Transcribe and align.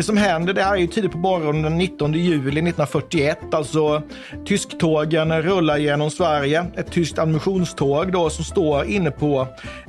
Det 0.00 0.04
som 0.04 0.16
händer, 0.16 0.52
det 0.52 0.62
här 0.62 0.72
är 0.72 0.76
ju 0.76 0.86
tidigt 0.86 1.12
på 1.12 1.18
morgonen 1.18 1.62
den 1.62 1.78
19 1.78 2.12
juli 2.12 2.36
1941. 2.38 3.38
Alltså 3.52 4.02
tysktågen 4.46 5.42
rullar 5.42 5.78
genom 5.78 6.10
Sverige. 6.10 6.66
Ett 6.76 6.92
tyskt 6.92 7.18
ammunitionståg 7.18 8.12
då 8.12 8.30
som 8.30 8.44
står 8.44 8.84
inne 8.84 9.10
på 9.10 9.46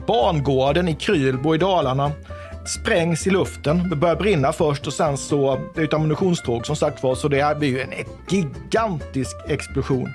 bangården 0.07 0.87
i 0.87 0.95
Krylbo 0.95 1.55
i 1.55 1.57
Dalarna 1.57 2.11
sprängs 2.65 3.27
i 3.27 3.29
luften. 3.29 3.89
Det 3.89 3.95
börjar 3.95 4.15
brinna 4.15 4.53
först 4.53 4.87
och 4.87 4.93
sen 4.93 5.17
så, 5.17 5.59
det 5.75 5.81
är 5.81 5.85
ett 5.85 5.93
ammunitionståg 5.93 6.65
som 6.65 6.75
sagt 6.75 7.03
var, 7.03 7.15
så 7.15 7.27
det 7.27 7.43
här 7.43 7.55
blir 7.55 7.69
ju 7.69 7.81
en 7.81 7.89
gigantisk 8.29 9.35
explosion. 9.47 10.09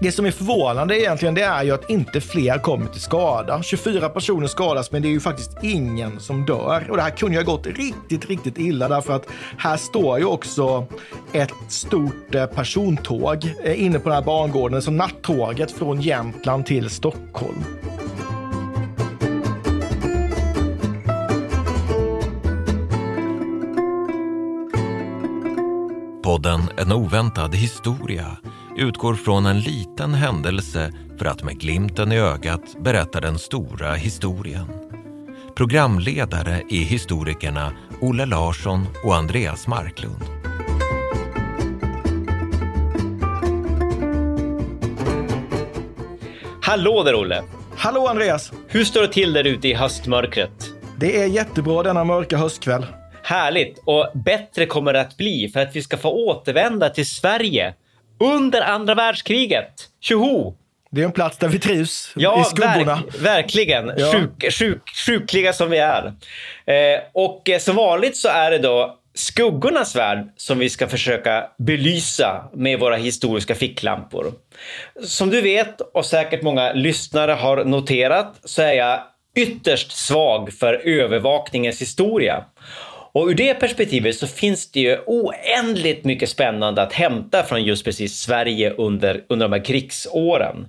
Det 0.00 0.12
som 0.12 0.26
är 0.26 0.30
förvånande 0.30 1.00
egentligen 1.00 1.34
det 1.34 1.42
är 1.42 1.64
ju 1.64 1.70
att 1.70 1.90
inte 1.90 2.20
fler 2.20 2.58
kommer 2.58 2.86
till 2.86 3.00
skada. 3.00 3.62
24 3.62 4.08
personer 4.08 4.46
skadas 4.46 4.92
men 4.92 5.02
det 5.02 5.08
är 5.08 5.10
ju 5.10 5.20
faktiskt 5.20 5.50
ingen 5.62 6.20
som 6.20 6.44
dör. 6.46 6.86
Och 6.90 6.96
det 6.96 7.02
här 7.02 7.10
kunde 7.10 7.36
ju 7.36 7.44
ha 7.44 7.52
gått 7.52 7.66
riktigt, 7.66 8.26
riktigt 8.26 8.58
illa 8.58 8.88
därför 8.88 9.12
att 9.12 9.26
här 9.58 9.76
står 9.76 10.18
ju 10.18 10.24
också 10.24 10.86
ett 11.32 11.52
stort 11.68 12.34
eh, 12.34 12.46
persontåg 12.46 13.54
eh, 13.64 13.84
inne 13.84 13.98
på 13.98 14.08
den 14.08 14.18
här 14.18 14.24
bangården, 14.24 14.82
så 14.82 14.90
nattåget 14.90 15.70
från 15.70 16.00
Jämtland 16.00 16.66
till 16.66 16.90
Stockholm. 16.90 17.64
Podden 26.22 26.60
En 26.76 26.92
oväntad 26.92 27.54
historia 27.54 28.36
utgår 28.76 29.14
från 29.14 29.46
en 29.46 29.60
liten 29.60 30.14
händelse 30.14 30.92
för 31.18 31.26
att 31.26 31.42
med 31.42 31.60
glimten 31.60 32.12
i 32.12 32.18
ögat 32.18 32.76
berätta 32.80 33.20
den 33.20 33.38
stora 33.38 33.94
historien. 33.94 34.66
Programledare 35.56 36.62
är 36.70 36.84
historikerna 36.84 37.72
Olle 38.00 38.26
Larsson 38.26 38.86
och 39.04 39.16
Andreas 39.16 39.66
Marklund. 39.66 40.22
Hallå 46.62 47.02
där 47.02 47.14
Olle! 47.14 47.42
Hallå 47.76 48.06
Andreas! 48.06 48.52
Hur 48.68 48.84
står 48.84 49.00
det 49.00 49.08
till 49.08 49.32
där 49.32 49.44
ute 49.44 49.68
i 49.68 49.74
höstmörkret? 49.74 50.70
Det 50.96 51.20
är 51.20 51.26
jättebra 51.26 51.82
denna 51.82 52.04
mörka 52.04 52.36
höstkväll. 52.36 52.86
Härligt! 53.22 53.82
Och 53.84 54.10
bättre 54.14 54.66
kommer 54.66 54.92
det 54.92 55.00
att 55.00 55.16
bli 55.16 55.48
för 55.48 55.60
att 55.60 55.76
vi 55.76 55.82
ska 55.82 55.96
få 55.96 56.10
återvända 56.10 56.88
till 56.88 57.06
Sverige 57.06 57.74
under 58.18 58.60
andra 58.60 58.94
världskriget. 58.94 59.72
Tjoho! 60.00 60.54
Det 60.90 61.00
är 61.00 61.04
en 61.04 61.12
plats 61.12 61.38
där 61.38 61.48
vi 61.48 61.58
trivs, 61.58 62.12
ja, 62.16 62.40
i 62.40 62.44
skuggorna. 62.44 62.94
Verk, 62.94 63.20
verkligen. 63.20 63.92
Ja. 63.96 64.12
Sjuk, 64.12 64.52
sjuk, 64.52 64.82
sjukliga 65.06 65.52
som 65.52 65.70
vi 65.70 65.78
är. 65.78 66.12
Eh, 66.66 67.00
och 67.12 67.48
eh, 67.48 67.58
som 67.58 67.76
vanligt 67.76 68.16
så 68.16 68.28
är 68.28 68.50
det 68.50 68.58
då 68.58 68.98
skuggornas 69.14 69.96
värld 69.96 70.28
som 70.36 70.58
vi 70.58 70.70
ska 70.70 70.88
försöka 70.88 71.46
belysa 71.58 72.48
med 72.52 72.80
våra 72.80 72.96
historiska 72.96 73.54
ficklampor. 73.54 74.32
Som 75.02 75.30
du 75.30 75.40
vet 75.40 75.80
och 75.80 76.06
säkert 76.06 76.42
många 76.42 76.72
lyssnare 76.72 77.32
har 77.32 77.64
noterat 77.64 78.40
så 78.44 78.62
är 78.62 78.72
jag 78.72 79.00
ytterst 79.36 79.92
svag 79.92 80.52
för 80.52 80.74
övervakningens 80.74 81.80
historia. 81.80 82.44
Och 83.16 83.28
ur 83.28 83.34
det 83.34 83.54
perspektivet 83.54 84.16
så 84.16 84.26
finns 84.26 84.70
det 84.70 84.80
ju 84.80 84.98
oändligt 85.06 86.04
mycket 86.04 86.28
spännande 86.28 86.82
att 86.82 86.92
hämta 86.92 87.42
från 87.42 87.64
just 87.64 87.84
precis 87.84 88.18
Sverige 88.18 88.70
under, 88.70 89.24
under 89.28 89.48
de 89.48 89.52
här 89.52 89.64
krigsåren. 89.64 90.68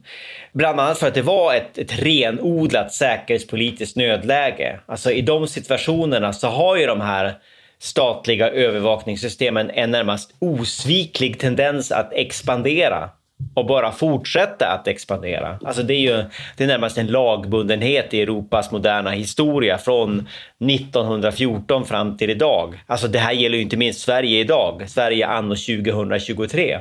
Bland 0.53 0.79
annat 0.79 0.97
för 0.97 1.07
att 1.07 1.13
det 1.13 1.21
var 1.21 1.55
ett, 1.55 1.77
ett 1.77 1.99
renodlat 1.99 2.93
säkerhetspolitiskt 2.93 3.97
nödläge. 3.97 4.79
Alltså 4.85 5.11
i 5.11 5.21
de 5.21 5.47
situationerna 5.47 6.33
så 6.33 6.47
har 6.47 6.77
ju 6.77 6.85
de 6.85 7.01
här 7.01 7.35
statliga 7.79 8.49
övervakningssystemen 8.49 9.69
en 9.69 9.91
närmast 9.91 10.35
osviklig 10.39 11.39
tendens 11.39 11.91
att 11.91 12.13
expandera 12.13 13.09
och 13.53 13.65
bara 13.65 13.91
fortsätta 13.91 14.67
att 14.67 14.87
expandera. 14.87 15.59
Alltså 15.65 15.83
det 15.83 15.93
är 15.93 15.99
ju 15.99 16.23
det 16.57 16.63
är 16.63 16.67
närmast 16.67 16.97
en 16.97 17.07
lagbundenhet 17.07 18.13
i 18.13 18.21
Europas 18.21 18.71
moderna 18.71 19.11
historia 19.11 19.77
från 19.77 20.27
1914 20.69 21.85
fram 21.85 22.17
till 22.17 22.29
idag. 22.29 22.83
Alltså 22.87 23.07
det 23.07 23.19
här 23.19 23.33
gäller 23.33 23.57
ju 23.57 23.63
inte 23.63 23.77
minst 23.77 23.99
Sverige 23.99 24.39
idag, 24.39 24.83
Sverige 24.87 25.27
anno 25.27 25.55
2023. 25.55 26.79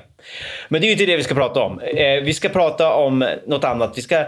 Men 0.68 0.80
det 0.80 0.84
är 0.84 0.88
ju 0.88 0.92
inte 0.92 1.06
det 1.06 1.16
vi 1.16 1.22
ska 1.22 1.34
prata 1.34 1.60
om. 1.60 1.80
Eh, 1.80 2.22
vi 2.22 2.34
ska 2.34 2.48
prata 2.48 2.94
om 2.94 3.28
något 3.46 3.64
annat. 3.64 3.92
Vi 3.98 4.02
ska 4.02 4.24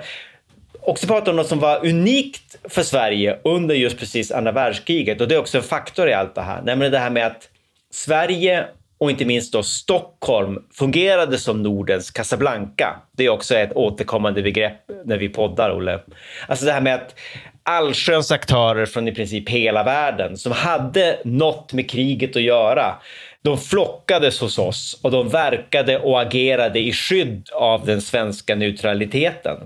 också 0.81 1.07
prata 1.07 1.31
om 1.31 1.37
något 1.37 1.49
som 1.49 1.59
var 1.59 1.87
unikt 1.87 2.57
för 2.65 2.83
Sverige 2.83 3.39
under 3.45 3.75
just 3.75 3.99
precis 3.99 4.33
andra 4.33 4.53
världskriget 4.53 5.21
och 5.21 5.29
det 5.29 5.35
är 5.35 5.39
också 5.39 5.59
en 5.59 5.65
faktor 5.65 6.09
i 6.09 6.13
allt 6.13 6.35
det 6.35 6.43
här, 6.43 6.63
nämligen 6.63 6.93
det 6.93 6.99
här 6.99 7.11
med 7.11 7.27
att 7.27 7.49
Sverige 7.91 8.67
och 8.99 9.11
inte 9.11 9.25
minst 9.25 9.53
då 9.53 9.63
Stockholm 9.63 10.59
fungerade 10.73 11.39
som 11.39 11.63
Nordens 11.63 12.11
Casablanca. 12.11 12.97
Det 13.17 13.25
är 13.25 13.29
också 13.29 13.55
ett 13.55 13.73
återkommande 13.73 14.43
begrepp 14.43 14.81
när 15.05 15.19
vi 15.19 15.29
poddar, 15.29 15.77
Olle. 15.77 16.01
Alltså 16.49 16.65
det 16.65 16.73
här 16.73 16.81
med 16.81 16.95
att 16.95 17.15
allsköns 17.63 18.33
aktörer 18.33 18.87
från 18.87 19.09
i 19.09 19.13
princip 19.13 19.49
hela 19.49 19.85
världen 19.85 20.37
som 20.37 20.53
hade 20.53 21.19
något 21.25 21.73
med 21.73 21.91
kriget 21.91 22.37
att 22.37 22.43
göra. 22.43 22.95
De 23.43 23.59
flockades 23.59 24.41
hos 24.41 24.59
oss 24.59 25.01
och 25.03 25.11
de 25.11 25.29
verkade 25.29 25.99
och 25.99 26.21
agerade 26.21 26.79
i 26.79 26.93
skydd 26.93 27.49
av 27.53 27.87
den 27.87 28.01
svenska 28.01 28.55
neutraliteten. 28.55 29.57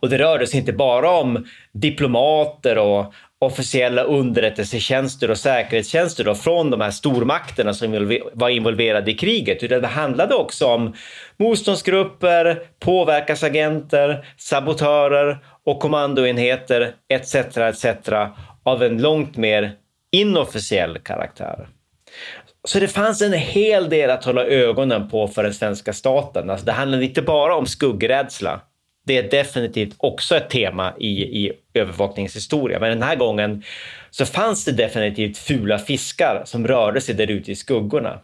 Och 0.00 0.10
det 0.10 0.18
rörde 0.18 0.46
sig 0.46 0.60
inte 0.60 0.72
bara 0.72 1.10
om 1.10 1.46
diplomater 1.72 2.78
och 2.78 3.14
officiella 3.44 4.02
underrättelsetjänster 4.02 5.30
och 5.30 5.38
säkerhetstjänster 5.38 6.24
då, 6.24 6.34
från 6.34 6.70
de 6.70 6.80
här 6.80 6.90
stormakterna 6.90 7.74
som 7.74 8.18
var 8.32 8.48
involverade 8.48 9.10
i 9.10 9.14
kriget, 9.14 9.62
utan 9.62 9.82
det 9.82 9.88
handlade 9.88 10.34
också 10.34 10.66
om 10.66 10.94
motståndsgrupper, 11.36 12.58
påverkansagenter, 12.80 14.26
sabotörer 14.36 15.38
och 15.66 15.80
kommandoenheter 15.80 16.94
etc. 17.08 17.34
etc. 17.34 17.86
av 18.62 18.82
en 18.82 19.02
långt 19.02 19.36
mer 19.36 19.72
inofficiell 20.12 20.98
karaktär. 20.98 21.68
Så 22.68 22.80
det 22.80 22.88
fanns 22.88 23.22
en 23.22 23.32
hel 23.32 23.88
del 23.88 24.10
att 24.10 24.24
hålla 24.24 24.44
ögonen 24.44 25.08
på 25.08 25.28
för 25.28 25.42
den 25.42 25.54
svenska 25.54 25.92
staten. 25.92 26.50
Alltså 26.50 26.66
det 26.66 26.72
handlade 26.72 27.04
inte 27.04 27.22
bara 27.22 27.56
om 27.56 27.66
skuggrädsla 27.66 28.60
det 29.04 29.18
är 29.18 29.30
definitivt 29.30 29.94
också 29.96 30.36
ett 30.36 30.50
tema 30.50 30.94
i, 30.98 31.22
i 31.44 31.52
övervakningshistoria. 31.74 32.80
Men 32.80 32.90
den 32.90 33.02
här 33.02 33.16
gången 33.16 33.62
så 34.10 34.26
fanns 34.26 34.64
det 34.64 34.72
definitivt 34.72 35.38
fula 35.38 35.78
fiskar 35.78 36.42
som 36.44 36.66
rörde 36.66 37.00
sig 37.00 37.14
där 37.14 37.30
ute 37.30 37.52
i 37.52 37.54
skuggorna. 37.54 38.20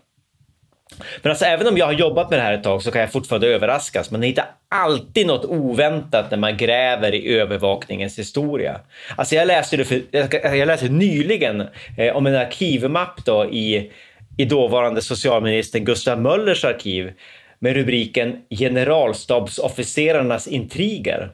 Men 1.22 1.30
alltså, 1.30 1.44
även 1.44 1.66
om 1.66 1.78
jag 1.78 1.86
har 1.86 1.92
jobbat 1.92 2.30
med 2.30 2.38
det 2.38 2.42
här 2.42 2.52
ett 2.52 2.64
tag 2.64 2.82
så 2.82 2.91
kan 2.91 3.00
jag 3.00 3.12
fortfarande 3.12 3.46
överraskas. 3.46 4.10
Man 4.10 4.22
hittar 4.22 4.44
alltid 4.68 5.26
något 5.26 5.44
oväntat 5.44 6.30
när 6.30 6.38
man 6.38 6.56
gräver 6.56 7.15
i 7.15 7.38
övervakningens 7.38 8.18
historia. 8.18 8.80
Alltså 9.16 9.34
jag 9.34 9.47
läste, 9.47 9.77
det 9.77 9.84
för, 9.84 10.03
jag 10.56 10.66
läste 10.66 10.88
nyligen 10.88 11.68
eh, 11.97 12.16
om 12.16 12.27
en 12.27 12.34
arkivmapp 12.34 13.24
då 13.24 13.44
i, 13.44 13.91
i 14.36 14.44
dåvarande 14.44 15.03
socialministern 15.03 15.84
Gustav 15.84 16.21
Möllers 16.21 16.65
arkiv 16.65 17.12
med 17.60 17.77
rubriken 17.77 18.36
Generalstabsofficerarnas 18.51 20.47
intriger. 20.47 21.30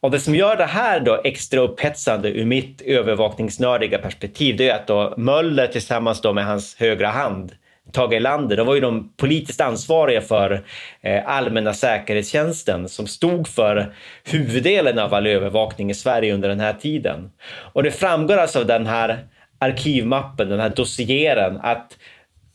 Och 0.00 0.10
det 0.10 0.20
som 0.20 0.34
gör 0.34 0.56
det 0.56 0.64
här 0.64 1.00
då 1.00 1.20
extra 1.24 1.60
upphetsande 1.60 2.28
ur 2.28 2.44
mitt 2.44 2.80
övervakningsnördiga 2.80 3.98
perspektiv, 3.98 4.56
det 4.56 4.68
är 4.68 4.74
att 4.74 4.86
då 4.86 5.14
Möller 5.16 5.66
tillsammans 5.66 6.20
då 6.20 6.32
med 6.32 6.46
hans 6.46 6.76
högra 6.78 7.08
hand 7.08 7.52
Tage 7.92 8.12
Erlander, 8.12 8.56
de 8.56 8.66
var 8.66 8.74
ju 8.74 8.80
de 8.80 9.12
politiskt 9.16 9.60
ansvariga 9.60 10.20
för 10.20 10.64
eh, 11.00 11.28
allmänna 11.28 11.74
säkerhetstjänsten 11.74 12.88
som 12.88 13.06
stod 13.06 13.48
för 13.48 13.94
huvuddelen 14.24 14.98
av 14.98 15.14
all 15.14 15.26
övervakning 15.26 15.90
i 15.90 15.94
Sverige 15.94 16.34
under 16.34 16.48
den 16.48 16.60
här 16.60 16.72
tiden. 16.72 17.30
Och 17.72 17.82
det 17.82 17.90
framgår 17.90 18.36
alltså 18.36 18.58
av 18.58 18.66
den 18.66 18.86
här 18.86 19.18
arkivmappen, 19.58 20.48
den 20.48 20.60
här 20.60 20.72
dossieren, 20.76 21.60
att 21.62 21.96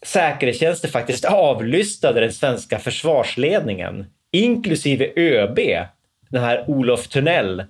säkerhetstjänsten 0.06 0.92
faktiskt 0.92 1.26
avlyssnade 1.26 2.22
den 2.22 2.34
svenska 2.34 2.80
försvarsledningen, 2.80 4.06
inklusive 4.32 5.12
ÖB, 5.16 5.60
den 6.30 6.44
här 6.44 6.64
Olof 6.68 7.08
Tunnell, 7.08 7.64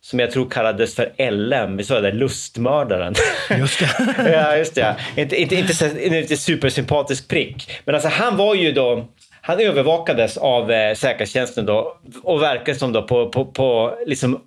som 0.00 0.18
jag 0.18 0.30
tror 0.30 0.50
kallades 0.50 0.94
för 0.94 1.30
LM, 1.30 1.76
vi 1.76 1.84
sa 1.84 2.00
det, 2.00 2.12
lustmördaren. 2.12 3.14
Just 3.58 3.80
det. 3.80 4.14
ja, 4.32 4.56
just 4.56 4.74
det. 4.74 4.96
Inte, 5.16 5.40
inte, 5.40 5.56
inte, 5.56 6.16
inte 6.18 6.36
supersympatisk 6.36 7.28
prick. 7.28 7.70
Men 7.84 7.94
alltså 7.94 8.08
han 8.08 8.36
var 8.36 8.54
ju 8.54 8.72
då, 8.72 9.08
han 9.40 9.60
övervakades 9.60 10.36
av 10.36 10.70
eh, 10.70 10.94
säkerhetstjänsten 10.94 11.66
då 11.66 11.96
och 12.22 12.42
verkade 12.42 12.78
som 12.78 12.92
då 12.92 13.02
på, 13.02 13.28
på, 13.28 13.44
på 13.44 13.98
liksom 14.06 14.40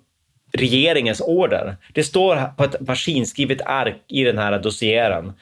regeringens 0.52 1.20
order. 1.20 1.76
Det 1.92 2.04
står 2.04 2.56
på 2.56 2.64
ett 2.64 2.80
maskinskrivet 2.80 3.60
ark 3.66 3.96
i 4.08 4.24
den 4.24 4.38
här 4.38 4.58
dossieren. 4.58 5.32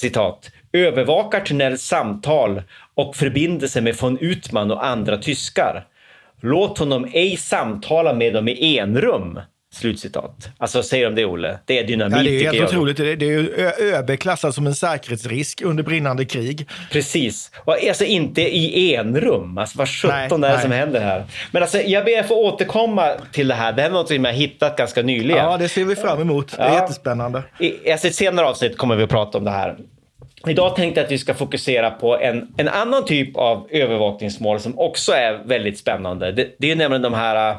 Citat. 0.00 0.50
Övervakar 0.72 1.40
Tunnells 1.40 1.82
samtal 1.82 2.62
och 2.94 3.16
förbindelse 3.16 3.80
med 3.80 3.96
von 4.00 4.18
Utman 4.18 4.70
och 4.70 4.86
andra 4.86 5.18
tyskar. 5.18 5.86
Låt 6.40 6.78
honom 6.78 7.08
ej 7.12 7.36
samtala 7.36 8.14
med 8.14 8.34
dem 8.34 8.48
i 8.48 8.78
enrum. 8.78 9.40
Slutcitat. 9.74 10.48
Alltså 10.58 10.82
säger 10.82 11.04
de 11.04 11.14
det 11.14 11.24
Olle? 11.24 11.58
Det 11.64 11.78
är 11.78 11.86
dynamit 11.86 12.16
Ja, 12.16 12.22
det 12.22 12.46
är 12.46 12.52
helt 12.52 12.68
otroligt. 12.68 12.96
Det 12.96 13.12
är 13.12 14.02
det 14.02 14.12
är 14.12 14.16
klassad 14.16 14.54
som 14.54 14.66
en 14.66 14.74
säkerhetsrisk 14.74 15.62
under 15.62 15.82
brinnande 15.82 16.24
krig. 16.24 16.68
Precis. 16.92 17.50
Och 17.64 17.76
alltså 17.88 18.04
inte 18.04 18.42
i 18.42 18.94
enrum. 18.94 19.58
Alltså 19.58 19.78
vad 19.78 19.88
sjutton 19.88 20.44
är 20.44 20.52
det 20.56 20.60
som 20.62 20.72
händer 20.72 21.00
här? 21.00 21.24
Men 21.50 21.62
alltså 21.62 21.80
jag 21.80 22.04
ber 22.04 22.20
att 22.20 22.28
få 22.28 22.34
återkomma 22.34 23.12
till 23.32 23.48
det 23.48 23.54
här. 23.54 23.72
Det 23.72 23.82
här 23.82 23.88
är 23.88 23.92
något 23.92 24.08
som 24.08 24.24
jag 24.24 24.32
hittat 24.32 24.76
ganska 24.76 25.02
nyligen. 25.02 25.44
Ja, 25.44 25.56
det 25.56 25.68
ser 25.68 25.84
vi 25.84 25.96
fram 25.96 26.20
emot. 26.20 26.56
Det 26.56 26.62
är 26.62 26.68
Ja. 26.68 26.80
jättespännande. 26.82 27.42
I 27.58 27.92
alltså, 27.92 28.08
ett 28.08 28.14
senare 28.14 28.46
avsnitt 28.46 28.78
kommer 28.78 28.96
vi 28.96 29.02
att 29.02 29.10
prata 29.10 29.38
om 29.38 29.44
det 29.44 29.50
här. 29.50 29.76
Idag 30.46 30.76
tänkte 30.76 31.00
jag 31.00 31.04
att 31.04 31.12
vi 31.12 31.18
ska 31.18 31.34
fokusera 31.34 31.90
på 31.90 32.18
en, 32.18 32.54
en 32.56 32.68
annan 32.68 33.04
typ 33.04 33.36
av 33.36 33.66
övervakningsmål 33.70 34.60
som 34.60 34.78
också 34.78 35.12
är 35.12 35.40
väldigt 35.44 35.78
spännande. 35.78 36.32
Det, 36.32 36.56
det 36.58 36.70
är 36.70 36.76
nämligen 36.76 37.02
de 37.02 37.14
här 37.14 37.50
eh, 37.50 37.56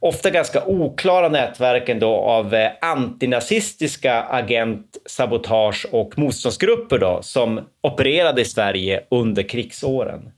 ofta 0.00 0.30
ganska 0.30 0.64
oklara 0.66 1.28
nätverken 1.28 1.98
då 1.98 2.14
av 2.14 2.54
eh, 2.54 2.70
antinazistiska 2.80 4.22
agent, 4.22 4.86
sabotage 5.06 5.86
och 5.90 6.18
motståndsgrupper 6.18 6.98
då, 6.98 7.18
som 7.22 7.60
opererade 7.82 8.40
i 8.40 8.44
Sverige 8.44 9.00
under 9.10 9.42
krigsåren. 9.42 10.32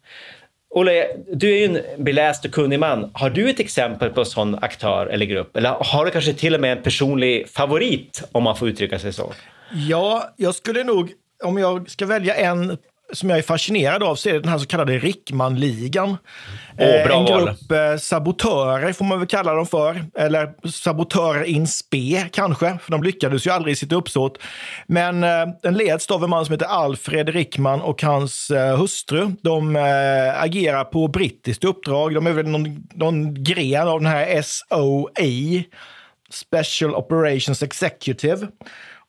Olle, 0.71 1.07
du 1.33 1.55
är 1.55 1.59
ju 1.59 1.65
en 1.65 2.05
beläst 2.05 2.45
och 2.45 2.53
kunnig 2.53 2.81
man. 2.81 3.11
Har 3.15 3.31
du 3.31 3.51
ett 3.51 3.61
exempel 3.61 4.11
på 4.11 4.21
en 4.21 4.27
sån 4.27 4.55
aktör 4.55 5.07
eller 5.07 5.27
grupp? 5.27 5.57
Eller 5.57 5.71
har 5.71 6.05
du 6.05 6.11
kanske 6.11 6.33
till 6.33 6.55
och 6.55 6.61
med 6.61 6.73
en 6.73 6.83
personlig 6.83 7.49
favorit, 7.49 8.29
om 8.33 8.43
man 8.43 8.57
får 8.57 8.69
uttrycka 8.69 8.99
sig 8.99 9.13
så? 9.13 9.33
Ja, 9.89 10.35
jag 10.37 10.55
skulle 10.55 10.85
nog, 10.85 11.13
om 11.45 11.59
jag 11.59 11.91
ska 11.91 12.07
välja 12.07 12.35
en 12.35 12.79
som 13.13 13.31
jag 13.31 13.39
är 13.39 13.43
fascinerad 13.43 14.03
av 14.03 14.15
så 14.15 14.29
är 14.29 14.33
det 14.33 14.41
den 14.41 14.49
här 14.49 14.59
så 14.59 14.67
kallade 14.67 14.99
Rickmanligan. 14.99 16.17
Eh, 16.77 17.07
bra 17.07 17.19
en 17.19 17.27
grupp 17.27 17.71
eh, 17.73 17.97
sabotörer 17.99 18.93
får 18.93 19.05
man 19.05 19.19
väl 19.19 19.29
kalla 19.29 19.55
dem 19.55 19.67
för. 19.67 20.05
Eller 20.19 20.69
sabotörer 20.69 21.45
in 21.45 21.67
spe 21.67 22.29
kanske, 22.33 22.79
för 22.83 22.91
de 22.91 23.03
lyckades 23.03 23.47
ju 23.47 23.51
aldrig 23.51 23.73
i 23.73 23.77
sitt 23.77 23.93
uppsåt. 23.93 24.39
Men 24.87 25.25
eh, 25.25 25.47
den 25.63 25.75
leds 25.75 26.11
av 26.11 26.25
en 26.25 26.31
man 26.31 26.45
som 26.45 26.53
heter 26.53 26.67
Alfred 26.67 27.29
Rickman 27.29 27.81
och 27.81 28.03
hans 28.03 28.51
eh, 28.51 28.77
hustru. 28.77 29.33
De 29.43 29.77
eh, 29.77 30.43
agerar 30.43 30.85
på 30.85 31.09
brittiskt 31.09 31.65
uppdrag. 31.65 32.15
De 32.15 32.27
är 32.27 32.33
väl 32.33 32.49
någon, 32.49 32.89
någon 32.95 33.45
gren 33.45 33.89
av 33.89 34.01
den 34.01 34.13
här 34.13 34.43
SOA, 34.43 35.63
Special 36.31 36.95
Operations 36.95 37.63
Executive. 37.63 38.47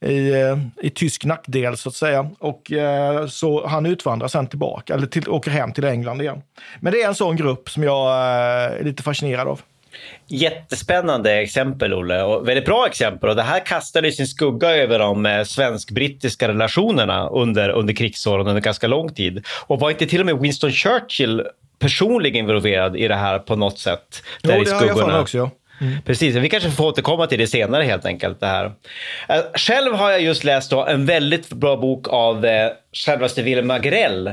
i, 0.00 0.32
eh, 0.32 0.58
i 0.82 0.90
tysk 0.90 1.24
nackdel 1.24 1.76
så 1.76 1.88
att 1.88 1.94
säga. 1.94 2.30
Och 2.38 2.72
eh, 2.72 3.26
så 3.26 3.66
han 3.66 3.86
utvandrar 3.86 4.28
sen 4.28 4.46
tillbaka, 4.46 4.94
eller 4.94 5.06
till, 5.06 5.28
åker 5.28 5.50
hem 5.50 5.72
till 5.72 5.84
England 5.84 6.20
igen. 6.20 6.42
Men 6.80 6.92
det 6.92 7.02
är 7.02 7.08
en 7.08 7.14
sån 7.14 7.36
grupp 7.36 7.70
som 7.70 7.82
jag 7.82 8.16
är 8.16 8.84
lite 8.84 9.02
fascinerad 9.02 9.48
av. 9.48 9.60
Jättespännande 10.28 11.34
exempel, 11.34 11.94
Olle. 11.94 12.22
Och 12.22 12.48
väldigt 12.48 12.64
bra 12.64 12.86
exempel. 12.86 13.28
Och 13.30 13.36
det 13.36 13.42
här 13.42 13.66
kastade 13.66 14.12
sin 14.12 14.26
skugga 14.26 14.70
över 14.70 14.98
de 14.98 15.26
eh, 15.26 15.44
svensk-brittiska 15.44 16.48
relationerna 16.48 17.28
under, 17.28 17.68
under 17.68 17.94
krigsåren 17.94 18.46
under 18.46 18.60
ganska 18.60 18.86
lång 18.86 19.14
tid. 19.14 19.46
Och 19.66 19.80
var 19.80 19.90
inte 19.90 20.06
till 20.06 20.20
och 20.20 20.26
med 20.26 20.38
Winston 20.38 20.72
Churchill 20.72 21.42
personligen 21.78 22.36
involverad 22.36 22.96
i 22.96 23.08
det 23.08 23.14
här 23.14 23.38
på 23.38 23.56
något 23.56 23.78
sätt? 23.78 24.22
Jo, 24.42 24.50
där 24.50 24.60
i 24.60 24.64
det 24.64 24.70
har 24.70 24.76
jag 24.76 24.88
för 24.88 24.94
skuggorna? 24.94 25.20
också. 25.20 25.38
Ja. 25.38 25.50
Precis, 26.04 26.36
vi 26.36 26.48
kanske 26.48 26.70
får 26.70 26.84
återkomma 26.84 27.26
till 27.26 27.38
det 27.38 27.46
senare 27.46 27.82
helt 27.82 28.06
enkelt. 28.06 28.40
Det 28.40 28.46
här. 28.46 28.72
Eh, 29.28 29.40
Själv 29.54 29.94
har 29.94 30.10
jag 30.10 30.20
just 30.20 30.44
läst 30.44 30.70
då 30.70 30.86
en 30.86 31.06
väldigt 31.06 31.48
bra 31.48 31.76
bok 31.76 32.08
av 32.08 32.44
eh, 32.44 32.70
självaste 32.92 33.42
Wilhelm 33.42 33.70
Agrell 33.70 34.32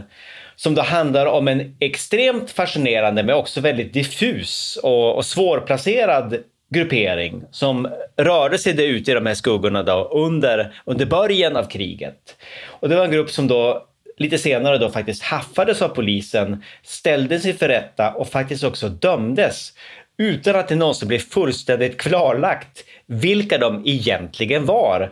som 0.64 0.76
då 0.76 0.82
handlar 0.82 1.26
om 1.26 1.48
en 1.48 1.76
extremt 1.80 2.52
fascinerande 2.52 3.24
men 3.24 3.36
också 3.36 3.62
väldigt 3.62 3.94
diffus 3.94 4.80
och, 4.84 5.16
och 5.16 5.26
svårplacerad 5.26 6.38
gruppering 6.74 7.44
som 7.52 7.88
rörde 8.18 8.58
sig 8.58 8.74
där 8.74 8.84
ute 8.84 9.12
i 9.12 9.14
de 9.14 9.26
här 9.26 9.34
skuggorna 9.34 9.84
då 9.84 10.10
under, 10.12 10.76
under 10.86 11.06
början 11.06 11.56
av 11.56 11.64
kriget. 11.64 12.36
Och 12.68 12.90
det 12.90 12.96
var 12.96 13.06
en 13.06 13.12
grupp 13.12 13.30
som 13.30 13.48
då 13.48 13.88
lite 14.18 14.38
senare 14.38 14.78
då 14.78 14.90
faktiskt 14.90 15.24
haffades 15.24 15.82
av 15.82 15.88
polisen, 15.90 16.64
ställdes 16.84 17.46
inför 17.46 17.68
rätta 17.68 18.14
och 18.14 18.28
faktiskt 18.28 18.64
också 18.64 18.90
dömdes 18.90 19.74
utan 20.18 20.56
att 20.56 20.68
det 20.68 20.76
någonsin 20.76 21.08
blev 21.08 21.20
fullständigt 21.20 21.98
klarlagt 21.98 22.84
vilka 23.06 23.58
de 23.58 23.82
egentligen 23.86 24.66
var 24.66 25.12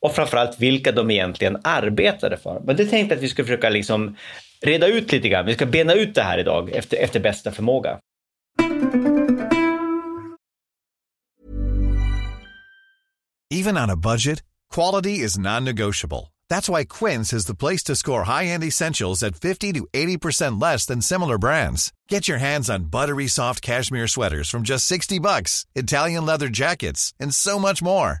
och 0.00 0.14
framförallt 0.14 0.60
vilka 0.60 0.92
de 0.92 1.10
egentligen 1.10 1.58
arbetade 1.64 2.36
för. 2.36 2.60
Men 2.64 2.76
det 2.76 2.86
tänkte 2.86 3.14
jag 3.14 3.18
att 3.18 3.24
vi 3.24 3.28
skulle 3.28 3.46
försöka 3.46 3.70
liksom 3.70 4.16
reda 4.64 4.86
ut 4.86 5.12
lite 5.12 5.28
grann. 5.28 5.46
Vi 5.46 5.54
ska 5.54 5.66
bena 5.66 5.94
ut 5.94 6.14
det 6.14 6.22
här 6.22 6.38
idag 6.38 6.70
efter, 6.70 6.96
efter 6.96 7.20
bästa 7.20 7.52
förmåga. 7.52 7.98
Even 13.52 13.76
on 13.76 13.90
a 13.90 13.96
budget, 13.96 14.42
quality 14.74 15.18
is 15.24 15.38
non-negotiable. 15.38 16.32
That's 16.48 16.68
why 16.68 16.84
Quince 16.84 17.32
is 17.32 17.46
the 17.46 17.54
place 17.54 17.82
to 17.84 17.96
score 17.96 18.24
high-end 18.24 18.64
essentials 18.64 19.22
at 19.22 19.36
50 19.36 19.72
to 19.72 19.86
80% 19.92 20.62
less 20.62 20.86
than 20.86 21.00
similar 21.00 21.38
brands. 21.38 21.92
Get 22.08 22.28
your 22.28 22.38
hands 22.38 22.70
on 22.70 22.90
buttery 22.90 23.28
soft 23.28 23.62
cashmere 23.62 24.08
sweaters 24.08 24.50
from 24.50 24.62
just 24.62 24.86
60 24.86 25.18
bucks, 25.18 25.66
Italian 25.74 26.26
leather 26.26 26.48
jackets, 26.48 27.12
and 27.18 27.34
so 27.34 27.58
much 27.58 27.82
more. 27.82 28.20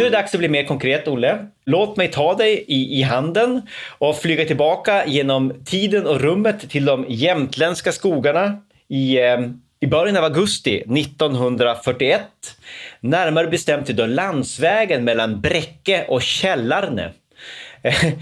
Nu 0.00 0.06
är 0.06 0.10
det 0.10 0.16
dags 0.16 0.34
att 0.34 0.38
bli 0.38 0.48
mer 0.48 0.64
konkret, 0.64 1.08
Olle. 1.08 1.46
Låt 1.66 1.96
mig 1.96 2.08
ta 2.08 2.34
dig 2.34 2.64
i, 2.68 2.98
i 2.98 3.02
handen 3.02 3.62
och 3.98 4.16
flyga 4.16 4.44
tillbaka 4.44 5.06
genom 5.06 5.52
tiden 5.64 6.06
och 6.06 6.20
rummet 6.20 6.70
till 6.70 6.84
de 6.84 7.04
jämtländska 7.08 7.92
skogarna 7.92 8.62
i, 8.88 9.18
eh, 9.18 9.38
i 9.80 9.86
början 9.86 10.16
av 10.16 10.24
augusti 10.24 10.84
1941. 10.86 12.22
Närmare 13.00 13.46
bestämt 13.46 13.86
till 13.86 13.96
då 13.96 14.06
landsvägen 14.06 15.04
mellan 15.04 15.40
Bräcke 15.40 16.04
och 16.08 16.22
Källarne. 16.22 17.12
Eh, 17.82 18.12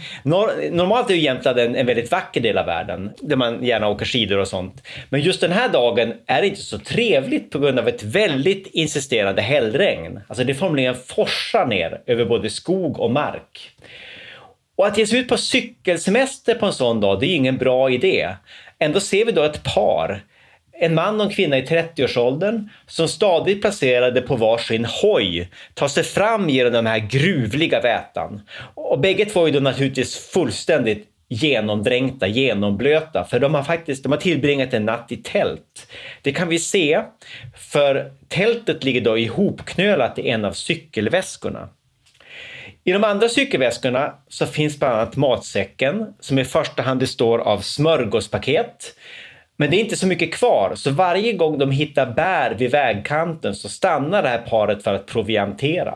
normalt 0.71 1.11
är 1.11 1.15
ju 1.15 1.21
Jämtland 1.21 1.59
en, 1.59 1.77
en 1.77 1.87
väldigt 1.87 2.11
vacker 2.11 2.41
del 2.41 2.59
av 2.59 2.67
världen 2.67 3.11
där 3.21 3.37
man 3.37 3.65
gärna 3.65 3.89
åker 3.89 4.05
skidor 4.05 4.39
och 4.39 4.49
sånt. 4.49 4.87
Men 5.09 5.21
just 5.21 5.41
den 5.41 5.53
här 5.53 5.69
dagen 5.69 6.15
är 6.27 6.41
det 6.41 6.49
inte 6.49 6.61
så 6.61 6.79
trevligt 6.79 7.51
på 7.51 7.59
grund 7.59 7.79
av 7.79 7.89
ett 7.89 8.03
väldigt 8.03 8.67
insisterande 8.67 9.43
hällregn. 9.43 10.21
Alltså 10.29 10.45
det 10.45 10.55
formligen 10.55 10.95
forsar 10.95 11.67
ner 11.67 12.01
över 12.07 12.25
både 12.25 12.51
skog 12.51 13.01
och 13.01 13.11
mark. 13.11 13.71
Och 14.77 14.87
att 14.87 14.99
ge 14.99 15.07
sig 15.07 15.19
ut 15.19 15.29
på 15.29 15.37
cykelsemester 15.37 16.55
på 16.55 16.67
en 16.67 16.73
sån 16.73 17.01
dag, 17.01 17.21
det 17.21 17.27
är 17.27 17.37
ingen 17.37 17.57
bra 17.57 17.91
idé. 17.91 18.29
Ändå 18.79 19.01
ser 19.01 19.25
vi 19.25 19.33
då 19.33 19.43
ett 19.43 19.65
par 19.75 20.23
en 20.81 20.95
man 20.95 21.21
och 21.21 21.27
en 21.27 21.33
kvinna 21.33 21.59
i 21.59 21.65
30-årsåldern 21.65 22.69
som 22.87 23.09
stadigt 23.09 23.61
placerade 23.61 24.21
på 24.21 24.37
varsin 24.37 24.85
hoj 25.03 25.49
tar 25.75 25.89
sig 25.89 26.05
fram 26.05 26.49
genom 26.49 26.73
den 26.73 26.87
här 26.87 26.99
gruvliga 26.99 27.81
vätan. 27.81 28.41
Och 28.75 29.01
bägge 29.01 29.25
två 29.25 29.49
är 29.49 29.53
då 29.53 29.61
naturligtvis 29.61 30.17
fullständigt 30.17 31.07
genomdränkta, 31.29 32.27
genomblöta, 32.27 33.25
för 33.25 33.39
de 33.39 33.55
har 33.55 33.63
faktiskt 33.63 34.03
de 34.03 34.13
har 34.13 34.19
tillbringat 34.19 34.75
en 34.75 34.85
natt 34.85 35.13
i 35.13 35.17
tält. 35.17 35.89
Det 36.23 36.33
kan 36.33 36.49
vi 36.49 36.59
se, 36.59 37.03
för 37.55 38.13
tältet 38.29 38.85
ligger 38.85 39.01
då 39.01 39.19
ihopknölat 39.19 40.19
i 40.19 40.29
en 40.29 40.45
av 40.45 40.53
cykelväskorna. 40.53 41.69
I 42.85 42.93
de 42.93 43.05
andra 43.05 43.29
cykelväskorna 43.29 44.15
så 44.29 44.47
finns 44.47 44.79
bland 44.79 44.95
annat 44.95 45.17
matsäcken 45.17 46.15
som 46.21 46.39
i 46.39 46.45
första 46.45 46.83
hand 46.83 47.01
består 47.01 47.39
av 47.39 47.61
smörgåspaket 47.61 48.95
men 49.61 49.71
det 49.71 49.77
är 49.77 49.81
inte 49.81 49.97
så 49.97 50.07
mycket 50.07 50.35
kvar, 50.35 50.73
så 50.75 50.91
varje 50.91 51.33
gång 51.33 51.59
de 51.59 51.71
hittar 51.71 52.07
bär 52.07 52.55
vid 52.55 52.71
vägkanten 52.71 53.55
så 53.55 53.69
stannar 53.69 54.23
det 54.23 54.29
här 54.29 54.39
paret 54.39 54.83
för 54.83 54.95
att 54.95 55.07
proviantera. 55.07 55.95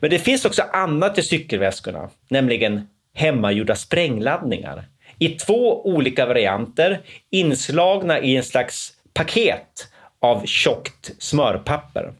Men 0.00 0.10
det 0.10 0.18
finns 0.18 0.44
också 0.44 0.62
annat 0.72 1.18
i 1.18 1.22
cykelväskorna, 1.22 2.10
nämligen 2.28 2.88
hemmagjorda 3.14 3.76
sprängladdningar 3.76 4.84
i 5.18 5.28
två 5.28 5.86
olika 5.86 6.26
varianter 6.26 7.00
inslagna 7.30 8.20
i 8.20 8.36
en 8.36 8.44
slags 8.44 8.92
paket 9.14 9.88
av 10.20 10.46
tjockt 10.46 11.12
smörpapper. 11.18 12.12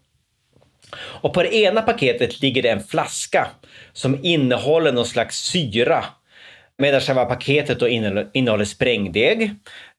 Och 0.97 1.35
på 1.35 1.43
det 1.43 1.55
ena 1.55 1.83
paketet 1.83 2.41
ligger 2.41 2.63
det 2.63 2.69
en 2.69 2.85
flaska 2.85 3.49
som 3.93 4.25
innehåller 4.25 4.93
någon 4.93 5.07
slags 5.07 5.37
syra 5.37 6.05
medan 6.79 7.01
själva 7.01 7.25
paketet 7.25 7.81
då 7.81 7.89
innehåller 8.33 8.65
sprängdeg 8.65 9.55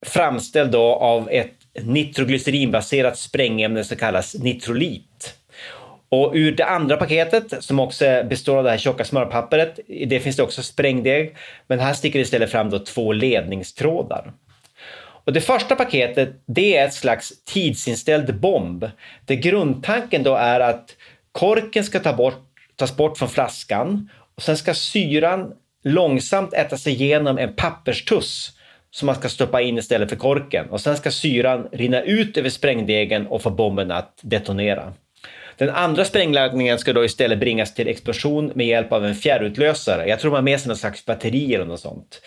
framställd 0.05 0.71
då 0.71 0.93
av 0.93 1.29
ett 1.31 1.53
nitroglycerinbaserat 1.83 3.17
sprängämne 3.17 3.83
som 3.83 3.97
kallas 3.97 4.35
nitrolit. 4.35 5.35
Och 6.09 6.31
ur 6.35 6.51
det 6.51 6.65
andra 6.65 6.97
paketet 6.97 7.63
som 7.63 7.79
också 7.79 8.23
består 8.29 8.57
av 8.57 8.63
det 8.63 8.69
här 8.69 8.77
tjocka 8.77 9.05
smörpappret, 9.05 9.79
det 10.07 10.19
finns 10.19 10.35
det 10.35 10.43
också 10.43 10.63
sprängdeg, 10.63 11.35
men 11.67 11.79
här 11.79 11.93
sticker 11.93 12.19
det 12.19 12.23
istället 12.23 12.51
fram 12.51 12.69
då 12.69 12.79
två 12.79 13.13
ledningstrådar. 13.13 14.33
Och 14.97 15.33
det 15.33 15.41
första 15.41 15.75
paketet, 15.75 16.29
det 16.45 16.77
är 16.77 16.85
ett 16.85 16.93
slags 16.93 17.43
tidsinställd 17.43 18.39
bomb, 18.39 18.89
där 19.25 19.35
grundtanken 19.35 20.23
då 20.23 20.35
är 20.35 20.59
att 20.59 20.95
korken 21.31 21.83
ska 21.83 21.99
ta 21.99 22.13
bort, 22.13 22.47
tas 22.75 22.95
bort 22.95 23.17
från 23.17 23.29
flaskan 23.29 24.09
och 24.35 24.41
sen 24.41 24.57
ska 24.57 24.73
syran 24.73 25.53
långsamt 25.85 26.53
äta 26.53 26.77
sig 26.77 26.93
igenom 26.93 27.37
en 27.37 27.55
papperstuss 27.55 28.51
som 28.91 29.05
man 29.05 29.15
ska 29.15 29.29
stoppa 29.29 29.61
in 29.61 29.77
istället 29.77 30.09
för 30.09 30.15
korken 30.15 30.69
och 30.69 30.81
sen 30.81 30.97
ska 30.97 31.11
syran 31.11 31.67
rinna 31.71 32.01
ut 32.01 32.37
över 32.37 32.49
sprängdegen 32.49 33.27
och 33.27 33.41
få 33.41 33.49
bomben 33.49 33.91
att 33.91 34.19
detonera. 34.21 34.93
Den 35.57 35.69
andra 35.69 36.05
sprängladdningen 36.05 36.79
ska 36.79 36.93
då 36.93 37.05
istället 37.05 37.39
bringas 37.39 37.73
till 37.73 37.87
explosion 37.87 38.51
med 38.55 38.67
hjälp 38.67 38.91
av 38.91 39.05
en 39.05 39.15
fjärrutlösare. 39.15 40.07
Jag 40.07 40.19
tror 40.19 40.31
man 40.31 40.37
har 40.37 40.43
med 40.43 40.59
sig 40.59 40.67
någon 40.67 40.77
slags 40.77 41.05
batteri 41.05 41.55
eller 41.55 41.65
något 41.65 41.79
sånt. 41.79 42.21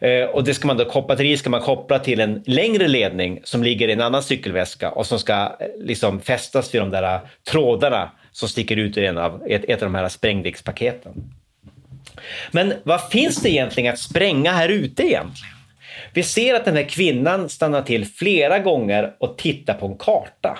Eh, 0.00 0.24
och 0.24 0.44
det 0.44 0.54
ska 0.54 0.66
man 0.66 0.76
då, 0.76 1.04
batteriet 1.08 1.38
ska 1.38 1.50
man 1.50 1.60
koppla 1.60 1.98
till 1.98 2.20
en 2.20 2.42
längre 2.46 2.88
ledning 2.88 3.40
som 3.44 3.62
ligger 3.62 3.88
i 3.88 3.92
en 3.92 4.00
annan 4.00 4.22
cykelväska 4.22 4.90
och 4.90 5.06
som 5.06 5.18
ska 5.18 5.34
eh, 5.34 5.48
liksom 5.78 6.20
fästas 6.20 6.74
vid 6.74 6.80
de 6.80 6.90
där 6.90 7.20
trådarna 7.50 8.10
som 8.32 8.48
sticker 8.48 8.76
ut 8.76 8.98
ur 8.98 9.04
en 9.04 9.18
av, 9.18 9.42
ett, 9.48 9.64
ett 9.64 9.82
av 9.82 9.92
de 9.92 9.94
här 9.94 10.08
sprängdegspaketen. 10.08 11.12
Men 12.50 12.74
vad 12.82 13.08
finns 13.08 13.42
det 13.42 13.50
egentligen 13.50 13.92
att 13.92 13.98
spränga 13.98 14.52
här 14.52 14.68
ute 14.68 15.02
egentligen? 15.02 15.54
Vi 16.12 16.22
ser 16.22 16.54
att 16.54 16.64
den 16.64 16.76
här 16.76 16.88
kvinnan 16.88 17.48
stannar 17.48 17.82
till 17.82 18.06
flera 18.06 18.58
gånger 18.58 19.14
och 19.18 19.38
tittar 19.38 19.74
på 19.74 19.86
en 19.86 19.98
karta. 19.98 20.58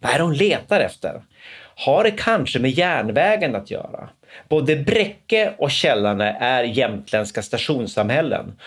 Vad 0.00 0.12
är 0.12 0.18
det 0.18 0.24
hon 0.24 0.36
letar 0.36 0.80
efter? 0.80 1.22
Har 1.76 2.04
det 2.04 2.10
kanske 2.10 2.58
med 2.58 2.70
järnvägen 2.70 3.54
att 3.54 3.70
göra? 3.70 4.08
Både 4.48 4.76
Bräcke 4.76 5.54
och 5.58 5.70
Källarne 5.70 6.36
är 6.40 6.64
jämtländska 6.64 7.42
stationssamhällen. 7.42 8.58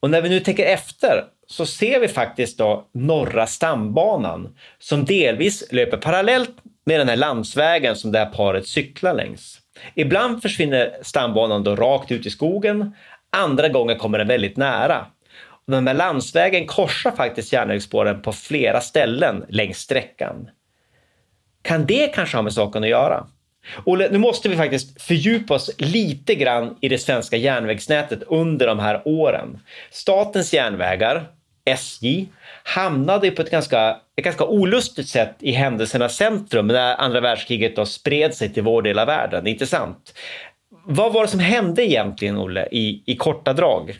Och 0.00 0.10
när 0.10 0.22
vi 0.22 0.28
nu 0.28 0.40
tänker 0.40 0.66
efter 0.66 1.24
så 1.46 1.66
ser 1.66 2.00
vi 2.00 2.08
faktiskt 2.08 2.58
då 2.58 2.88
Norra 2.92 3.46
stambanan 3.46 4.56
som 4.78 5.04
delvis 5.04 5.72
löper 5.72 5.96
parallellt 5.96 6.56
med 6.86 7.00
den 7.00 7.08
här 7.08 7.16
landsvägen 7.16 7.96
som 7.96 8.12
det 8.12 8.18
här 8.18 8.30
paret 8.30 8.66
cyklar 8.66 9.14
längs. 9.14 9.60
Ibland 9.94 10.42
försvinner 10.42 10.96
stambanan 11.02 11.64
då 11.64 11.76
rakt 11.76 12.12
ut 12.12 12.26
i 12.26 12.30
skogen, 12.30 12.94
andra 13.30 13.68
gånger 13.68 13.94
kommer 13.94 14.18
den 14.18 14.28
väldigt 14.28 14.56
nära. 14.56 15.06
Den 15.66 15.86
här 15.86 15.94
landsvägen 15.94 16.66
korsar 16.66 17.10
faktiskt 17.10 17.52
järnvägsspåren 17.52 18.22
på 18.22 18.32
flera 18.32 18.80
ställen 18.80 19.44
längs 19.48 19.78
sträckan. 19.78 20.50
Kan 21.62 21.86
det 21.86 22.14
kanske 22.14 22.36
ha 22.36 22.42
med 22.42 22.52
saken 22.52 22.82
att 22.82 22.88
göra? 22.88 23.26
Olle, 23.84 24.08
nu 24.10 24.18
måste 24.18 24.48
vi 24.48 24.56
faktiskt 24.56 25.02
fördjupa 25.02 25.54
oss 25.54 25.70
lite 25.78 26.34
grann 26.34 26.76
i 26.80 26.88
det 26.88 26.98
svenska 26.98 27.36
järnvägsnätet 27.36 28.22
under 28.22 28.66
de 28.66 28.78
här 28.78 29.02
åren. 29.04 29.60
Statens 29.90 30.54
järnvägar, 30.54 31.26
SJ, 31.64 32.26
hamnade 32.66 33.30
på 33.30 33.42
ett 33.42 33.50
ganska, 33.50 33.96
ett 34.16 34.24
ganska 34.24 34.44
olustigt 34.44 35.08
sätt 35.08 35.36
i 35.40 35.52
händelsernas 35.52 36.16
centrum 36.16 36.66
när 36.66 36.96
andra 36.96 37.20
världskriget 37.20 37.76
då 37.76 37.86
spred 37.86 38.34
sig 38.34 38.52
till 38.52 38.62
vår 38.62 38.82
del 38.82 38.98
av 38.98 39.06
världen, 39.06 39.46
inte 39.46 39.66
sant? 39.66 40.14
Vad 40.86 41.12
var 41.12 41.22
det 41.22 41.28
som 41.28 41.40
hände 41.40 41.84
egentligen, 41.84 42.38
Olle, 42.38 42.68
i, 42.72 43.02
i 43.06 43.16
korta 43.16 43.52
drag? 43.52 43.98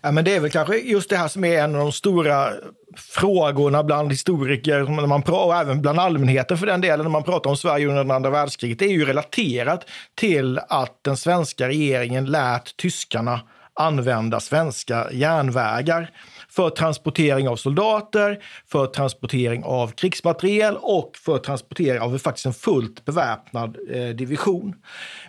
Ja, 0.00 0.10
men 0.12 0.24
det 0.24 0.36
är 0.36 0.40
väl 0.40 0.50
kanske 0.50 0.76
just 0.76 1.10
det 1.10 1.16
här 1.16 1.28
som 1.28 1.44
är 1.44 1.62
en 1.62 1.74
av 1.74 1.80
de 1.80 1.92
stora 1.92 2.52
frågorna 2.96 3.82
bland 3.82 4.12
historiker 4.12 4.82
när 4.82 5.06
man, 5.06 5.22
och 5.22 5.56
även 5.56 5.82
bland 5.82 6.00
allmänheten 6.00 6.58
för 6.58 6.66
den 6.66 6.80
delen 6.80 7.04
när 7.04 7.10
man 7.10 7.22
pratar 7.22 7.50
om 7.50 7.56
Sverige 7.56 7.86
under 7.86 8.14
andra 8.14 8.30
världskriget. 8.30 8.78
Det 8.78 8.84
är 8.84 8.92
ju 8.92 9.04
relaterat 9.04 9.90
till 10.14 10.58
att 10.68 11.00
den 11.04 11.16
svenska 11.16 11.68
regeringen 11.68 12.26
lät 12.26 12.76
tyskarna 12.76 13.40
använda 13.74 14.40
svenska 14.40 15.12
järnvägar 15.12 16.10
för 16.58 16.70
transportering 16.70 17.48
av 17.48 17.56
soldater, 17.56 18.38
för 18.66 18.86
transportering 18.86 19.64
av 19.64 19.92
krigsmateriel 19.92 20.76
och 20.80 21.16
för 21.16 21.38
transportering 21.38 22.00
av 22.00 22.18
faktiskt 22.18 22.46
en 22.46 22.52
fullt 22.52 23.04
beväpnad 23.04 23.76
eh, 23.90 24.08
division. 24.08 24.74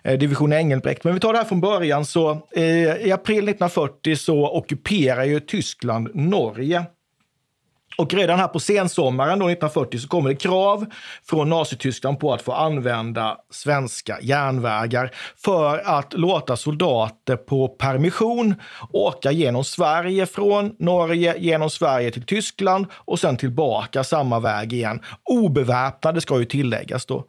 Eh, 0.03 0.17
division 0.17 0.53
Engelbrekt. 0.53 1.03
Men 1.03 1.13
vi 1.13 1.19
tar 1.19 1.33
det 1.33 1.39
här 1.39 1.45
från 1.45 1.61
början. 1.61 2.05
så 2.05 2.31
eh, 2.55 2.63
I 3.07 3.11
april 3.11 3.37
1940 3.37 4.15
så 4.15 4.49
ockuperar 4.49 5.23
ju 5.23 5.39
Tyskland 5.39 6.09
Norge. 6.13 6.85
Och 7.97 8.13
redan 8.13 8.39
här 8.39 8.47
på 8.47 8.59
sensommaren 8.59 9.39
då 9.39 9.45
1940 9.45 9.99
så 9.99 10.07
kommer 10.07 10.29
det 10.29 10.35
krav 10.35 10.85
från 11.29 11.49
Nazityskland 11.49 12.19
på 12.19 12.33
att 12.33 12.41
få 12.41 12.51
använda 12.51 13.37
svenska 13.51 14.17
järnvägar 14.21 15.11
för 15.43 15.77
att 15.85 16.13
låta 16.13 16.57
soldater 16.57 17.35
på 17.35 17.67
permission 17.67 18.55
åka 18.89 19.31
genom 19.31 19.63
Sverige 19.63 20.25
från 20.25 20.75
Norge, 20.79 21.35
genom 21.37 21.69
Sverige 21.69 22.11
till 22.11 22.25
Tyskland 22.25 22.85
och 22.93 23.19
sen 23.19 23.37
tillbaka 23.37 24.03
samma 24.03 24.39
väg 24.39 24.73
igen. 24.73 25.01
Obeväpnade 25.23 26.21
ska 26.21 26.39
ju 26.39 26.45
tilläggas 26.45 27.05
då. 27.05 27.25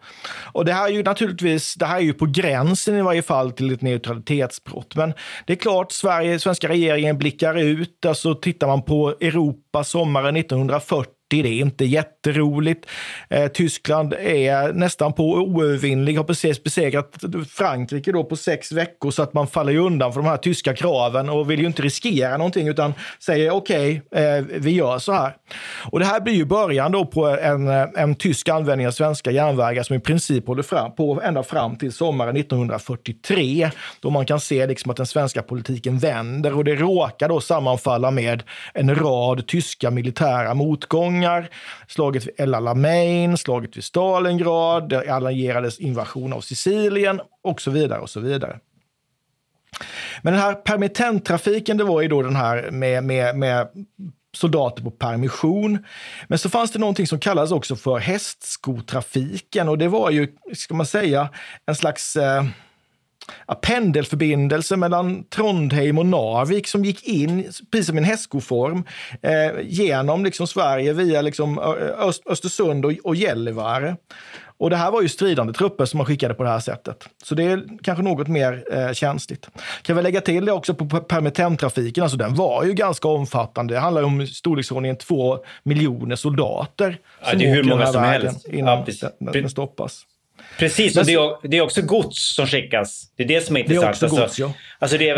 Och 0.53 0.65
det 0.65 0.73
här 0.73 0.85
är 0.85 0.93
ju 0.93 1.03
naturligtvis, 1.03 1.75
det 1.75 1.87
här 1.87 1.97
är 1.97 2.01
ju 2.03 2.13
på 2.13 2.27
gränsen 2.27 2.99
i 2.99 3.03
varje 3.03 3.23
fall 3.23 3.53
till 3.53 3.75
ett 3.75 3.83
neutralitetsbrott. 3.83 4.97
Men 4.97 5.13
det 5.47 5.53
är 5.53 5.57
klart, 5.57 5.93
Sverige, 5.93 6.39
svenska 6.39 6.69
regeringen 6.69 7.19
blickar 7.19 7.59
ut, 7.59 8.07
alltså 8.07 8.35
tittar 8.35 8.67
man 8.67 8.83
på 8.83 9.15
Europa 9.21 9.70
sommaren 9.85 10.35
1940 10.37 11.20
det 11.31 11.49
är 11.49 11.61
inte 11.61 11.85
jätteroligt. 11.85 12.87
Eh, 13.29 13.47
Tyskland 13.47 14.15
är 14.15 14.73
nästan 14.73 15.13
på 15.13 15.25
oövervinnlig, 15.35 16.17
har 16.17 16.25
precis 16.25 16.63
besegrat 16.63 17.15
Frankrike 17.49 18.13
då 18.13 18.25
på 18.25 18.37
sex 18.37 18.73
veckor 18.73 19.11
så 19.11 19.23
att 19.23 19.35
man 19.35 19.47
faller 19.47 19.77
undan 19.77 20.13
för 20.13 20.21
de 20.21 20.29
här 20.29 20.37
tyska 20.37 20.75
kraven 20.75 21.31
och 21.31 21.51
vill 21.51 21.61
ju 21.61 21.67
inte 21.67 21.83
riskera 21.83 22.37
någonting 22.37 22.69
utan 22.69 22.95
säger 23.19 23.51
okej, 23.51 24.03
okay, 24.11 24.25
eh, 24.25 24.45
vi 24.49 24.71
gör 24.71 24.99
så 24.99 25.13
här. 25.13 25.37
Och 25.91 25.99
det 25.99 26.05
här 26.05 26.21
blir 26.21 26.35
ju 26.35 26.45
början 26.45 26.93
då 26.93 27.05
på 27.05 27.27
en, 27.27 27.69
eh, 27.69 27.87
en 27.97 28.15
tysk 28.15 28.49
användning 28.49 28.87
av 28.87 28.93
svenska 28.93 29.31
järnvägar 29.31 29.83
som 29.83 29.97
i 29.97 30.01
princip 30.01 30.47
håller 30.47 30.63
fram 30.63 30.95
på 30.95 31.23
ända 31.23 31.43
fram 31.43 31.77
till 31.77 31.93
sommaren 31.93 32.37
1943 32.37 33.71
då 34.01 34.11
man 34.11 34.27
kan 34.27 34.41
se 34.41 34.67
liksom 34.67 34.91
att 34.91 34.97
den 34.97 35.07
svenska 35.07 35.43
politiken 35.43 35.99
vänder 35.99 36.57
och 36.57 36.65
det 36.65 36.75
råkar 36.75 37.29
då 37.29 37.41
sammanfalla 37.41 38.11
med 38.11 38.43
en 38.75 38.95
rad 38.95 39.47
tyska 39.47 39.91
militära 39.91 40.55
motgångar 40.55 41.20
framgångar. 41.21 41.49
Slaget 41.89 42.27
vid 42.27 42.41
El 42.41 42.55
Alamein, 42.55 43.37
slaget 43.37 43.77
vid 43.77 43.85
Stalingrad, 43.85 44.93
allierades 44.93 45.79
invasion 45.79 46.33
av 46.33 46.41
Sicilien 46.41 47.21
och 47.43 47.61
så 47.61 47.71
vidare 47.71 48.01
och 48.01 48.11
så 48.11 48.21
vidare. 48.21 48.59
Men 50.23 50.33
den 50.33 50.43
här 50.43 50.55
permittenttrafiken, 50.55 51.77
det 51.77 51.85
var 51.85 52.01
ju 52.03 52.09
då 52.09 52.23
den 52.23 52.37
här 52.37 52.71
med, 52.71 53.05
med, 53.05 53.37
med 53.37 53.69
soldater 54.33 54.83
på 54.83 54.91
permission. 54.91 55.79
Men 56.29 56.39
så 56.39 56.51
fanns 56.51 56.73
det 56.73 56.79
någonting 56.79 57.07
som 57.07 57.19
kallades 57.19 57.51
också 57.51 57.77
för 57.77 57.99
hästskotrafiken 57.99 59.69
och 59.69 59.79
det 59.79 59.89
var 59.89 60.11
ju, 60.11 60.29
ska 60.55 60.75
man 60.75 60.87
säga, 60.87 61.29
en 61.67 61.75
slags 61.75 62.17
eh, 62.17 62.45
pendelförbindelse 63.61 64.77
mellan 64.77 65.25
Trondheim 65.25 65.99
och 65.99 66.07
Narvik 66.07 66.69
som 66.69 66.85
gick 66.85 67.09
in, 67.09 67.53
precis 67.71 67.87
som 67.87 67.99
en 67.99 68.05
hästskoform, 68.05 68.85
eh, 69.23 69.61
genom 69.63 70.25
liksom 70.25 70.47
Sverige 70.47 70.93
via 70.93 71.23
liksom 71.23 71.59
Öst, 71.99 72.23
Östersund 72.27 72.85
och, 72.85 72.93
och 73.05 73.17
Gällivare. 73.17 73.97
Och 74.61 74.71
det 74.71 74.77
här 74.77 74.91
var 74.91 75.03
ju 75.03 75.09
stridande 75.09 75.53
trupper 75.53 75.85
som 75.85 75.99
man 75.99 76.07
skickade 76.07 76.35
på 76.35 76.43
det 76.43 76.49
här 76.49 76.61
sättet. 76.61 77.09
Så 77.23 77.35
det 77.35 77.45
är 77.45 77.63
kanske 77.83 78.03
något 78.03 78.29
mer 78.29 78.65
eh, 78.73 78.93
känsligt. 78.93 79.49
Kan 79.83 79.97
vi 79.97 80.03
lägga 80.03 80.21
till 80.21 80.45
det 80.45 80.53
också 80.53 80.75
på 80.75 81.01
permittenttrafiken, 81.01 82.03
alltså 82.03 82.19
den 82.19 82.35
var 82.35 82.65
ju 82.65 82.73
ganska 82.73 83.09
omfattande. 83.09 83.75
Det 83.75 83.81
handlar 83.81 84.03
om 84.03 84.27
storleksordningen 84.27 84.97
två 84.97 85.39
miljoner 85.63 86.17
soldater. 86.17 86.99
Ja, 87.25 87.35
det 87.35 87.47
är 87.47 87.55
hur 87.55 87.65
många 87.65 87.87
som 87.87 88.03
helst. 88.03 88.49
Innan 88.49 88.85
ja, 88.87 89.09
den, 89.19 89.33
den 89.33 89.51
stoppas. 89.51 90.07
Precis, 90.59 90.97
och 90.97 91.07
det 91.07 91.15
är, 91.15 91.49
det 91.49 91.57
är 91.57 91.61
också 91.61 91.83
gods 91.83 92.35
som 92.35 92.47
skickas. 92.47 93.13
Det 93.17 93.23
är 93.23 93.29
det 93.29 93.47
som 93.47 93.57
är 93.57 93.61
intressant. 93.61 94.01
Det 94.01 94.07
är 94.07 94.11
också 94.11 94.23
gods, 94.23 94.39
ja. 94.39 94.53
alltså 94.79 94.99
det 94.99 95.09
är, 95.09 95.17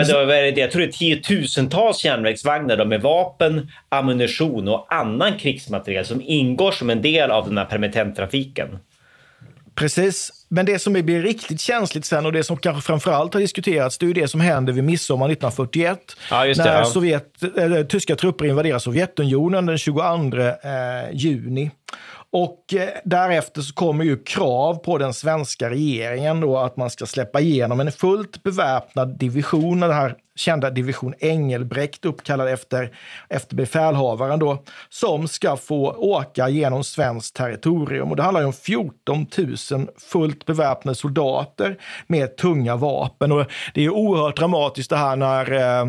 då, 0.55 0.61
jag 0.61 0.71
tror 0.71 0.83
det 0.83 0.89
är 0.89 0.93
tiotusentals 0.93 2.05
järnvägsvagnar 2.05 2.77
då, 2.77 2.85
med 2.85 3.03
vapen, 3.03 3.71
ammunition 3.89 4.69
och 4.69 4.87
annan 4.95 5.39
krigsmateriel 5.39 6.07
som 6.07 6.23
ingår 6.25 6.73
som 6.73 6.91
en 6.91 7.03
del 7.03 7.31
av 7.31 7.49
den 7.49 7.59
här 7.59 7.65
permittenttrafiken. 7.65 8.79
Precis. 9.75 10.31
Men 10.49 10.67
det 10.67 10.79
som 10.79 10.93
blir 10.93 11.23
riktigt 11.23 11.61
känsligt 11.61 12.05
sen 12.05 12.27
och 12.27 12.33
det 12.33 12.45
som 12.45 12.57
kanske 12.57 12.87
framförallt 12.87 13.35
har 13.35 13.41
diskuterats, 13.41 13.99
det 13.99 14.05
är 14.05 14.09
ju 14.09 14.15
det 14.15 14.29
som 14.29 14.41
händer 14.41 14.73
vid 14.73 14.85
midsommar 14.85 15.27
1941. 15.27 16.17
Ja, 16.31 16.45
när 16.45 16.55
det, 16.55 16.71
ja. 16.71 16.85
Sovjet, 16.85 17.27
äh, 17.57 17.83
tyska 17.83 18.17
trupper 18.17 18.45
invaderar 18.45 18.79
Sovjetunionen 18.79 19.67
den 19.67 19.79
22 19.79 20.03
äh, 20.39 20.53
juni. 21.13 21.71
Och 22.33 22.75
eh, 22.75 22.89
därefter 23.05 23.63
så 23.63 23.75
kommer 23.75 24.05
ju 24.05 24.17
krav 24.17 24.75
på 24.75 24.99
den 24.99 25.15
svenska 25.15 25.71
regeringen 25.71 26.41
då 26.41 26.59
att 26.59 26.77
man 26.77 26.91
ska 26.91 27.07
släppa 27.07 27.41
igenom 27.41 27.81
en 27.81 27.93
fullt 27.93 28.43
beväpnad 28.43 29.19
division, 29.19 29.81
den 29.81 29.93
här 29.93 30.17
kända 30.35 30.71
division 30.71 31.15
Engelbrekt 31.19 32.05
uppkallad 32.05 32.49
efter, 32.49 32.91
efter 33.29 33.57
befälhavaren 33.57 34.39
då, 34.39 34.63
som 34.89 35.29
ska 35.29 35.57
få 35.57 35.93
åka 35.93 36.49
genom 36.49 36.85
svenskt 36.85 37.37
territorium. 37.37 38.11
Och 38.11 38.17
det 38.17 38.23
handlar 38.23 38.45
om 38.45 38.53
14 38.53 39.27
000 39.71 39.89
fullt 39.99 40.47
beväpnade 40.47 40.95
soldater 40.95 41.79
med 42.07 42.37
tunga 42.37 42.77
vapen. 42.77 43.33
Och 43.33 43.47
det 43.75 43.85
är 43.85 43.91
oerhört 43.91 44.37
dramatiskt 44.37 44.91
det 44.91 44.97
här 44.97 45.17
när 45.17 45.53
eh, 45.53 45.87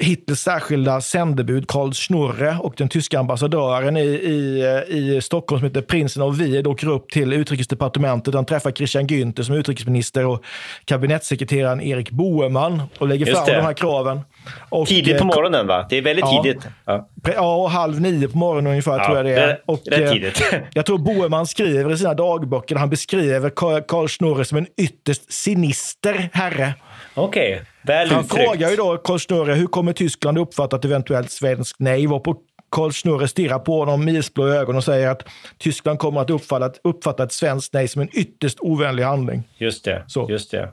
Hitlers 0.00 0.38
särskilda 0.38 1.00
sändebud 1.00 1.68
Karl 1.68 1.92
Schnurre 1.92 2.56
och 2.60 2.74
den 2.76 2.88
tyska 2.88 3.18
ambassadören 3.18 3.96
i, 3.96 4.00
i, 4.00 4.64
i 4.88 5.20
Stockholm 5.22 5.60
som 5.60 5.68
heter 5.68 5.82
prinsen 5.82 6.22
av 6.22 6.36
Wied 6.36 6.66
åker 6.66 6.88
upp 6.88 7.10
till 7.10 7.32
utrikesdepartementet. 7.32 8.34
Han 8.34 8.44
träffar 8.44 8.70
Christian 8.70 9.06
Günther 9.06 9.42
som 9.42 9.54
utrikesminister 9.54 10.26
och 10.26 10.44
kabinettssekreteraren 10.84 11.80
Erik 11.80 12.10
Boheman 12.10 12.82
och 12.98 13.08
lägger 13.08 13.26
fram 13.26 13.44
de 13.46 13.52
här 13.52 13.72
kraven. 13.72 14.20
Och, 14.68 14.86
tidigt 14.88 15.18
på 15.18 15.24
eh, 15.24 15.26
morgonen 15.26 15.66
va? 15.66 15.86
Det 15.90 15.98
är 15.98 16.02
väldigt 16.02 16.24
ja, 16.24 16.42
tidigt. 16.42 16.66
Ja. 16.84 17.08
ja, 17.34 17.66
halv 17.66 18.00
nio 18.00 18.28
på 18.28 18.38
morgonen 18.38 18.70
ungefär 18.70 18.98
ja, 18.98 19.04
tror 19.04 19.16
jag 19.16 19.26
det 19.26 19.34
är. 19.34 19.60
Och, 19.66 19.80
det 19.84 19.94
är 19.94 20.02
eh, 20.02 20.12
tidigt. 20.12 20.42
jag 20.72 20.86
tror 20.86 20.98
Boheman 20.98 21.46
skriver 21.46 21.92
i 21.92 21.98
sina 21.98 22.14
dagböcker, 22.14 22.76
han 22.76 22.90
beskriver 22.90 23.50
Karl 23.80 24.08
Schnurre 24.08 24.44
som 24.44 24.58
en 24.58 24.66
ytterst 24.76 25.32
sinister 25.32 26.30
herre. 26.32 26.74
Okej, 27.16 27.52
okay. 27.52 27.64
väl 27.82 28.10
Han 28.10 28.24
uttryckt. 28.24 28.44
frågar 28.44 28.70
ju 28.70 28.76
då 28.76 28.96
Karl 28.96 29.18
Schnurre, 29.18 29.54
hur 29.54 29.66
kommer 29.66 29.92
Tyskland 29.92 30.38
uppfatta 30.38 30.76
ett 30.76 30.84
eventuellt 30.84 31.30
svenskt 31.30 31.76
nej? 31.78 32.06
Varpå 32.06 32.36
Karl 32.70 32.90
Schnurre 32.90 33.28
stirrar 33.28 33.58
på 33.58 33.78
honom 33.78 34.04
milsblå 34.04 34.48
ögon 34.48 34.76
och 34.76 34.84
säger 34.84 35.08
att 35.08 35.28
Tyskland 35.58 35.98
kommer 35.98 36.20
att 36.20 36.30
uppfatta, 36.30 36.72
uppfatta 36.84 37.24
ett 37.24 37.32
svenskt 37.32 37.72
nej 37.72 37.88
som 37.88 38.02
en 38.02 38.08
ytterst 38.12 38.58
ovänlig 38.60 39.02
handling. 39.02 39.42
Just 39.58 39.84
det. 39.84 40.04
Så. 40.06 40.26
Just 40.30 40.50
det. 40.50 40.68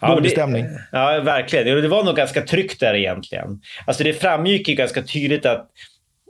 Ja, 0.00 0.14
Dålig 0.14 0.30
stämning. 0.30 0.66
Ja, 0.92 1.20
verkligen. 1.20 1.82
Det 1.82 1.88
var 1.88 2.04
nog 2.04 2.16
ganska 2.16 2.42
tryggt 2.42 2.80
där 2.80 2.94
egentligen. 2.94 3.60
Alltså 3.84 4.04
det 4.04 4.12
framgick 4.12 4.68
ju 4.68 4.74
ganska 4.74 5.02
tydligt 5.02 5.46
att 5.46 5.70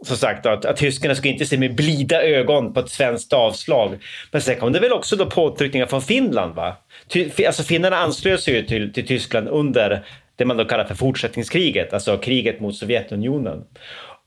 som 0.07 0.17
sagt 0.17 0.47
att, 0.47 0.65
att 0.65 0.77
tyskarna 0.77 1.15
skulle 1.15 1.33
inte 1.33 1.47
se 1.47 1.59
med 1.59 1.75
blida 1.75 2.23
ögon 2.23 2.75
på 2.75 2.81
ett 2.81 2.91
svenskt 2.91 3.33
avslag. 3.33 3.99
Men 4.31 4.43
sen 4.43 4.57
kom 4.57 4.73
det 4.73 4.81
väl 4.81 4.93
också 4.93 5.17
då 5.17 5.27
påtryckningar 5.27 5.87
från 5.87 6.03
Finland 6.03 6.55
va? 6.55 6.77
Ty, 7.09 7.31
alltså 7.47 7.63
finnarna 7.63 7.97
anslöt 7.97 8.41
sig 8.41 8.55
ju 8.55 8.63
till, 8.63 8.93
till 8.93 9.07
Tyskland 9.07 9.49
under 9.49 10.05
det 10.37 10.45
man 10.45 10.57
då 10.57 10.65
kallar 10.65 10.85
för 10.85 10.95
fortsättningskriget, 10.95 11.93
alltså 11.93 12.19
kriget 12.19 12.61
mot 12.61 12.77
Sovjetunionen. 12.77 13.65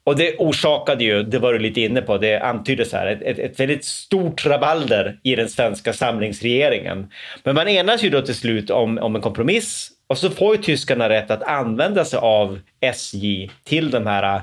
Och 0.05 0.15
det 0.15 0.36
orsakade 0.38 1.03
ju, 1.03 1.23
det 1.23 1.39
var 1.39 1.53
du 1.53 1.59
lite 1.59 1.81
inne 1.81 2.01
på, 2.01 2.17
det 2.17 2.39
antyddes 2.39 2.93
här, 2.93 3.07
ett, 3.07 3.39
ett, 3.39 3.59
väldigt 3.59 3.86
stort 3.86 4.45
rabalder 4.45 5.19
i 5.23 5.36
den 5.36 5.49
svenska 5.49 5.93
samlingsregeringen. 5.93 7.12
Men 7.43 7.55
man 7.55 7.67
enas 7.67 8.03
ju 8.03 8.09
då 8.09 8.21
till 8.21 8.36
slut 8.36 8.69
om, 8.69 8.97
om 8.97 9.15
en 9.15 9.21
kompromiss 9.21 9.89
och 10.07 10.17
så 10.17 10.29
får 10.29 10.55
ju 10.55 10.62
tyskarna 10.62 11.09
rätt 11.09 11.31
att 11.31 11.43
använda 11.43 12.05
sig 12.05 12.19
av 12.19 12.59
SJ 12.81 13.51
till 13.63 13.91
de 13.91 14.07
här 14.07 14.41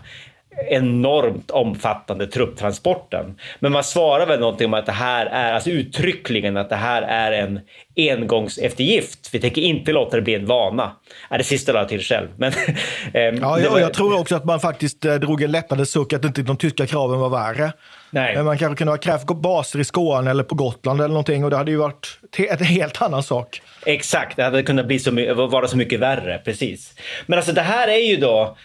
enormt 0.68 1.50
omfattande 1.50 2.26
trupptransporten. 2.26 3.38
Men 3.58 3.72
man 3.72 3.84
svarar 3.84 4.26
väl 4.26 4.40
någonting 4.40 4.66
om 4.66 4.74
att 4.74 4.86
det 4.86 4.92
här 4.92 5.26
är, 5.26 5.52
alltså 5.52 5.70
uttryckligen 5.70 6.56
att 6.56 6.68
det 6.68 6.76
här 6.76 7.02
är 7.02 7.32
en 7.32 7.60
engångseftergift. 7.96 9.28
Vi 9.32 9.40
tänker 9.40 9.62
inte 9.62 9.92
låta 9.92 10.16
det 10.16 10.22
bli 10.22 10.34
en 10.34 10.46
vana. 10.46 10.92
Ja, 11.30 11.38
det 11.38 11.44
sista 11.44 11.72
la 11.72 11.78
jag 11.78 11.88
till 11.88 12.02
själv. 12.02 12.28
Men, 12.36 12.52
eh, 13.14 13.22
ja, 13.22 13.60
jag, 13.60 13.80
jag 13.80 13.94
tror 13.94 14.20
också 14.20 14.36
att 14.36 14.44
man 14.44 14.60
faktiskt 14.60 15.04
eh, 15.04 15.14
drog 15.14 15.42
en 15.42 15.50
lättnad 15.50 15.88
suck 15.88 16.12
att 16.12 16.24
inte 16.24 16.42
de 16.42 16.56
tyska 16.56 16.86
kraven 16.86 17.18
var 17.18 17.28
värre. 17.28 17.72
Nej. 18.10 18.36
Men 18.36 18.44
man 18.44 18.58
kanske 18.58 18.76
kunde 18.76 18.92
ha 18.92 18.98
krävt 18.98 19.26
baser 19.26 19.78
i 19.78 19.84
Skåne 19.84 20.30
eller 20.30 20.44
på 20.44 20.54
Gotland 20.54 21.00
eller 21.00 21.08
någonting 21.08 21.44
och 21.44 21.50
det 21.50 21.56
hade 21.56 21.70
ju 21.70 21.76
varit 21.76 22.18
en 22.36 22.64
helt 22.64 23.02
annan 23.02 23.22
sak. 23.22 23.62
Exakt, 23.86 24.36
det 24.36 24.42
hade 24.42 24.62
kunnat 24.62 24.86
bli 24.86 24.98
så, 24.98 25.34
vara 25.34 25.68
så 25.68 25.76
mycket 25.76 26.00
värre, 26.00 26.38
precis. 26.44 26.94
Men 27.26 27.38
alltså 27.38 27.52
det 27.52 27.60
här 27.60 27.88
är 27.88 28.10
ju 28.10 28.16
då 28.16 28.56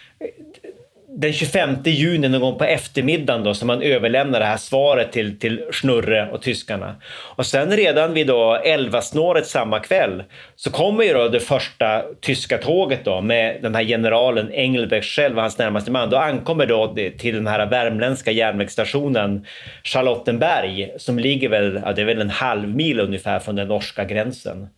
den 1.18 1.32
25 1.32 1.76
juni 1.84 2.28
någon 2.28 2.40
gång 2.40 2.58
på 2.58 2.64
eftermiddagen 2.64 3.44
då 3.44 3.54
som 3.54 3.66
man 3.66 3.82
överlämnar 3.82 4.40
det 4.40 4.46
här 4.46 4.56
svaret 4.56 5.12
till, 5.12 5.38
till 5.38 5.64
Schnurre 5.72 6.30
och 6.30 6.42
tyskarna. 6.42 6.96
Och 7.36 7.46
sen 7.46 7.70
redan 7.70 8.14
vid 8.14 8.26
då 8.26 8.60
11-snåret 8.64 9.46
samma 9.46 9.78
kväll 9.78 10.22
så 10.56 10.70
kommer 10.70 11.04
ju 11.04 11.12
då 11.12 11.28
det 11.28 11.40
första 11.40 12.02
tyska 12.20 12.58
tåget 12.58 13.04
då 13.04 13.20
med 13.20 13.58
den 13.62 13.74
här 13.74 13.84
generalen 13.84 14.52
Engelbrecht 14.52 15.08
själv 15.08 15.36
och 15.36 15.42
hans 15.42 15.58
närmaste 15.58 15.90
man. 15.90 16.10
Då 16.10 16.16
ankommer 16.16 16.66
då 16.66 16.94
till 17.18 17.34
den 17.34 17.46
här 17.46 17.66
värmländska 17.66 18.30
järnvägsstationen 18.30 19.46
Charlottenberg 19.84 20.90
som 20.98 21.18
ligger 21.18 21.48
väl, 21.48 21.80
ja, 21.84 21.92
det 21.92 22.02
är 22.02 22.06
väl 22.06 22.20
en 22.20 22.30
halv 22.30 22.68
mil 22.68 23.00
ungefär 23.00 23.38
från 23.38 23.56
den 23.56 23.68
norska 23.68 24.04
gränsen. 24.04 24.68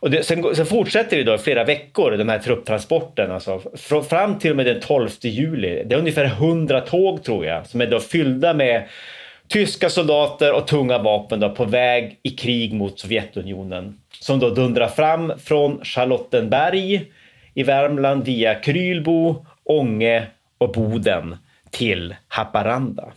Och 0.00 0.10
det, 0.10 0.22
sen, 0.22 0.54
sen, 0.54 0.66
fortsätter 0.66 1.16
det 1.16 1.24
då 1.24 1.38
flera 1.38 1.64
veckor, 1.64 2.10
de 2.10 2.28
här 2.28 2.38
trupptransporterna 2.38 3.34
Alltså, 3.34 3.62
fram 4.08 4.38
till 4.38 4.50
och 4.50 4.56
med 4.56 4.66
den 4.66 4.80
12 4.80 5.08
juli. 5.20 5.84
Det 5.86 5.94
är 5.94 5.98
ungefär 5.98 6.24
100 6.24 6.80
tåg 6.80 7.22
tror 7.22 7.46
jag, 7.46 7.66
som 7.66 7.80
är 7.80 7.86
då 7.86 8.00
fyllda 8.00 8.54
med 8.54 8.88
tyska 9.48 9.90
soldater 9.90 10.52
och 10.52 10.66
tunga 10.66 10.98
vapen 10.98 11.40
då, 11.40 11.50
på 11.50 11.64
väg 11.64 12.18
i 12.22 12.30
krig 12.30 12.72
mot 12.72 13.00
Sovjetunionen. 13.00 14.00
Som 14.20 14.38
då 14.38 14.50
dundrar 14.50 14.88
fram 14.88 15.32
från 15.38 15.84
Charlottenberg 15.84 17.10
i 17.54 17.62
Värmland 17.62 18.24
via 18.24 18.54
Krylbo, 18.54 19.46
Ånge 19.64 20.26
och 20.58 20.72
Boden 20.72 21.36
till 21.70 22.14
Haparanda. 22.28 23.12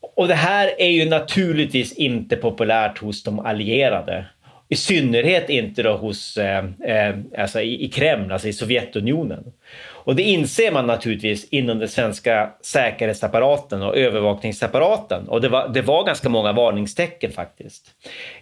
Och 0.00 0.28
det 0.28 0.34
här 0.34 0.70
är 0.78 0.88
ju 0.88 1.08
naturligtvis 1.08 1.92
inte 1.92 2.36
populärt 2.36 2.98
hos 2.98 3.22
de 3.22 3.38
allierade. 3.38 4.24
I 4.68 4.76
synnerhet 4.76 5.50
inte 5.50 5.82
då 5.82 5.96
hos, 5.96 6.36
eh, 6.36 6.64
eh, 6.84 7.16
alltså 7.38 7.60
i, 7.60 7.84
i 7.84 7.88
Kreml, 7.88 8.32
alltså 8.32 8.48
i 8.48 8.52
Sovjetunionen. 8.52 9.44
Och 10.08 10.16
det 10.16 10.22
inser 10.22 10.72
man 10.72 10.86
naturligtvis 10.86 11.48
inom 11.48 11.78
den 11.78 11.88
svenska 11.88 12.50
säkerhetsapparaten 12.62 13.82
och 13.82 13.96
övervakningsapparaten. 13.96 15.28
Och 15.28 15.40
det 15.40 15.48
var, 15.48 15.68
det 15.68 15.82
var 15.82 16.04
ganska 16.04 16.28
många 16.28 16.52
varningstecken 16.52 17.32
faktiskt. 17.32 17.86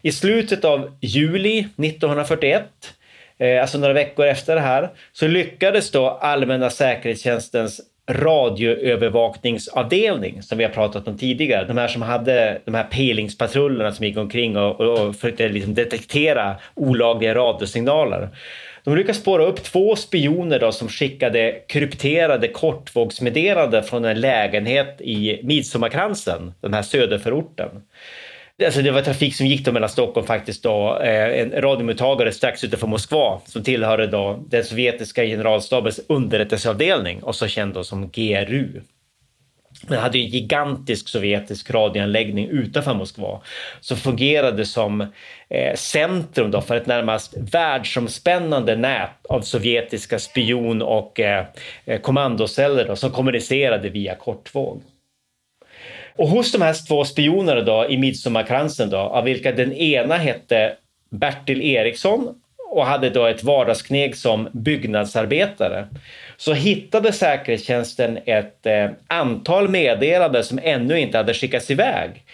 I 0.03 0.13
slutet 0.13 0.65
av 0.65 0.99
juli 1.01 1.59
1941 1.59 2.65
eh, 3.39 3.61
alltså 3.61 3.79
några 3.79 3.95
veckor 3.95 4.27
efter 4.27 4.55
det 4.55 4.61
här, 4.61 4.91
så 5.13 5.27
lyckades 5.27 5.91
då 5.91 6.09
allmänna 6.09 6.71
säkerhetstjänstens 6.71 7.81
radioövervakningsavdelning 8.09 10.43
som 10.43 10.59
vi 10.59 10.65
har 10.65 10.71
pratat 10.71 11.09
om 11.09 11.19
tidigare. 11.19 11.65
De 11.65 11.79
här 11.79 11.89
som 11.89 12.03
hade 12.03 12.61
de 12.65 12.75
här 12.75 12.85
pelingspatrullerna 12.85 13.93
som 13.93 14.07
gick 14.07 14.17
omkring 14.17 14.57
och, 14.57 14.81
och, 14.81 14.99
och 14.99 15.17
försökte 15.17 15.49
liksom 15.49 15.75
detektera 15.75 16.57
olagliga 16.75 17.35
radiosignaler. 17.35 18.29
De 18.85 18.97
lyckades 18.97 19.21
spåra 19.21 19.47
upp 19.47 19.63
två 19.63 19.97
spioner 19.97 20.61
då 20.61 20.73
som 20.73 20.89
skickade 20.89 21.53
krypterade 21.69 22.49
kortvågsmeddelanden 22.49 23.85
från 23.85 24.05
en 24.05 24.21
lägenhet 24.21 25.01
i 25.01 25.41
Midsommarkransen, 25.43 26.55
den 26.61 26.75
här 26.75 26.83
söderförorten. 26.83 27.69
Alltså 28.65 28.83
det 28.83 28.91
var 28.91 29.03
trafik 29.03 29.35
som 29.37 29.47
gick 29.47 29.65
då 29.65 29.73
mellan 29.73 29.89
Stockholm 29.89 30.27
faktiskt 30.27 30.63
då, 30.63 30.99
eh, 30.99 31.41
en 31.41 31.63
radiomottagare 31.63 32.33
strax 32.33 32.65
utanför 32.65 32.87
Moskva 32.87 33.41
som 33.47 33.63
tillhörde 33.63 34.07
då 34.07 34.45
den 34.49 34.65
sovjetiska 34.65 35.25
generalstabens 35.25 36.01
underrättelseavdelning 36.09 37.23
och 37.23 37.35
så 37.35 37.47
känd 37.47 37.75
då 37.75 37.85
som 37.85 38.11
GRU. 38.11 38.81
Den 39.83 39.99
hade 39.99 40.19
en 40.19 40.27
gigantisk 40.27 41.09
sovjetisk 41.09 41.71
radioanläggning 41.71 42.49
utanför 42.49 42.95
Moskva 42.95 43.41
som 43.81 43.97
fungerade 43.97 44.65
som 44.65 45.01
eh, 45.49 45.75
centrum 45.75 46.51
då 46.51 46.61
för 46.61 46.77
ett 46.77 46.87
närmast 46.87 47.35
världsomspännande 47.37 48.77
nät 48.77 49.27
av 49.29 49.41
sovjetiska 49.41 50.19
spion 50.19 50.83
och 50.83 51.21
eh, 51.21 51.47
kommandoceller 52.03 52.89
då, 52.89 52.97
som 52.97 53.11
kommunicerade 53.11 53.89
via 53.89 54.15
kortvåg. 54.15 54.83
Och 56.17 56.29
hos 56.29 56.53
de 56.53 56.63
här 56.63 56.87
två 56.89 57.05
spionerna 57.05 57.61
då 57.61 57.87
i 57.89 57.97
Midsommarkransen 57.99 58.91
då, 58.91 58.99
av 58.99 59.25
vilka 59.25 59.53
den 59.53 59.73
ena 59.73 60.17
hette 60.17 60.73
Bertil 61.11 61.63
Eriksson 61.63 62.35
och 62.71 62.87
hade 62.87 63.11
då 63.11 63.27
ett 63.27 63.45
vardagskneg 63.45 64.17
som 64.17 64.49
byggnadsarbetare 64.53 65.87
så 66.37 66.53
hittade 66.53 67.13
säkerhetstjänsten 67.13 68.19
ett 68.27 68.67
eh, 68.67 68.91
antal 69.07 69.69
meddelanden 69.69 70.45
som 70.45 70.61
ännu 70.63 71.01
inte 71.01 71.19
hade 71.19 71.35
skickats 71.35 71.71
iväg. 71.71 72.25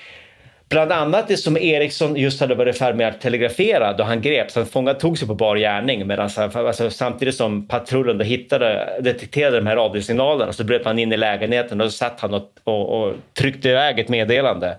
Bland 0.73 0.93
annat 0.93 1.29
det 1.29 1.37
som 1.37 1.57
Eriksson 1.57 2.17
just 2.17 2.41
hade 2.41 2.55
varit 2.55 2.79
färdig 2.79 2.97
med 2.97 3.09
att 3.09 3.21
telegrafera 3.21 3.93
då 3.93 4.05
han 4.05 4.21
greps. 4.21 4.55
Han 4.55 4.67
fångad, 4.67 4.99
tog 4.99 5.19
sig 5.19 5.29
på 5.29 5.35
bar 5.35 5.57
gärning 5.57 6.07
medan, 6.07 6.31
alltså, 6.37 6.91
samtidigt 6.91 7.35
som 7.35 7.69
patrullen 7.69 8.19
då 8.19 8.25
hittade, 8.25 8.99
detekterade 9.01 9.57
de 9.57 9.67
här 9.67 9.77
radiosignalerna 9.77 10.53
så 10.53 10.65
bröt 10.65 10.85
man 10.85 10.99
in 10.99 11.13
i 11.13 11.17
lägenheten 11.17 11.81
och 11.81 11.93
satt 11.93 12.21
han 12.21 12.35
och, 12.35 12.51
och, 12.65 13.03
och 13.03 13.15
tryckte 13.39 13.69
iväg 13.69 13.99
ett 13.99 14.09
meddelande. 14.09 14.77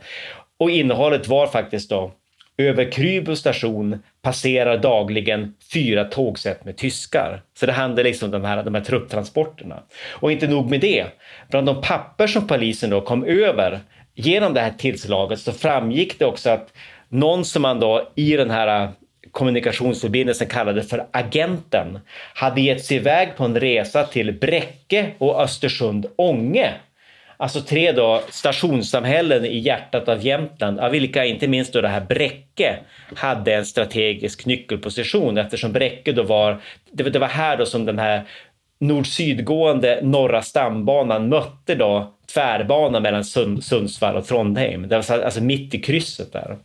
Och 0.58 0.70
innehållet 0.70 1.28
var 1.28 1.48
faktiskt 1.48 1.90
då 1.90 2.12
över 2.58 2.92
Krybo 2.92 3.36
station 3.36 4.00
passerar 4.22 4.78
dagligen 4.78 5.54
fyra 5.74 6.04
tågsätt 6.04 6.66
med 6.66 6.78
tyskar. 6.78 7.42
Så 7.60 7.66
det 7.66 7.72
handlar 7.72 8.04
liksom 8.04 8.26
om 8.26 8.32
de 8.32 8.46
här, 8.46 8.64
de 8.64 8.76
här 8.76 8.82
trupptransporterna. 8.82 9.80
Och 10.10 10.32
inte 10.32 10.48
nog 10.48 10.70
med 10.70 10.80
det. 10.80 11.06
Bland 11.50 11.68
de 11.68 11.82
papper 11.82 12.28
som 12.28 12.48
polisen 12.48 12.90
då 12.90 13.02
kom 13.02 13.26
över 13.26 13.80
genom 14.16 14.54
det 14.54 14.62
här 14.62 14.74
tillslaget 14.78 15.40
så 15.40 15.52
framgick 15.52 16.20
det 16.20 16.26
också 16.26 16.50
att 16.50 16.74
någon 17.10 17.46
som 17.46 17.62
man 17.62 17.80
då 17.80 18.12
i 18.16 18.38
den 18.38 18.50
här 18.50 18.84
äh, 18.84 18.90
kommunikationsförbindelsen 19.32 20.48
kallade 20.48 20.84
för 20.84 21.08
agenten 21.12 22.00
hade 22.34 22.62
gett 22.62 22.86
sig 22.86 22.98
iväg 22.98 23.36
på 23.36 23.44
en 23.44 23.60
resa 23.60 24.04
till 24.04 24.34
Bräcke 24.34 25.12
och 25.18 25.42
Östersund 25.42 26.06
Ånge. 26.16 26.74
Alltså 27.38 27.62
tre 27.62 27.92
då 27.92 28.22
stationssamhällen 28.30 29.46
i 29.46 29.58
hjärtat 29.58 30.10
av 30.10 30.26
Jämtland, 30.26 30.80
av 30.80 30.92
vilka 30.92 31.26
inte 31.26 31.48
minst 31.48 31.74
då 31.74 31.82
det 31.82 31.88
här 31.88 32.02
Bräcke 32.02 32.80
hade 33.16 33.54
en 33.54 33.66
strategisk 33.66 34.46
nyckelposition 34.46 35.38
eftersom 35.38 35.72
Bräcke 35.72 36.12
då 36.12 36.24
var, 36.24 36.62
det 36.92 37.20
var 37.20 37.28
här 37.28 37.58
då 37.58 37.66
som 37.66 37.86
den 37.86 38.00
här 38.00 38.24
nord-sydgående 38.80 40.00
norra 40.02 40.42
stambanan 40.42 41.30
mötte 41.30 41.76
då 41.76 42.14
tvärbana 42.34 43.00
mellan 43.00 43.24
Sundsvall 43.62 44.16
och 44.16 44.28
Trondheim. 44.28 44.88
Det 44.88 44.96
var 44.96 45.24
alltså 45.24 45.42
mitt 45.42 45.74
i 45.74 45.82
krysset 45.82 46.34
där. 46.34 46.58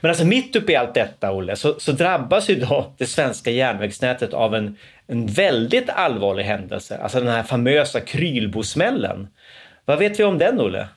Men 0.00 0.08
alltså 0.08 0.24
mitt 0.24 0.56
uppe 0.56 0.72
i 0.72 0.76
allt 0.76 0.94
detta, 0.94 1.32
Olle, 1.32 1.56
så, 1.56 1.80
så 1.80 1.92
drabbas 1.92 2.50
ju 2.50 2.54
då 2.54 2.94
det 2.98 3.06
svenska 3.06 3.50
järnvägsnätet 3.50 4.34
av 4.34 4.54
en, 4.54 4.76
en 5.06 5.26
väldigt 5.26 5.90
allvarlig 5.90 6.44
händelse. 6.44 6.98
Alltså 7.02 7.20
den 7.20 7.28
här 7.28 7.42
famösa 7.42 8.00
Krylbosmällen. 8.00 9.28
Vad 9.84 9.98
vet 9.98 10.20
vi 10.20 10.24
om 10.24 10.38
den, 10.38 10.60
Olle? 10.60 10.88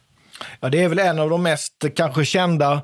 Ja, 0.59 0.69
det 0.69 0.83
är 0.83 0.89
väl 0.89 0.99
en 0.99 1.19
av 1.19 1.29
de 1.29 1.43
mest 1.43 1.85
kanske 1.95 2.25
kända 2.25 2.81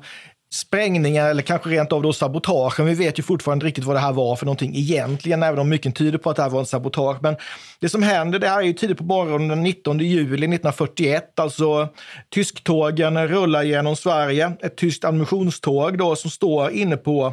sprängningar 0.52 1.30
eller 1.30 1.42
kanske 1.42 1.70
rent 1.70 1.92
av 1.92 2.02
då 2.02 2.12
sabotagen. 2.12 2.86
Vi 2.86 2.94
vet 2.94 3.18
ju 3.18 3.22
fortfarande 3.22 3.66
riktigt 3.66 3.84
vad 3.84 3.96
det 3.96 4.00
här 4.00 4.12
var 4.12 4.36
för 4.36 4.46
någonting 4.46 4.76
egentligen, 4.76 5.42
även 5.42 5.58
om 5.58 5.68
mycket 5.68 5.96
tyder 5.96 6.18
på 6.18 6.30
att 6.30 6.36
det 6.36 6.42
här 6.42 6.50
var 6.50 6.60
en 6.60 6.66
sabotage. 6.66 7.16
Men 7.22 7.36
det 7.80 7.88
som 7.88 8.02
händer, 8.02 8.38
det 8.38 8.48
här 8.48 8.58
är 8.58 8.62
ju 8.62 8.72
tidigt 8.72 8.98
på 8.98 9.04
morgonen 9.04 9.48
den 9.48 9.62
19 9.62 9.98
juli 9.98 10.32
1941, 10.32 11.38
alltså 11.38 11.88
tysktågen 12.34 13.28
rullar 13.28 13.62
genom 13.62 13.96
Sverige. 13.96 14.52
Ett 14.60 14.76
tyskt 14.76 15.04
ammunitionståg 15.04 15.98
då 15.98 16.16
som 16.16 16.30
står 16.30 16.70
inne 16.70 16.96
på 16.96 17.32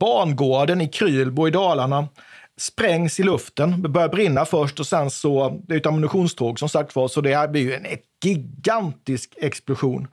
bangården 0.00 0.80
i 0.80 0.88
Krylbo 0.88 1.48
i 1.48 1.50
Dalarna 1.50 2.08
sprängs 2.60 3.20
i 3.20 3.22
luften, 3.22 3.82
det 3.82 3.88
börjar 3.88 4.08
brinna 4.08 4.44
först 4.44 4.80
och 4.80 4.86
sen 4.86 5.10
så, 5.10 5.60
det 5.68 5.74
är 5.74 5.78
ett 5.78 5.86
ammunitionståg 5.86 6.58
som 6.58 6.68
sagt 6.68 6.96
var, 6.96 7.08
så 7.08 7.20
det 7.20 7.36
här 7.36 7.48
blir 7.48 7.62
ju 7.62 7.74
en 7.74 7.86
gigantisk 8.24 9.34
explosion. 9.36 10.08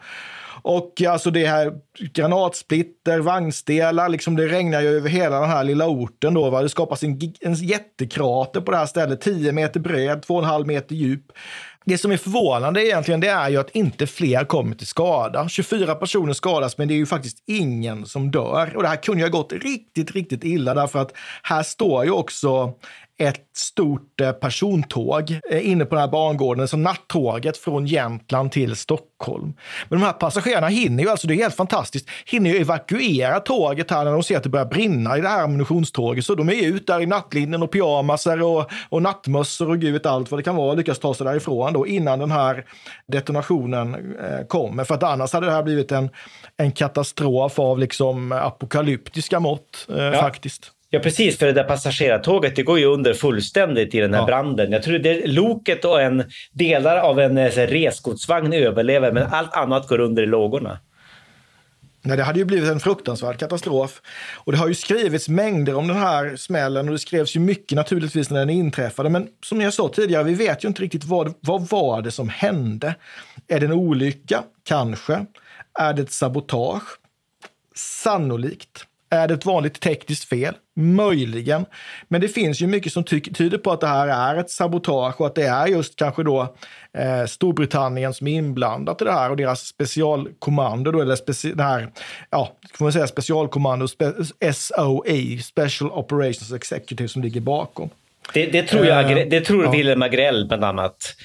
Och 0.67 1.01
alltså 1.01 1.32
det 1.32 1.45
här 1.45 1.73
granatsplitter, 2.13 3.19
vagnsdelar. 3.19 4.10
liksom 4.10 4.36
det 4.36 4.47
regnar 4.47 4.82
ju 4.82 4.88
över 4.88 5.10
hela 5.10 5.39
den 5.39 5.49
här 5.49 5.63
lilla 5.63 5.88
orten. 5.88 6.34
Då, 6.34 6.49
va? 6.49 6.62
Det 6.62 6.69
skapas 6.69 7.03
en, 7.03 7.19
en 7.41 7.53
jättekrater 7.53 8.62
på 8.62 8.71
det 8.71 8.77
här 8.77 8.86
stället, 8.86 9.21
10 9.21 9.51
meter 9.51 9.80
bred, 9.80 10.25
2,5 10.27 10.65
meter 10.65 10.95
djup. 10.95 11.32
Det 11.86 11.97
som 11.97 12.12
är 12.12 12.17
förvånande 12.17 12.86
egentligen 12.86 13.19
det 13.19 13.27
är 13.27 13.49
ju 13.49 13.58
att 13.58 13.69
inte 13.69 14.08
fler 14.08 14.45
kommer 14.45 14.75
till 14.75 14.88
skada. 14.88 15.49
24 15.49 15.95
personer 15.95 16.34
skadas, 16.34 16.77
men 16.77 16.88
det 16.88 16.93
är 16.93 16.95
ju 16.95 17.06
faktiskt 17.06 17.43
ingen 17.45 18.06
som 18.06 18.32
dör. 18.32 18.73
Och 18.75 18.84
det 18.84 18.89
här 18.89 18.95
kunde 18.95 19.23
ju 19.23 19.30
ha 19.30 19.38
gått 19.38 19.53
riktigt, 19.53 20.12
riktigt 20.12 20.43
illa 20.43 20.73
därför 20.73 20.99
att 20.99 21.12
här 21.43 21.63
står 21.63 22.06
ju 22.06 22.12
också 22.12 22.73
ett 23.19 23.41
stort 23.56 24.21
eh, 24.21 24.32
persontåg 24.32 25.39
eh, 25.49 25.69
inne 25.69 25.86
på 25.86 25.95
den 25.95 26.01
här 26.01 26.12
bangården, 26.12 26.67
så 26.67 26.77
nattåget 26.77 27.58
från 27.58 27.86
Jämtland 27.86 28.51
till 28.51 28.75
Stockholm. 28.75 29.53
Men 29.89 29.99
de 29.99 30.06
här 30.06 30.13
passagerarna 30.13 30.67
hinner 30.67 31.03
ju, 31.03 31.10
alltså 31.10 31.27
det 31.27 31.34
är 31.34 31.38
helt 31.38 31.56
fantastiskt, 31.56 32.10
hinner 32.25 32.49
ju 32.49 32.58
evakuera 32.58 33.39
tåget 33.39 33.91
här 33.91 34.06
när 34.06 34.12
de 34.12 34.23
ser 34.23 34.38
att 34.38 34.43
det 34.43 34.49
börjar 34.49 34.65
brinna 34.65 35.17
i 35.17 35.21
det 35.21 35.27
här 35.27 35.43
ammunitionståget. 35.43 36.25
Så 36.25 36.36
de 36.36 36.49
är 36.49 36.65
ut 36.67 36.88
där 36.88 37.01
i 37.01 37.06
nattlinnen 37.06 37.63
och 37.63 37.71
pyjamaser 37.71 38.41
och, 38.41 38.71
och 38.89 39.01
nattmössor 39.01 39.69
och 39.69 39.80
gud 39.80 39.93
vet 39.93 40.06
allt 40.06 40.32
vad 40.32 40.39
det 40.39 40.43
kan 40.43 40.56
vara 40.56 40.73
lyckas 40.73 40.99
ta 40.99 41.13
sig 41.13 41.25
därifrån 41.25 41.73
då 41.73 41.88
innan 41.88 42.19
den 42.19 42.32
här 42.32 42.65
detonationen 43.08 44.15
eh, 44.19 44.47
kommer. 44.47 44.84
För 44.84 44.95
att 44.95 45.03
annars 45.03 45.34
hade 45.34 45.45
det 45.45 45.51
här 45.51 45.63
blivit 45.63 45.91
en, 45.91 46.10
en 46.58 46.71
katastrof 46.71 47.60
av 47.60 47.80
liksom 47.80 48.32
apokalyptiska 48.32 49.39
mått 49.39 49.88
eh, 49.89 50.03
ja. 50.03 50.21
faktiskt. 50.21 50.71
Ja, 50.89 51.00
precis. 51.00 51.38
För 51.38 51.45
det 51.45 51.52
där 51.52 51.63
passagerartåget 51.63 52.56
det 52.56 52.63
går 52.63 52.80
ju 52.80 52.86
under 52.86 53.13
fullständigt 53.13 53.95
i 53.95 54.00
den 54.00 54.13
här 54.13 54.21
ja. 54.21 54.26
branden. 54.26 54.71
Jag 54.71 54.84
tror 54.84 55.00
det 55.00 55.28
loket 55.28 55.86
och 55.86 56.02
en 56.02 56.23
delar 56.52 56.97
av 56.97 57.19
en 57.19 57.38
eh, 57.38 57.50
resgodsvagn 57.50 58.54
överlever, 58.54 59.12
men 59.12 59.23
allt 59.23 59.54
annat 59.54 59.88
går 59.88 60.00
under 60.00 60.23
i 60.23 60.26
lågorna. 60.26 60.80
Nej, 62.02 62.17
det 62.17 62.23
hade 62.23 62.39
ju 62.39 62.45
blivit 62.45 62.69
en 62.69 62.80
fruktansvärd 62.80 63.39
katastrof. 63.39 64.02
Och 64.36 64.52
det 64.52 64.58
har 64.58 64.67
ju 64.67 64.73
skrivits 64.73 65.30
mängder 65.30 65.76
om 65.76 65.88
den 65.88 65.97
här 65.97 66.36
smällen 66.36 66.88
och 66.88 66.91
det 66.91 67.00
skrevs 67.00 67.36
ju 67.36 67.39
mycket 67.39 67.76
naturligtvis 67.76 68.30
när 68.30 68.39
den 68.39 68.50
inträffade. 68.50 69.10
Men 69.10 69.28
som 69.43 69.62
jag 69.62 69.73
sa 69.73 69.89
tidigare, 69.89 70.23
vi 70.23 70.34
vet 70.34 70.63
ju 70.63 70.67
inte 70.67 70.82
riktigt 70.82 71.04
vad, 71.04 71.34
vad 71.39 71.69
var 71.69 72.02
det 72.02 72.12
som 72.12 72.30
hände. 72.30 72.95
Är 73.47 73.60
det 73.60 73.65
en 73.65 73.73
olycka? 73.73 74.43
Kanske. 74.63 75.26
Är 75.80 75.93
det 75.93 76.02
ett 76.02 76.12
sabotage? 76.12 77.00
Sannolikt. 77.76 78.86
Är 79.09 79.27
det 79.27 79.33
ett 79.33 79.45
vanligt 79.45 79.79
tekniskt 79.79 80.29
fel? 80.29 80.53
Möjligen. 80.75 81.65
Men 82.07 82.21
det 82.21 82.27
finns 82.27 82.61
ju 82.61 82.67
mycket 82.67 82.93
som 82.93 83.03
tyder 83.03 83.57
på 83.57 83.71
att 83.71 83.81
det 83.81 83.87
här 83.87 84.07
är 84.07 84.39
ett 84.39 84.49
sabotage 84.49 85.21
och 85.21 85.27
att 85.27 85.35
det 85.35 85.43
är 85.43 85.67
just 85.67 85.95
kanske 85.95 86.23
då 86.23 86.55
eh, 86.93 87.25
Storbritannien 87.25 88.13
som 88.13 88.27
är 88.27 88.31
inblandat 88.31 89.01
i 89.01 89.05
det 89.05 89.11
här 89.11 89.29
och 89.29 89.37
deras 89.37 89.61
specialkommando, 89.61 90.91
då, 90.91 91.01
eller 91.01 91.15
speci 91.15 91.51
det 91.51 91.63
här, 91.63 91.89
ja, 92.29 92.51
får 92.73 92.85
man 92.85 92.93
säga 92.93 93.07
specialkommando, 93.07 93.87
spe 93.87 94.13
SOE, 94.53 95.39
Special 95.43 95.91
Operations 95.91 96.51
Executive, 96.51 97.07
som 97.07 97.21
ligger 97.21 97.41
bakom. 97.41 97.89
Det, 98.33 98.45
det 98.45 98.63
tror 98.63 98.85
jag, 98.85 99.11
eh, 99.11 99.27
det 99.27 99.41
tror 99.41 99.63
ja. 99.63 99.71
Willem 99.71 100.01
Agrell 100.01 100.47
bland 100.47 100.63
annat. 100.63 101.15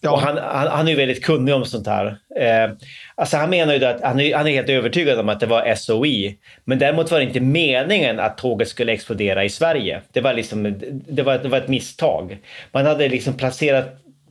Ja. 0.00 0.10
Och 0.10 0.20
han, 0.20 0.38
han, 0.38 0.66
han, 0.66 0.86
är 0.86 0.90
ju 0.90 0.96
väldigt 0.96 1.24
kunnig 1.24 1.54
om 1.54 1.64
sånt 1.64 1.86
här. 1.86 2.06
Eh, 2.40 2.70
alltså 3.14 3.36
han 3.36 3.50
menar 3.50 3.74
ju 3.74 3.84
att 3.84 4.02
han 4.02 4.20
är, 4.20 4.36
han 4.36 4.46
är 4.46 4.50
helt 4.50 4.68
övertygad 4.68 5.18
om 5.18 5.28
att 5.28 5.40
det 5.40 5.46
var 5.46 5.74
SOI. 5.74 6.38
Men 6.64 6.78
däremot 6.78 7.10
var 7.10 7.18
det 7.18 7.24
inte 7.24 7.40
meningen 7.40 8.20
att 8.20 8.38
tåget 8.38 8.68
skulle 8.68 8.92
explodera 8.92 9.44
i 9.44 9.48
Sverige. 9.48 10.00
Det 10.12 10.20
var, 10.20 10.34
liksom, 10.34 10.74
det 10.90 11.22
var, 11.22 11.38
det 11.38 11.48
var 11.48 11.58
ett 11.58 11.68
misstag. 11.68 12.38
Man 12.72 12.86
hade 12.86 13.08
liksom 13.08 13.34
placerat, 13.34 13.86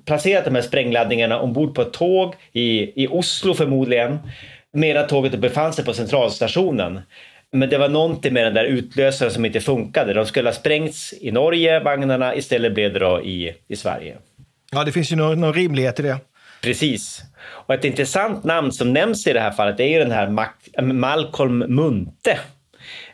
placerat 0.06 0.46
de 0.46 0.56
här 0.56 0.62
sprängladdningarna 0.62 1.40
ombord 1.40 1.76
på 1.76 1.82
ett 1.82 1.94
tåg 1.94 2.34
i, 2.52 3.04
i 3.04 3.08
Oslo 3.08 3.54
förmodligen. 3.54 4.20
Medan 4.74 5.08
tåget 5.08 5.40
befann 5.40 5.74
sig 5.74 5.86
på 5.86 5.94
centralstationen. 5.94 7.02
Men 7.52 7.70
det 7.70 7.78
var 7.78 7.90
någonting 7.90 8.34
med 8.34 8.46
den 8.46 8.54
där 8.54 8.64
utlösaren 8.64 9.32
som 9.32 9.46
inte 9.46 9.62
funkade. 9.62 10.14
De 10.14 10.26
skulle 10.26 10.50
ha 10.50 10.54
sprängts 10.54 11.14
i 11.22 11.32
Norge, 11.32 11.80
vagnarna. 11.80 12.36
Istället 12.36 12.74
blev 12.74 12.94
det 12.94 13.00
då 13.00 13.22
i, 13.22 13.54
i 13.68 13.76
Sverige. 13.76 14.16
Ja, 14.76 14.84
det 14.84 14.92
finns 14.92 15.12
ju 15.12 15.16
någon, 15.16 15.40
någon 15.40 15.54
rimlighet 15.54 16.00
i 16.00 16.04
det. 16.04 16.18
Precis. 16.62 17.22
Och 17.46 17.74
ett 17.74 17.86
intressant 17.86 18.44
namn 18.44 18.72
som 18.72 18.94
nämns 18.94 19.28
i 19.28 19.34
det 19.34 19.40
här 19.40 19.52
fallet 19.52 19.80
är 19.80 19.88
ju 19.88 20.00
den 20.00 20.12
här 20.12 20.48
Malcolm 20.82 21.58
Munte. 21.60 22.40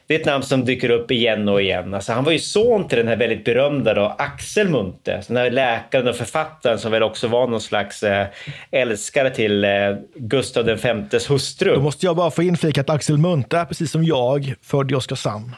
Det 0.08 0.16
är 0.16 0.20
ett 0.20 0.26
namn 0.26 0.44
som 0.44 0.66
dyker 0.66 0.90
upp 0.90 1.12
igen 1.12 1.50
och 1.50 1.62
igen. 1.62 1.94
Alltså 1.94 2.14
han 2.14 2.24
var 2.24 2.32
ju 2.32 2.40
son 2.40 2.88
till 2.88 2.98
den 2.98 3.08
här 3.08 3.16
väldigt 3.16 3.46
berömda 3.46 3.94
då, 3.94 4.16
Axel 4.18 4.70
Munte, 4.70 5.24
den 5.28 5.38
här 5.38 5.52
läkaren 5.52 6.08
och 6.08 6.16
författaren 6.16 6.80
som 6.80 6.92
väl 6.92 7.04
också 7.04 7.28
var 7.28 7.48
någon 7.48 7.62
slags 7.62 8.04
eh, 8.04 8.28
älskare 8.72 9.30
till 9.30 9.64
eh, 9.64 9.70
Gustav 10.16 10.66
Vs 10.66 11.30
hustru. 11.30 11.76
Då 11.76 11.82
måste 11.82 12.06
jag 12.06 12.16
bara 12.16 12.32
få 12.32 12.44
inflika 12.44 12.82
att 12.82 12.90
Axel 12.90 13.18
Munte 13.18 13.58
är 13.58 13.66
precis 13.66 13.92
som 13.92 14.04
jag 14.04 14.54
född 14.62 14.92
i 14.92 14.96
Oskarshamn. 14.96 15.56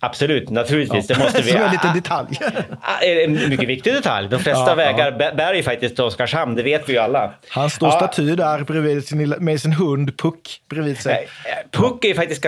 Absolut, 0.00 0.50
naturligtvis. 0.50 1.10
Ja. 1.10 1.16
Det 1.16 1.22
måste 1.22 1.42
vi. 1.42 1.50
Som 1.50 1.60
en 1.60 1.72
liten 1.72 1.94
detalj. 1.94 2.38
En 3.02 3.48
mycket 3.48 3.68
viktig 3.68 3.92
detalj. 3.92 4.28
De 4.28 4.38
flesta 4.40 4.68
ja, 4.68 4.74
vägar 4.74 5.16
ja. 5.20 5.34
bär 5.34 5.54
ju 5.54 5.62
faktiskt 5.62 5.94
till 5.94 6.04
Oskarshamn, 6.04 6.54
det 6.54 6.62
vet 6.62 6.88
vi 6.88 6.92
ju 6.92 6.98
alla. 6.98 7.34
Han 7.48 7.70
står 7.70 7.88
ja. 7.88 7.96
staty 7.96 8.34
där 8.34 8.64
bredvid 8.64 9.06
sin, 9.06 9.28
med 9.28 9.60
sin 9.60 9.72
hund 9.72 10.18
Puck 10.18 10.60
bredvid 10.70 10.98
sig. 10.98 11.28
Puck 11.70 12.04
är 12.04 12.08
ju 12.08 12.14
faktiskt 12.14 12.46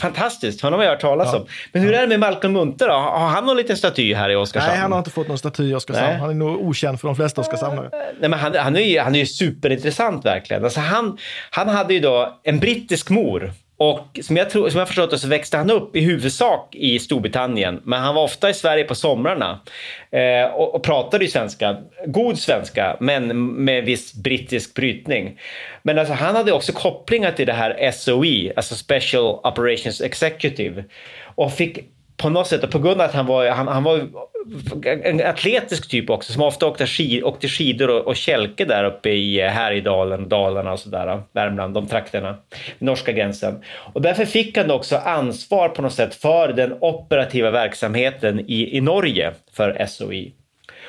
fantastiskt, 0.00 0.60
honom 0.60 0.78
har 0.78 0.84
jag 0.84 0.92
hört 0.92 1.00
talas 1.00 1.34
om. 1.34 1.46
Men 1.72 1.82
hur 1.82 1.94
är 1.94 2.00
det 2.00 2.06
med 2.06 2.20
Malcolm 2.20 2.52
Munter 2.52 2.88
då? 2.88 2.94
Har 2.94 3.28
han 3.28 3.46
någon 3.46 3.56
liten 3.56 3.76
staty 3.76 4.14
här 4.14 4.30
i 4.30 4.36
Oskarshamn? 4.36 4.72
Nej, 4.72 4.80
han 4.80 4.92
har 4.92 4.98
inte 4.98 5.10
fått 5.10 5.28
någon 5.28 5.38
staty 5.38 5.70
i 5.70 5.74
Oskarshamn. 5.74 6.08
Nej. 6.08 6.18
Han 6.18 6.30
är 6.30 6.34
nog 6.34 6.68
okänd 6.68 7.00
för 7.00 7.08
de 7.08 7.16
flesta 7.16 7.40
Oskarshamnare. 7.40 7.88
Nej, 8.20 8.30
men 8.30 8.38
han, 8.38 8.54
han, 8.56 8.76
är 8.76 8.80
ju, 8.80 9.00
han 9.00 9.14
är 9.14 9.18
ju 9.18 9.26
superintressant 9.26 10.24
verkligen. 10.24 10.64
Alltså 10.64 10.80
han, 10.80 11.18
han 11.50 11.68
hade 11.68 11.94
ju 11.94 12.00
då 12.00 12.40
en 12.42 12.58
brittisk 12.58 13.10
mor 13.10 13.52
och 13.90 14.18
som 14.22 14.36
jag, 14.36 14.50
tror, 14.50 14.68
som 14.70 14.78
jag 14.78 14.88
förstått 14.88 15.10
det 15.10 15.18
så 15.18 15.28
växte 15.28 15.56
han 15.56 15.70
upp 15.70 15.96
i 15.96 16.00
huvudsak 16.00 16.74
i 16.74 16.98
Storbritannien, 16.98 17.80
men 17.84 18.00
han 18.00 18.14
var 18.14 18.22
ofta 18.22 18.50
i 18.50 18.54
Sverige 18.54 18.84
på 18.84 18.94
somrarna 18.94 19.60
eh, 20.10 20.54
och, 20.54 20.74
och, 20.74 20.82
pratade 20.82 21.24
ju 21.24 21.30
svenska, 21.30 21.76
god 22.06 22.38
svenska, 22.38 22.96
men 23.00 23.46
med 23.64 23.84
viss 23.84 24.14
brittisk 24.14 24.74
brytning. 24.74 25.40
Men 25.82 25.98
alltså, 25.98 26.14
han 26.14 26.36
hade 26.36 26.52
också 26.52 26.72
kopplingar 26.72 27.32
till 27.32 27.46
det 27.46 27.52
här 27.52 27.90
SOE, 27.90 28.52
alltså 28.56 28.74
Special 28.74 29.40
Operations 29.44 30.00
Executive, 30.00 30.84
och 31.34 31.52
fick 31.52 31.78
på 32.16 32.28
något 32.28 32.46
sätt, 32.46 32.64
och 32.64 32.70
på 32.70 32.78
grund 32.78 33.00
av 33.00 33.06
att 33.08 33.14
han 33.14 33.26
var, 33.26 33.48
han, 33.48 33.68
han 33.68 33.84
var 33.84 34.08
en 35.02 35.20
atletisk 35.20 35.88
typ 35.88 36.10
också 36.10 36.32
som 36.32 36.42
ofta 36.42 36.66
åkte, 36.66 36.86
skid, 36.86 37.24
åkte 37.24 37.48
skidor 37.48 37.90
och, 37.90 38.06
och 38.06 38.16
kälke 38.16 38.64
där 38.64 38.84
uppe 38.84 39.10
i 39.10 39.40
Härjedalen, 39.40 40.28
Dalarna 40.28 40.72
och 40.72 40.78
sådär, 40.78 41.22
Värmland, 41.32 41.74
de 41.74 41.86
trakterna, 41.86 42.36
norska 42.78 43.12
gränsen. 43.12 43.62
Och 43.92 44.02
därför 44.02 44.24
fick 44.24 44.56
han 44.56 44.70
också 44.70 44.96
ansvar 44.96 45.68
på 45.68 45.82
något 45.82 45.92
sätt 45.92 46.14
för 46.14 46.48
den 46.48 46.78
operativa 46.80 47.50
verksamheten 47.50 48.40
i, 48.40 48.76
i 48.76 48.80
Norge 48.80 49.32
för 49.52 49.86
SOI. 49.86 50.32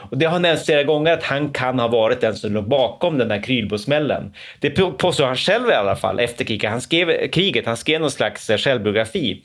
Och 0.10 0.18
det 0.18 0.26
har 0.26 0.40
nämnts 0.40 0.66
flera 0.66 0.84
gånger 0.84 1.14
att 1.14 1.24
han 1.24 1.50
kan 1.50 1.80
ha 1.80 1.88
varit 1.88 2.22
den 2.22 2.36
som 2.36 2.54
låg 2.54 2.68
bakom 2.68 3.18
den 3.18 3.32
här 3.32 3.44
Krylbosmällen. 3.44 4.34
Det 4.60 4.70
påstår 4.70 5.26
han 5.26 5.36
själv 5.36 5.70
i 5.70 5.74
alla 5.74 5.96
fall 5.96 6.20
efter 6.20 6.46
kriget. 6.46 6.72
Han 6.72 6.82
skrev, 6.82 7.28
kriget, 7.28 7.66
han 7.66 7.78
skrev 7.78 8.02
någon 8.02 8.12
slags 8.12 8.48
självbiografi. 8.48 9.42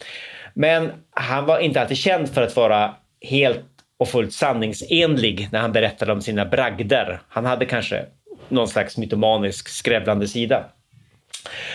Men 0.60 0.92
han 1.10 1.46
var 1.46 1.58
inte 1.58 1.80
alltid 1.80 1.96
känd 1.96 2.28
för 2.28 2.42
att 2.42 2.56
vara 2.56 2.94
helt 3.20 3.64
och 3.98 4.08
fullt 4.08 4.32
sanningsenlig 4.32 5.48
när 5.52 5.60
han 5.60 5.72
berättade 5.72 6.12
om 6.12 6.22
sina 6.22 6.44
bragder. 6.44 7.20
Han 7.28 7.46
hade 7.46 7.66
kanske 7.66 8.04
någon 8.48 8.68
slags 8.68 8.96
mytomanisk 8.98 9.68
skrävlande 9.68 10.28
sida. 10.28 10.64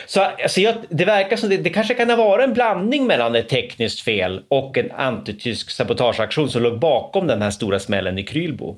Så 0.05 0.21
alltså, 0.21 0.61
jag, 0.61 0.75
det 0.89 1.05
verkar 1.05 1.37
som 1.37 1.49
det, 1.49 1.57
det 1.57 1.69
kanske 1.69 1.93
kan 1.93 2.09
ha 2.09 2.17
varit 2.17 2.43
en 2.43 2.53
blandning 2.53 3.07
mellan 3.07 3.35
ett 3.35 3.49
tekniskt 3.49 4.01
fel 4.01 4.43
och 4.47 4.77
en 4.77 4.91
antitysk 4.91 5.69
sabotageaktion 5.69 6.49
som 6.49 6.63
låg 6.63 6.79
bakom 6.79 7.27
den 7.27 7.41
här 7.41 7.51
stora 7.51 7.79
smällen 7.79 8.17
i 8.17 8.23
Krylbo. 8.23 8.77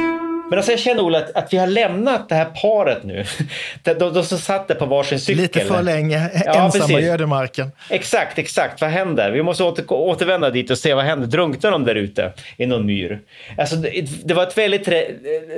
Men 0.51 0.59
alltså 0.59 0.71
jag 0.71 0.79
känner 0.79 1.03
Ola 1.03 1.17
att, 1.17 1.35
att 1.35 1.53
vi 1.53 1.57
har 1.57 1.67
lämnat 1.67 2.29
det 2.29 2.35
här 2.35 2.45
paret 2.45 3.03
nu. 3.03 3.25
De, 3.83 3.93
de, 3.93 4.13
de 4.13 4.23
som 4.23 4.37
satt 4.37 4.67
där 4.67 4.75
på 4.75 4.85
varsin 4.85 5.19
cykel. 5.19 5.41
Lite 5.41 5.59
för 5.59 5.83
länge, 5.83 6.29
ja, 6.45 6.65
ensamma 6.65 6.99
i 6.99 7.09
ödemarken. 7.09 7.71
Exakt, 7.89 8.37
exakt. 8.37 8.81
Vad 8.81 8.89
händer? 8.89 9.31
Vi 9.31 9.43
måste 9.43 9.63
åter, 9.63 9.93
återvända 9.93 10.49
dit 10.49 10.71
och 10.71 10.77
se 10.77 10.93
vad 10.93 11.05
händer. 11.05 11.27
Drunknar 11.27 11.71
de 11.71 11.85
där 11.85 11.95
ute 11.95 12.33
i 12.57 12.65
någon 12.65 12.85
myr? 12.85 13.19
Alltså, 13.57 13.75
det, 13.75 14.27
det 14.27 14.33
var 14.33 14.43
ett 14.43 14.57
väldigt 14.57 14.87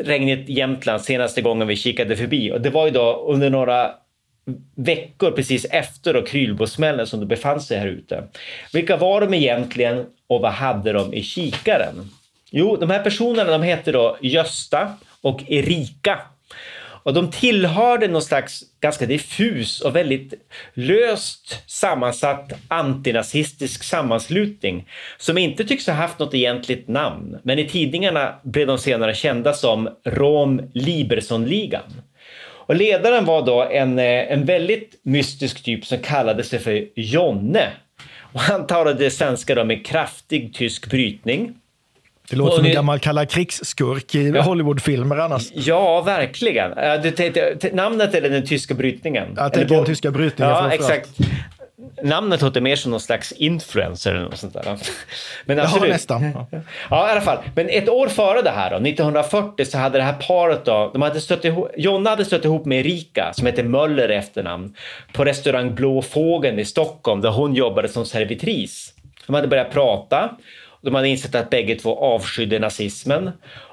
regnigt 0.03 0.49
Jämtland 0.49 1.01
senaste 1.01 1.41
gången 1.41 1.67
vi 1.67 1.75
kikade 1.75 2.15
förbi 2.15 2.51
och 2.51 2.61
det 2.61 2.69
var 2.69 2.85
ju 2.85 2.91
då 2.91 3.25
under 3.27 3.49
några 3.49 3.91
veckor 4.75 5.31
precis 5.31 5.65
efter 5.65 6.13
då 6.13 6.21
Krylbosmällen 6.21 7.07
som 7.07 7.19
då 7.19 7.25
befann 7.25 7.61
sig 7.61 7.77
här 7.77 7.87
ute. 7.87 8.23
Vilka 8.73 8.97
var 8.97 9.21
de 9.21 9.33
egentligen 9.33 10.05
och 10.27 10.41
vad 10.41 10.51
hade 10.51 10.93
de 10.93 11.13
i 11.13 11.23
kikaren? 11.23 12.09
Jo, 12.55 12.75
de 12.75 12.89
här 12.89 13.03
personerna 13.03 13.51
de 13.51 13.61
hette 13.61 13.91
då 13.91 14.17
Gösta 14.21 14.93
och 15.21 15.43
Erika. 15.47 16.19
Och 17.03 17.13
de 17.13 17.31
tillhörde 17.31 18.07
någon 18.07 18.21
slags 18.21 18.63
ganska 18.79 19.05
diffus 19.05 19.81
och 19.81 19.95
väldigt 19.95 20.33
löst 20.73 21.63
sammansatt 21.69 22.53
antinazistisk 22.67 23.83
sammanslutning 23.83 24.87
som 25.17 25.37
inte 25.37 25.63
tycks 25.63 25.87
ha 25.87 25.93
haft 25.93 26.19
något 26.19 26.33
egentligt 26.33 26.87
namn. 26.87 27.39
Men 27.43 27.59
i 27.59 27.67
tidningarna 27.67 28.35
blev 28.43 28.67
de 28.67 28.77
senare 28.77 29.15
kända 29.15 29.53
som 29.53 29.89
Rom 30.05 30.71
Libersonligan. 30.73 32.01
Och 32.65 32.75
ledaren 32.75 33.25
var 33.25 33.45
då 33.45 33.63
en, 33.63 33.99
eh, 33.99 34.31
en 34.31 34.45
väldigt 34.45 34.99
mystisk 35.03 35.63
typ 35.63 35.85
som 35.85 35.97
kallade 35.97 36.43
sig 36.43 36.59
för 36.59 36.87
Jonne. 36.95 37.67
Och 38.19 38.39
han 38.39 38.67
talade 38.67 39.11
svenska 39.11 39.55
då 39.55 39.63
med 39.63 39.85
kraftig 39.85 40.53
tysk 40.53 40.89
brytning. 40.89 41.55
Det 42.29 42.35
låter 42.35 42.55
som 42.55 42.65
en 42.65 42.71
gammal 42.71 42.99
kalla 42.99 43.25
krigsskurk 43.25 44.15
i 44.15 44.29
ja. 44.29 44.41
Hollywoodfilmer 44.41 45.17
annars. 45.17 45.51
Ja, 45.53 46.01
verkligen. 46.01 46.71
namnet 47.73 48.15
eller 48.15 48.29
den 48.29 48.45
tyska 48.45 48.73
brytningen? 48.73 49.33
Jag 49.35 49.53
tänker 49.53 49.75
den 49.75 49.85
tyska 49.85 50.11
brytningen. 50.11 50.53
Ja, 50.53 50.71
exakt 50.71 51.09
namnet 52.03 52.41
låter 52.41 52.61
mer 52.61 52.75
som 52.75 52.91
någon 52.91 52.99
slags 52.99 53.31
influencer 53.31 54.11
eller 54.11 54.23
något 54.23 54.37
sånt 54.37 54.53
där. 54.53 54.77
Men 55.45 55.59
absolut. 55.59 55.83
Ja, 55.83 55.93
nästan. 55.93 56.21
Ja, 56.89 57.07
i 57.07 57.11
alla 57.11 57.21
fall. 57.21 57.37
Men 57.55 57.69
ett 57.69 57.89
år 57.89 58.07
före 58.07 58.41
det 58.41 58.49
här 58.49 58.69
då, 58.69 58.75
1940, 58.75 59.65
så 59.65 59.77
hade 59.77 59.97
det 59.97 60.03
här 60.03 60.13
paret 60.13 60.65
då, 60.65 60.89
de 60.93 61.01
hade 61.01 61.21
stött 61.21 61.45
ihop, 61.45 61.71
Jonna 61.77 62.09
hade 62.09 62.25
stött 62.25 62.45
ihop 62.45 62.65
med 62.65 62.79
Erika, 62.79 63.31
som 63.33 63.47
heter 63.47 63.63
Möller 63.63 64.11
i 64.11 64.15
efternamn, 64.15 64.75
på 65.13 65.25
restaurang 65.25 65.75
Blå 65.75 66.01
Fågeln 66.01 66.59
i 66.59 66.65
Stockholm, 66.65 67.21
där 67.21 67.29
hon 67.29 67.53
jobbade 67.53 67.89
som 67.89 68.05
servitris. 68.05 68.93
De 69.27 69.33
hade 69.33 69.47
börjat 69.47 69.71
prata. 69.71 70.29
De 70.83 70.95
hade 70.95 71.07
insett 71.07 71.35
att 71.35 71.49
bägge 71.49 71.75
två 71.75 71.99
avskydde 71.99 72.59
nazismen. 72.59 73.31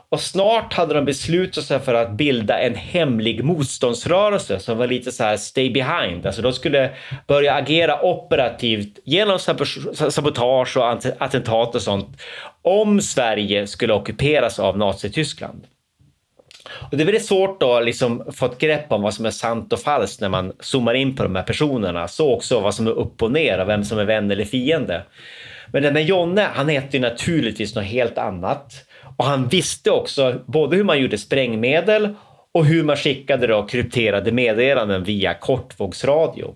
Och 0.08 0.20
snart 0.20 0.72
hade 0.72 0.94
de 0.94 1.04
beslutat 1.04 1.64
sig 1.64 1.80
för 1.80 1.94
att 1.94 2.10
bilda 2.10 2.58
en 2.58 2.74
hemlig 2.74 3.44
motståndsrörelse 3.44 4.58
som 4.58 4.78
var 4.78 4.86
lite 4.86 5.12
så 5.12 5.24
här 5.24 5.36
stay 5.36 5.70
behind. 5.70 6.26
Alltså 6.26 6.42
de 6.42 6.52
skulle 6.52 6.90
börja 7.26 7.54
agera 7.54 8.02
operativt 8.02 8.98
genom 9.04 9.38
sabotage 10.10 10.76
och 10.76 11.04
attentat 11.18 11.74
och 11.74 11.82
sånt 11.82 12.22
om 12.62 13.00
Sverige 13.00 13.66
skulle 13.66 13.92
ockuperas 13.92 14.58
av 14.58 14.78
Nazityskland. 14.78 15.66
Och 16.90 16.96
det 16.96 17.02
är 17.02 17.06
väldigt 17.06 17.24
svårt 17.24 17.62
liksom, 17.62 17.76
att 17.78 17.84
liksom 17.84 18.32
få 18.32 18.46
ett 18.46 18.58
grepp 18.58 18.92
om 18.92 19.02
vad 19.02 19.14
som 19.14 19.26
är 19.26 19.30
sant 19.30 19.72
och 19.72 19.80
falskt 19.80 20.20
när 20.20 20.28
man 20.28 20.52
zoomar 20.60 20.94
in 20.94 21.16
på 21.16 21.22
de 21.22 21.36
här 21.36 21.42
personerna. 21.42 22.08
Så 22.08 22.34
också 22.34 22.60
vad 22.60 22.74
som 22.74 22.86
är 22.86 22.90
upp 22.90 23.22
och 23.22 23.32
ner 23.32 23.60
och 23.60 23.68
vem 23.68 23.84
som 23.84 23.98
är 23.98 24.04
vän 24.04 24.30
eller 24.30 24.44
fiende. 24.44 25.02
Men 25.72 25.82
den 25.82 25.94
där 25.94 26.00
Jonne, 26.00 26.42
han 26.54 26.68
hette 26.68 26.96
ju 26.96 27.02
naturligtvis 27.02 27.74
något 27.74 27.84
helt 27.84 28.18
annat. 28.18 28.74
Och 29.16 29.24
han 29.24 29.48
visste 29.48 29.90
också 29.90 30.40
både 30.46 30.76
hur 30.76 30.84
man 30.84 31.00
gjorde 31.00 31.18
sprängmedel 31.18 32.14
och 32.52 32.64
hur 32.64 32.84
man 32.84 32.96
skickade 32.96 33.46
då 33.46 33.66
krypterade 33.66 34.32
meddelanden 34.32 35.04
via 35.04 35.34
kortvågsradio. 35.34 36.54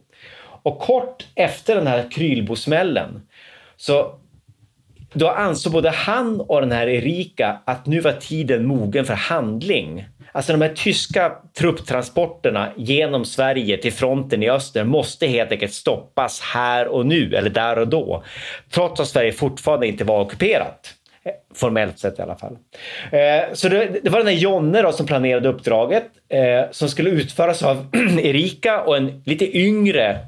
Och 0.62 0.78
kort 0.78 1.26
efter 1.34 1.74
den 1.74 1.86
här 1.86 2.10
Krylbosmällen 2.10 3.22
så 3.76 4.18
då 5.12 5.28
ansåg 5.28 5.72
både 5.72 5.90
han 5.90 6.40
och 6.40 6.60
den 6.60 6.72
här 6.72 6.86
Erika 6.86 7.58
att 7.64 7.86
nu 7.86 8.00
var 8.00 8.12
tiden 8.12 8.66
mogen 8.66 9.04
för 9.04 9.14
handling. 9.14 10.04
Alltså 10.34 10.52
de 10.52 10.60
här 10.60 10.74
tyska 10.74 11.32
trupptransporterna 11.58 12.72
genom 12.76 13.24
Sverige 13.24 13.76
till 13.76 13.92
fronten 13.92 14.42
i 14.42 14.50
öster 14.50 14.84
måste 14.84 15.26
helt 15.26 15.52
enkelt 15.52 15.72
stoppas 15.72 16.40
här 16.40 16.88
och 16.88 17.06
nu, 17.06 17.34
eller 17.36 17.50
där 17.50 17.78
och 17.78 17.88
då. 17.88 18.24
Trots 18.70 19.00
att 19.00 19.08
Sverige 19.08 19.32
fortfarande 19.32 19.86
inte 19.86 20.04
var 20.04 20.20
ockuperat. 20.20 20.94
Eh, 21.24 21.32
formellt 21.54 21.98
sett 21.98 22.18
i 22.18 22.22
alla 22.22 22.36
fall. 22.36 22.56
Eh, 23.12 23.52
så 23.52 23.68
det, 23.68 24.08
var 24.10 24.18
den 24.18 24.26
här 24.26 24.34
Jonne 24.34 24.82
då 24.82 24.92
som 24.92 25.06
planerade 25.06 25.48
uppdraget 25.48 26.04
eh, 26.28 26.70
som 26.70 26.88
skulle 26.88 27.10
utföras 27.10 27.62
av 27.62 27.86
Erika 28.22 28.80
och 28.80 28.96
en 28.96 29.22
lite 29.24 29.58
yngre 29.58 30.18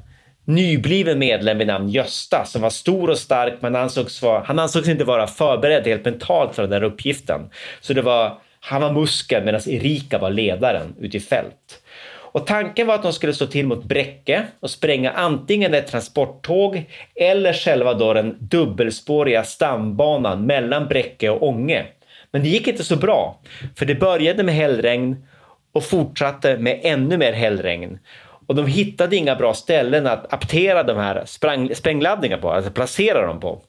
nybliven 0.45 1.19
medlem 1.19 1.57
vid 1.57 1.67
namn 1.67 1.89
Gösta 1.89 2.45
som 2.45 2.61
var 2.61 2.69
stor 2.69 3.09
och 3.09 3.17
stark 3.17 3.53
men 3.59 3.75
ansågs 3.75 4.21
vara, 4.21 4.43
han 4.45 4.59
ansågs 4.59 4.87
inte 4.87 5.03
vara 5.03 5.27
förberedd 5.27 5.87
helt 5.87 6.05
mentalt 6.05 6.55
för 6.55 6.61
den 6.61 6.71
där 6.71 6.83
uppgiften. 6.83 7.49
Så 7.81 7.93
det 7.93 8.01
var, 8.01 8.37
han 8.67 8.81
var 8.81 8.91
muskeln 8.91 9.45
medan 9.45 9.61
Erika 9.67 10.17
var 10.17 10.29
ledaren 10.29 10.95
ute 10.99 11.17
i 11.17 11.19
fält. 11.19 11.81
Och 12.09 12.47
tanken 12.47 12.87
var 12.87 12.95
att 12.95 13.03
de 13.03 13.13
skulle 13.13 13.33
slå 13.33 13.47
till 13.47 13.67
mot 13.67 13.83
Bräcke 13.83 14.43
och 14.59 14.69
spränga 14.69 15.11
antingen 15.11 15.73
ett 15.73 15.87
transporttåg 15.87 16.83
eller 17.15 17.53
själva 17.53 17.93
då 17.93 18.13
den 18.13 18.37
dubbelspåriga 18.39 19.43
stambanan 19.43 20.45
mellan 20.45 20.87
Bräcke 20.87 21.29
och 21.29 21.47
Ånge. 21.47 21.85
Men 22.31 22.43
det 22.43 22.49
gick 22.49 22.67
inte 22.67 22.83
så 22.83 22.95
bra, 22.95 23.39
för 23.75 23.85
det 23.85 23.95
började 23.95 24.43
med 24.43 24.55
hällregn 24.55 25.27
och 25.71 25.83
fortsatte 25.83 26.57
med 26.57 26.79
ännu 26.83 27.17
mer 27.17 27.33
hällregn. 27.33 27.99
Och 28.47 28.55
de 28.55 28.67
hittade 28.67 29.15
inga 29.15 29.35
bra 29.35 29.53
ställen 29.53 30.07
att 30.07 30.33
aptera 30.33 30.83
de 30.83 30.97
här 30.97 31.25
sprang, 31.25 31.75
sprängladdningarna 31.75 32.41
på, 32.41 32.51
alltså 32.51 32.71
placera 32.71 33.27
dem 33.27 33.39
på. 33.39 33.61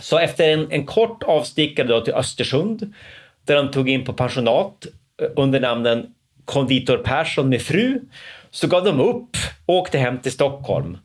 Så 0.00 0.18
efter 0.18 0.48
en, 0.48 0.72
en 0.72 0.86
kort 0.86 1.22
avstickare 1.22 1.86
då 1.86 2.00
till 2.00 2.14
Östersund, 2.14 2.94
där 3.44 3.56
de 3.56 3.70
tog 3.70 3.88
in 3.88 4.04
på 4.04 4.12
pensionat 4.12 4.86
eh, 5.22 5.28
under 5.36 5.60
namnen 5.60 6.06
konditor 6.44 6.96
Persson 6.96 7.48
med 7.48 7.62
fru, 7.62 8.00
så 8.50 8.66
gav 8.66 8.84
de 8.84 9.00
upp 9.00 9.36
och 9.66 9.74
åkte 9.74 9.98
hem 9.98 10.18
till 10.18 10.32
Stockholm 10.32 10.98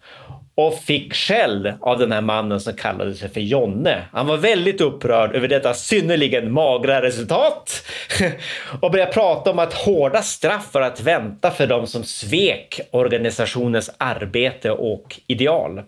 och 0.58 0.80
fick 0.80 1.14
skäll 1.14 1.74
av 1.82 2.00
den 2.00 2.12
här 2.12 2.22
mannen 2.22 2.60
som 2.60 2.74
kallade 2.74 3.14
sig 3.14 3.30
för 3.30 3.40
Jonne. 3.40 4.04
Han 4.12 4.28
var 4.28 4.38
väldigt 4.38 4.82
upprörd 4.82 5.36
över 5.36 5.48
detta 5.48 5.74
synnerligen 5.74 6.52
magra 6.52 7.02
resultat 7.02 7.84
och 8.82 8.92
började 8.92 9.12
prata 9.12 9.52
om 9.52 9.60
att 9.60 9.74
hårda 9.74 10.22
straff 10.22 10.74
var 10.74 10.82
att 10.82 11.02
vänta 11.02 11.52
för 11.52 11.68
de 11.68 11.88
som 11.88 12.04
svek 12.04 12.80
organisationens 12.92 13.92
arbete 13.98 14.72
och 14.72 15.20
ideal. 15.28 15.82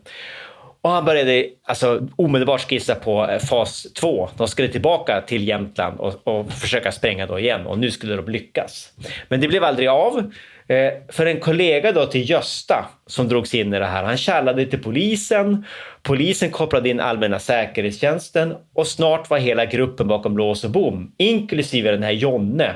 Och 0.81 0.89
han 0.89 1.05
började 1.05 1.45
alltså, 1.63 2.07
omedelbart 2.15 2.69
skissa 2.69 2.95
på 2.95 3.29
eh, 3.29 3.39
fas 3.39 3.87
2. 3.93 4.29
De 4.37 4.47
skulle 4.47 4.67
tillbaka 4.67 5.21
till 5.21 5.47
Jämtland 5.47 5.99
och, 5.99 6.27
och, 6.27 6.51
försöka 6.51 6.91
spränga 6.91 7.25
då 7.25 7.39
igen 7.39 7.65
och 7.65 7.79
nu 7.79 7.91
skulle 7.91 8.15
de 8.15 8.31
lyckas. 8.31 8.93
Men 9.27 9.41
det 9.41 9.47
blev 9.47 9.63
aldrig 9.63 9.87
av. 9.87 10.31
Eh, 10.67 10.91
för 11.09 11.25
en 11.25 11.39
kollega 11.39 11.91
då 11.91 12.05
till 12.05 12.29
Gösta 12.29 12.89
som 13.07 13.27
drogs 13.27 13.53
in 13.53 13.73
i 13.73 13.79
det 13.79 13.85
här, 13.85 14.03
han 14.03 14.17
kallade 14.17 14.65
till 14.65 14.83
polisen. 14.83 15.65
Polisen 16.03 16.51
kopplade 16.51 16.89
in 16.89 16.99
allmänna 16.99 17.39
säkerhetstjänsten 17.39 18.55
och 18.73 18.87
snart 18.87 19.29
var 19.29 19.37
hela 19.37 19.65
gruppen 19.65 20.07
bakom 20.07 20.37
lås 20.37 20.63
och 20.63 20.71
bom, 20.71 21.11
inklusive 21.17 21.91
den 21.91 22.03
här 22.03 22.11
Jonne 22.11 22.75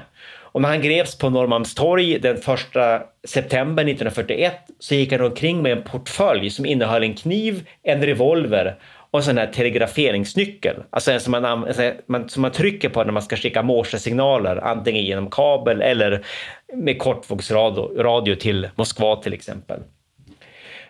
och 0.53 0.61
när 0.61 0.69
han 0.69 0.81
greps 0.81 1.17
på 1.17 1.29
Norrmalmstorg 1.29 2.19
den 2.19 2.35
1 2.35 2.43
september 3.27 3.83
1941 3.83 4.53
så 4.79 4.95
gick 4.95 5.11
han 5.11 5.21
omkring 5.21 5.61
med 5.61 5.71
en 5.71 5.83
portfölj 5.83 6.49
som 6.49 6.65
innehöll 6.65 7.03
en 7.03 7.13
kniv, 7.13 7.67
en 7.83 8.05
revolver 8.05 8.75
och 9.11 9.19
en 9.19 9.23
sån 9.23 9.37
här 9.37 9.47
telegraferingsnyckel. 9.47 10.75
Alltså 10.89 11.11
en 11.11 11.19
som 11.19 11.31
man, 12.07 12.29
som 12.29 12.41
man 12.41 12.51
trycker 12.51 12.89
på 12.89 13.03
när 13.03 13.11
man 13.11 13.23
ska 13.23 13.35
skicka 13.35 13.61
morsesignaler, 13.61 14.57
antingen 14.57 15.05
genom 15.05 15.29
kabel 15.29 15.81
eller 15.81 16.25
med 16.73 16.99
kortvågsradio 16.99 18.35
till 18.35 18.69
Moskva 18.75 19.15
till 19.15 19.33
exempel. 19.33 19.79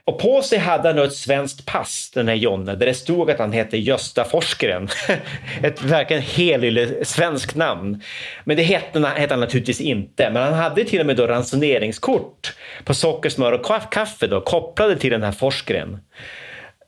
Och 0.05 0.19
på 0.19 0.41
sig 0.41 0.59
hade 0.59 0.87
han 0.87 0.99
ett 0.99 1.15
svenskt 1.15 1.65
pass, 1.65 2.11
den 2.13 2.27
här 2.27 2.35
Jonne, 2.35 2.75
där 2.75 2.85
det 2.85 2.93
stod 2.93 3.31
att 3.31 3.39
han 3.39 3.51
hette 3.51 3.77
Gösta 3.77 4.23
Forsgren. 4.23 4.87
Ett 5.63 5.81
verkligen 5.81 6.23
helylle 6.23 7.05
svenskt 7.05 7.55
namn. 7.55 8.01
Men 8.43 8.57
det 8.57 8.63
hette, 8.63 8.99
hette 8.99 9.33
han 9.33 9.39
naturligtvis 9.39 9.81
inte. 9.81 10.29
Men 10.29 10.43
han 10.43 10.53
hade 10.53 10.83
till 10.83 10.99
och 10.99 11.05
med 11.05 11.17
då 11.17 11.27
ransoneringskort 11.27 12.53
på 12.83 12.93
socker, 12.93 13.29
smör 13.29 13.51
och 13.51 13.91
kaffe 13.91 14.27
då, 14.27 14.41
kopplade 14.41 14.95
till 14.95 15.11
den 15.11 15.23
här 15.23 15.31
Forsgren. 15.31 15.99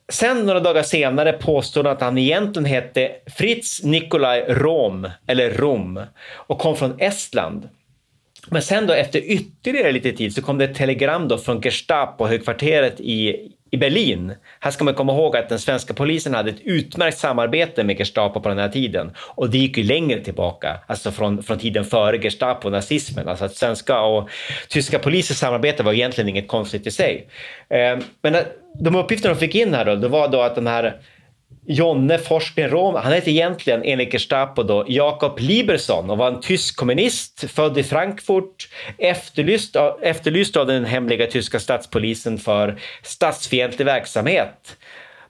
Sen 0.08 0.46
några 0.46 0.60
dagar 0.60 0.82
senare 0.82 1.32
påstod 1.32 1.86
han 1.86 1.96
att 1.96 2.02
han 2.02 2.18
egentligen 2.18 2.66
hette 2.66 3.10
Fritz 3.36 3.82
Nikolaj 3.82 4.44
Rom, 4.48 5.10
eller 5.26 5.50
Rom, 5.50 6.00
och 6.34 6.58
kom 6.58 6.76
från 6.76 7.00
Estland. 7.00 7.68
Men 8.50 8.62
sen 8.62 8.86
då 8.86 8.92
efter 8.92 9.18
ytterligare 9.18 9.92
lite 9.92 10.12
tid 10.12 10.34
så 10.34 10.42
kom 10.42 10.58
det 10.58 10.64
ett 10.64 10.74
telegram 10.74 11.28
då 11.28 11.38
från 11.38 11.60
Gestapo-högkvarteret 11.60 13.00
i, 13.00 13.36
i 13.70 13.76
Berlin. 13.76 14.34
Här 14.60 14.70
ska 14.70 14.84
man 14.84 14.94
komma 14.94 15.12
ihåg 15.12 15.36
att 15.36 15.48
den 15.48 15.58
svenska 15.58 15.94
polisen 15.94 16.34
hade 16.34 16.50
ett 16.50 16.60
utmärkt 16.64 17.18
samarbete 17.18 17.84
med 17.84 17.98
Gestapo 17.98 18.40
på 18.40 18.48
den 18.48 18.58
här 18.58 18.68
tiden. 18.68 19.10
Och 19.18 19.50
det 19.50 19.58
gick 19.58 19.76
ju 19.76 19.84
längre 19.84 20.20
tillbaka, 20.20 20.78
alltså 20.86 21.10
från, 21.10 21.42
från 21.42 21.58
tiden 21.58 21.84
före 21.84 22.18
Gestapo 22.18 22.68
och 22.68 22.72
nazismen. 22.72 23.28
Alltså 23.28 23.44
att 23.44 23.56
svenska 23.56 24.00
och 24.00 24.28
tyska 24.68 24.98
polisers 24.98 25.36
samarbete 25.36 25.82
var 25.82 25.92
egentligen 25.92 26.28
inget 26.28 26.48
konstigt 26.48 26.86
i 26.86 26.90
sig. 26.90 27.28
Eh, 27.68 27.98
men 28.22 28.36
de 28.80 28.94
uppgifter 28.94 29.28
de 29.28 29.34
fick 29.34 29.54
in 29.54 29.74
här 29.74 29.84
då, 29.84 29.94
det 29.94 30.08
var 30.08 30.28
då 30.28 30.40
att 30.40 30.54
den 30.54 30.66
här 30.66 31.00
Jonne 31.68 32.18
Forsgren 32.18 32.70
Rom, 32.70 32.94
han 32.94 33.12
hette 33.12 33.30
egentligen 33.30 33.82
enligt 33.84 34.12
Gestapo 34.12 34.62
då 34.62 34.84
Jakob 34.88 35.38
Liberson 35.38 36.10
och 36.10 36.18
var 36.18 36.28
en 36.28 36.40
tysk 36.40 36.76
kommunist 36.76 37.50
född 37.50 37.78
i 37.78 37.82
Frankfurt, 37.82 38.68
efterlyst 38.98 39.76
av, 39.76 39.98
efterlyst 40.02 40.56
av 40.56 40.66
den 40.66 40.84
hemliga 40.84 41.26
tyska 41.26 41.60
statspolisen 41.60 42.38
för 42.38 42.80
statsfientlig 43.02 43.84
verksamhet. 43.84 44.76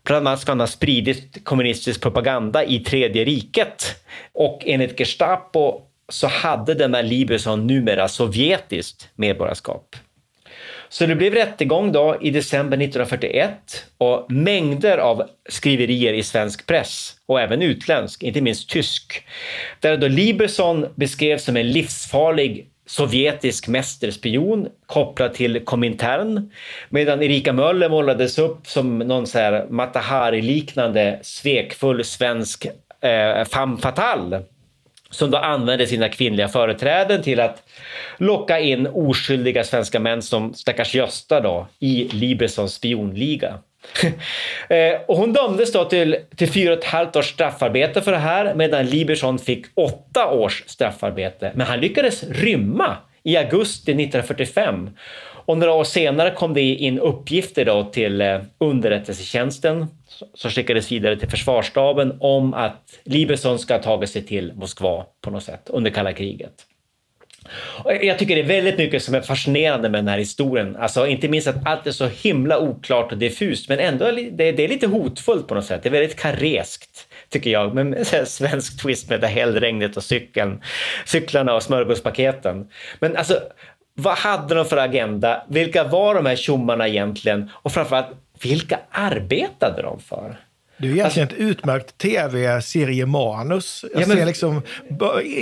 Bland 0.04 0.28
annat 0.28 0.40
ska 0.40 0.50
han 0.50 0.60
ha 0.60 0.66
spridit 0.66 1.44
kommunistisk 1.44 2.00
propaganda 2.02 2.64
i 2.64 2.78
Tredje 2.78 3.24
riket. 3.24 3.96
Och 4.32 4.62
enligt 4.66 4.98
Gestapo 4.98 5.80
så 6.08 6.26
hade 6.26 6.74
denna 6.74 7.02
Liberson 7.02 7.66
numera 7.66 8.08
sovjetiskt 8.08 9.08
medborgarskap. 9.14 9.96
Så 10.88 11.06
det 11.06 11.14
blev 11.14 11.34
rättegång 11.34 11.92
då 11.92 12.16
i 12.20 12.30
december 12.30 12.76
1941 12.76 13.84
och 13.98 14.32
mängder 14.32 14.98
av 14.98 15.22
skriverier 15.48 16.12
i 16.12 16.22
svensk 16.22 16.66
press 16.66 17.14
och 17.26 17.40
även 17.40 17.62
utländsk, 17.62 18.22
inte 18.22 18.40
minst 18.40 18.70
tysk. 18.70 19.24
Där 19.80 19.96
då 19.96 20.08
Liberson 20.08 20.86
beskrevs 20.94 21.44
som 21.44 21.56
en 21.56 21.70
livsfarlig 21.70 22.70
sovjetisk 22.86 23.68
mästerspion 23.68 24.68
kopplad 24.86 25.34
till 25.34 25.64
Komintern 25.64 26.50
medan 26.88 27.22
Erika 27.22 27.52
Möller 27.52 27.88
målades 27.88 28.38
upp 28.38 28.66
som 28.66 28.98
någon 28.98 29.26
så 29.26 29.38
här 29.38 29.66
Matahari-liknande 29.70 31.18
svekfull 31.22 32.04
svensk 32.04 32.66
eh, 33.00 33.44
femme 33.44 33.78
fatale 33.78 34.42
som 35.10 35.30
då 35.30 35.38
använde 35.38 35.86
sina 35.86 36.08
kvinnliga 36.08 36.48
företräden 36.48 37.22
till 37.22 37.40
att 37.40 37.62
locka 38.16 38.60
in 38.60 38.86
oskyldiga 38.86 39.64
svenska 39.64 40.00
män 40.00 40.22
som 40.22 40.54
stackars 40.54 40.94
Gösta 40.94 41.40
då 41.40 41.66
i 41.78 42.08
Libersons 42.12 42.74
spionliga. 42.74 43.58
Eh, 44.68 45.00
och 45.08 45.16
hon 45.16 45.32
dömdes 45.32 45.72
då 45.72 45.84
till, 45.84 46.16
till 46.36 46.52
fyra 46.52 46.72
och 46.72 46.78
ett 46.78 46.84
halvt 46.84 47.16
års 47.16 47.26
straffarbete 47.26 48.02
för 48.02 48.12
det 48.12 48.18
här 48.18 48.54
medan 48.54 48.86
Liberson 48.86 49.38
fick 49.38 49.66
åtta 49.74 50.30
års 50.30 50.62
straffarbete. 50.66 51.52
Men 51.54 51.66
han 51.66 51.80
lyckades 51.80 52.24
rymma 52.24 52.96
i 53.22 53.36
augusti 53.36 53.92
1945 53.92 54.90
och 55.46 55.58
några 55.58 55.72
år 55.72 55.84
senare 55.84 56.30
kom 56.30 56.54
det 56.54 56.60
in 56.60 56.98
uppgifter 56.98 57.64
då 57.64 57.84
till 57.84 58.20
eh, 58.20 58.40
underrättelsetjänsten 58.58 59.86
som 60.34 60.50
skickades 60.50 60.92
vidare 60.92 61.16
till 61.16 61.28
försvarsstaben 61.28 62.16
om 62.20 62.54
att 62.54 62.98
Libeson 63.04 63.58
ska 63.58 63.74
ha 63.74 63.82
tagit 63.82 64.10
sig 64.10 64.22
till 64.22 64.52
Moskva 64.54 65.06
på 65.20 65.30
något 65.30 65.42
sätt 65.42 65.62
under 65.66 65.90
kalla 65.90 66.12
kriget. 66.12 66.52
Jag 67.84 68.18
tycker 68.18 68.34
det 68.34 68.40
är 68.40 68.46
väldigt 68.46 68.78
mycket 68.78 69.02
som 69.02 69.14
är 69.14 69.20
fascinerande 69.20 69.88
med 69.88 69.98
den 69.98 70.08
här 70.08 70.18
historien. 70.18 70.76
Alltså 70.76 71.06
inte 71.06 71.28
minst 71.28 71.48
att 71.48 71.66
allt 71.66 71.86
är 71.86 71.90
så 71.90 72.06
himla 72.06 72.58
oklart 72.58 73.12
och 73.12 73.18
diffust, 73.18 73.68
men 73.68 73.78
ändå 73.78 74.10
det 74.32 74.64
är 74.64 74.68
lite 74.68 74.86
hotfullt 74.86 75.48
på 75.48 75.54
något 75.54 75.64
sätt. 75.64 75.82
Det 75.82 75.88
är 75.88 75.92
väldigt 75.92 76.20
kareskt 76.20 77.06
tycker 77.28 77.50
jag, 77.50 77.74
med 77.74 77.94
en 78.14 78.26
svensk 78.26 78.82
twist 78.82 79.10
med 79.10 79.20
det 79.20 79.26
hällregnet 79.26 79.96
och 79.96 80.04
cykeln, 80.04 80.62
cyklarna 81.04 81.54
och 81.54 81.62
smörgåspaketen. 81.62 82.68
Men 83.00 83.16
alltså, 83.16 83.40
vad 83.98 84.18
hade 84.18 84.54
de 84.54 84.64
för 84.64 84.76
agenda? 84.76 85.42
Vilka 85.48 85.84
var 85.84 86.14
de 86.14 86.26
här 86.26 86.36
tjommarna 86.36 86.88
egentligen? 86.88 87.50
Och 87.52 87.72
framförallt, 87.72 88.06
vilka 88.42 88.78
arbetade 88.90 89.82
de 89.82 90.00
för? 90.00 90.40
Det 90.78 90.86
är 90.86 90.92
egentligen 90.92 91.28
alltså, 91.28 91.42
ett 91.42 91.50
utmärkt 91.50 91.98
tv-seriemanus. 91.98 93.84
Jag 93.92 94.02
ja, 94.02 94.06
men, 94.06 94.16
ser 94.16 94.26
liksom 94.26 94.62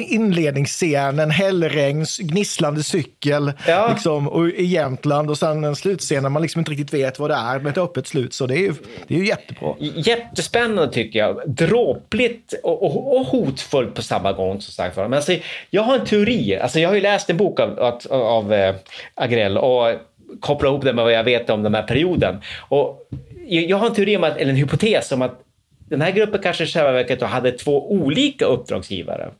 inledningsscenen, 0.09 1.30
hällregn, 1.30 2.07
gnisslande 2.18 2.82
cykel 2.82 3.53
ja. 3.66 3.89
liksom, 3.93 4.28
och 4.28 4.49
i 4.49 4.64
Jämtland 4.64 5.30
och 5.30 5.39
sen 5.39 5.64
en 5.64 5.76
slutscen 5.76 6.22
när 6.22 6.30
man 6.30 6.43
liksom 6.43 6.59
inte 6.59 6.70
riktigt 6.70 6.95
vet 6.95 7.18
vad 7.18 7.30
det 7.30 7.35
är 7.35 7.59
med 7.59 7.70
ett 7.70 7.78
öppet 7.78 8.07
slut. 8.07 8.35
Så 8.35 8.47
det 8.47 8.55
är 8.55 8.59
ju, 8.59 8.74
det 9.07 9.14
är 9.14 9.18
ju 9.18 9.26
jättebra. 9.26 9.74
Jättespännande 9.78 10.93
tycker 10.93 11.18
jag. 11.18 11.43
Dråpligt 11.47 12.55
och, 12.62 12.82
och, 12.82 13.16
och 13.16 13.26
hotfullt 13.26 13.95
på 13.95 14.03
samma 14.03 14.32
gång. 14.32 14.61
Som 14.61 14.72
sagt. 14.72 14.97
Men 14.97 15.14
alltså, 15.14 15.37
jag 15.70 15.82
har 15.82 15.99
en 15.99 16.07
teori. 16.07 16.57
Alltså, 16.57 16.80
jag 16.80 16.89
har 16.89 16.95
ju 16.95 17.01
läst 17.01 17.30
en 17.30 17.37
bok 17.37 17.61
av, 17.61 17.78
av, 17.78 18.22
av 18.22 18.53
äh, 18.53 18.74
Agrell 19.14 19.59
och 19.59 19.93
kopplat 20.41 20.68
ihop 20.68 20.85
det 20.85 20.93
med 20.93 21.05
vad 21.05 21.12
jag 21.12 21.24
vet 21.24 21.51
om 21.51 21.62
den 21.62 21.74
här 21.74 21.82
perioden. 21.82 22.41
Och 22.59 23.09
jag 23.47 23.76
har 23.76 23.86
en 23.86 23.95
teori 23.95 24.16
om 24.16 24.24
att, 24.24 24.36
eller 24.36 24.51
en 24.51 24.57
hypotes 24.57 25.12
om 25.12 25.22
att 25.22 25.40
den 25.88 26.01
här 26.01 26.11
gruppen 26.11 26.42
kanske 26.42 26.64
i 26.64 26.66
själva 26.66 26.92
verket 26.92 27.22
hade 27.22 27.53
två 27.53 27.92
olika 27.92 28.45
uppdragsgivare. 28.45 29.30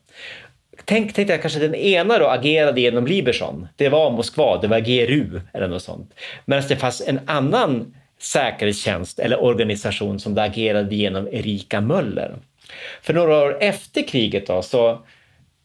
Tänk, 0.85 1.13
tänk 1.13 1.31
att 1.31 1.41
kanske 1.41 1.61
den 1.61 1.75
ena 1.75 2.19
då 2.19 2.27
agerade 2.27 2.81
genom 2.81 3.07
Liberson. 3.07 3.69
Det 3.77 3.89
var 3.89 4.11
Moskva, 4.11 4.61
det 4.61 4.69
var 4.69 4.81
GRU 4.81 5.41
eller 5.53 5.69
något 5.69 5.83
sånt. 5.83 6.15
Medan 6.45 6.65
det 6.69 6.77
fanns 6.77 7.03
en 7.07 7.21
annan 7.27 7.95
säkerhetstjänst 8.21 9.19
eller 9.19 9.43
organisation 9.43 10.21
som 10.21 10.35
det 10.35 10.43
agerade 10.43 10.95
genom 10.95 11.29
Erika 11.29 11.81
Möller. 11.81 12.37
För 13.03 13.15
några 13.15 13.39
år 13.39 13.57
efter 13.61 14.09
kriget 14.09 14.47
då, 14.47 14.63
så 14.63 15.01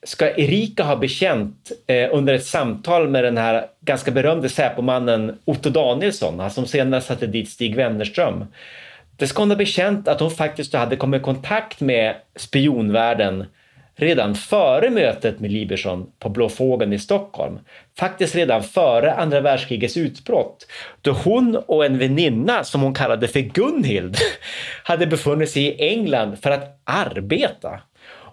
ska 0.04 0.30
Erika 0.30 0.84
ha 0.84 0.96
bekänt 0.96 1.72
eh, 1.88 2.10
under 2.12 2.34
ett 2.34 2.46
samtal 2.46 3.10
med 3.10 3.24
den 3.24 3.38
här 3.38 3.66
ganska 3.82 4.12
berömde 4.12 4.50
Säpomannen 4.50 5.40
Otto 5.46 5.70
Danielsson, 5.70 6.40
han 6.40 6.52
som 6.52 6.66
senare 6.66 7.02
satte 7.02 7.28
dit 7.28 7.50
Stig 7.50 7.76
Wennerström. 7.76 8.46
Det 9.18 9.28
ska 9.28 9.42
hon 9.42 9.50
ha 9.50 9.58
bekänt 9.58 10.08
att 10.08 10.20
hon 10.20 10.32
faktiskt 10.32 10.74
hade 10.74 10.96
kommit 10.96 11.22
i 11.22 11.24
kontakt 11.24 11.82
med 11.82 12.16
spionvärlden 12.36 13.46
redan 13.96 14.36
före 14.36 14.90
mötet 14.90 15.40
med 15.40 15.52
Liberson 15.52 16.12
på 16.20 16.30
Blå 16.30 16.50
Fågeln 16.50 16.94
i 16.94 17.00
Stockholm. 17.00 17.60
Faktiskt 18.00 18.36
redan 18.36 18.64
före 18.64 19.14
andra 19.14 19.42
världskrigets 19.42 19.98
utbrott 19.98 20.68
då 21.02 21.12
hon 21.12 21.56
och 21.56 21.86
en 21.86 21.98
väninna 21.98 22.64
som 22.64 22.82
hon 22.82 22.94
kallade 22.94 23.28
för 23.28 23.40
Gunhild 23.40 24.18
hade 24.84 25.08
befunnit 25.08 25.50
sig 25.50 25.64
i 25.64 25.90
England 25.90 26.36
för 26.42 26.52
att 26.52 26.82
arbeta. 26.84 27.80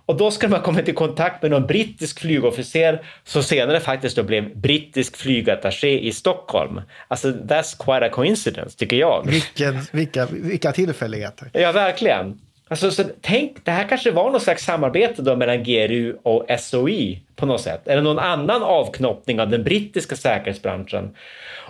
Och 0.07 0.17
då 0.17 0.31
ska 0.31 0.49
man 0.49 0.63
komma 0.63 0.81
i 0.81 0.93
kontakt 0.93 1.43
med 1.43 1.51
någon 1.51 1.67
brittisk 1.67 2.21
flygofficer 2.21 3.07
som 3.25 3.43
senare 3.43 3.81
faktiskt 3.81 4.17
då 4.17 4.23
blev 4.23 4.57
brittisk 4.57 5.17
flygattaché 5.17 5.99
i 5.99 6.13
Stockholm. 6.13 6.81
Alltså 7.09 7.29
that's 7.29 7.85
quite 7.85 8.07
a 8.07 8.09
coincidence 8.13 8.79
tycker 8.79 8.97
jag. 8.97 9.27
Vilken, 9.27 9.81
vilka, 9.93 10.27
vilka 10.27 10.73
tillfälligheter. 10.73 11.51
Ja, 11.53 11.73
verkligen. 11.73 12.41
Alltså, 12.69 12.91
så 12.91 13.05
tänk, 13.21 13.64
det 13.64 13.71
här 13.71 13.89
kanske 13.89 14.11
var 14.11 14.31
något 14.31 14.43
slags 14.43 14.64
samarbete 14.64 15.23
då 15.23 15.37
mellan 15.37 15.62
GRU 15.62 16.17
och 16.23 16.47
SOI 16.59 17.23
på 17.37 17.47
något 17.47 17.61
sätt. 17.61 17.89
Eller 17.89 18.03
någon 18.03 18.19
annan 18.19 18.62
avknoppning 18.62 19.41
av 19.41 19.51
den 19.51 19.64
brittiska 19.64 20.17
säkerhetsbranschen. 20.17 21.17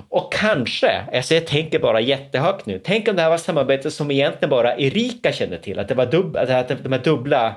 Och 0.09 0.33
kanske, 0.33 1.05
alltså 1.13 1.35
jag 1.35 1.47
tänker 1.47 1.79
bara 1.79 2.01
jättehögt 2.01 2.67
nu, 2.67 2.81
tänk 2.85 3.09
om 3.09 3.17
det 3.17 3.23
här 3.23 3.31
var 3.31 3.39
samarbete 3.39 3.91
som 3.91 4.11
egentligen 4.11 4.51
bara 4.51 4.77
Erika 4.77 5.33
kände 5.33 5.59
till, 5.59 5.79
att 5.79 5.89
det 5.89 5.95
var 5.95 6.07
dub, 6.07 6.37
att 6.37 6.69
de 6.83 6.93
här 6.93 7.05
dubbla 7.05 7.55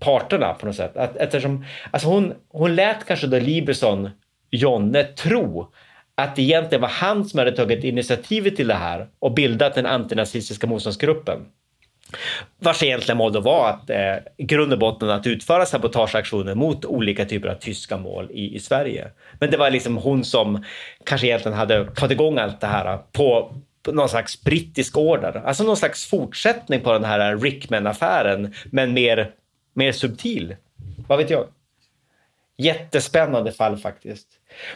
parterna 0.00 0.54
på 0.54 0.66
något 0.66 0.76
sätt. 0.76 0.96
Att, 0.96 1.16
eftersom, 1.16 1.64
alltså 1.90 2.08
hon, 2.08 2.34
hon 2.48 2.74
lät 2.74 3.06
kanske 3.06 3.26
då 3.26 3.38
Liberson, 3.38 4.10
Jonne, 4.50 5.04
tro 5.04 5.72
att 6.14 6.36
det 6.36 6.42
egentligen 6.42 6.82
var 6.82 6.88
han 6.88 7.24
som 7.24 7.38
hade 7.38 7.52
tagit 7.52 7.84
initiativet 7.84 8.56
till 8.56 8.68
det 8.68 8.74
här 8.74 9.08
och 9.18 9.34
bildat 9.34 9.74
den 9.74 9.86
antinazistiska 9.86 10.66
motståndsgruppen. 10.66 11.46
Vars 12.58 12.82
egentliga 12.82 13.14
mål 13.14 13.32
då 13.32 13.40
var 13.40 13.68
att 13.68 13.90
eh, 13.90 14.14
grund 14.38 14.72
och 14.72 14.78
botten 14.78 15.10
att 15.10 15.26
utföra 15.26 15.66
sabotageaktioner 15.66 16.54
mot 16.54 16.84
olika 16.84 17.24
typer 17.24 17.48
av 17.48 17.54
tyska 17.54 17.96
mål 17.96 18.30
i, 18.30 18.54
i 18.56 18.60
Sverige. 18.60 19.10
Men 19.40 19.50
det 19.50 19.56
var 19.56 19.70
liksom 19.70 19.96
hon 19.96 20.24
som 20.24 20.64
kanske 21.04 21.26
egentligen 21.26 21.58
hade 21.58 21.88
fått 21.96 22.10
igång 22.10 22.38
allt 22.38 22.60
det 22.60 22.66
här 22.66 22.98
på, 23.12 23.54
på 23.82 23.92
någon 23.92 24.08
slags 24.08 24.42
brittisk 24.42 24.96
order. 24.96 25.42
Alltså 25.44 25.64
någon 25.64 25.76
slags 25.76 26.06
fortsättning 26.06 26.80
på 26.80 26.92
den 26.92 27.04
här 27.04 27.36
Rickman-affären, 27.36 28.54
men 28.70 28.92
mer 28.92 29.32
mer 29.76 29.92
subtil. 29.92 30.56
Vad 31.08 31.18
vet 31.18 31.30
jag? 31.30 31.46
Jättespännande 32.58 33.52
fall 33.52 33.76
faktiskt. 33.76 34.26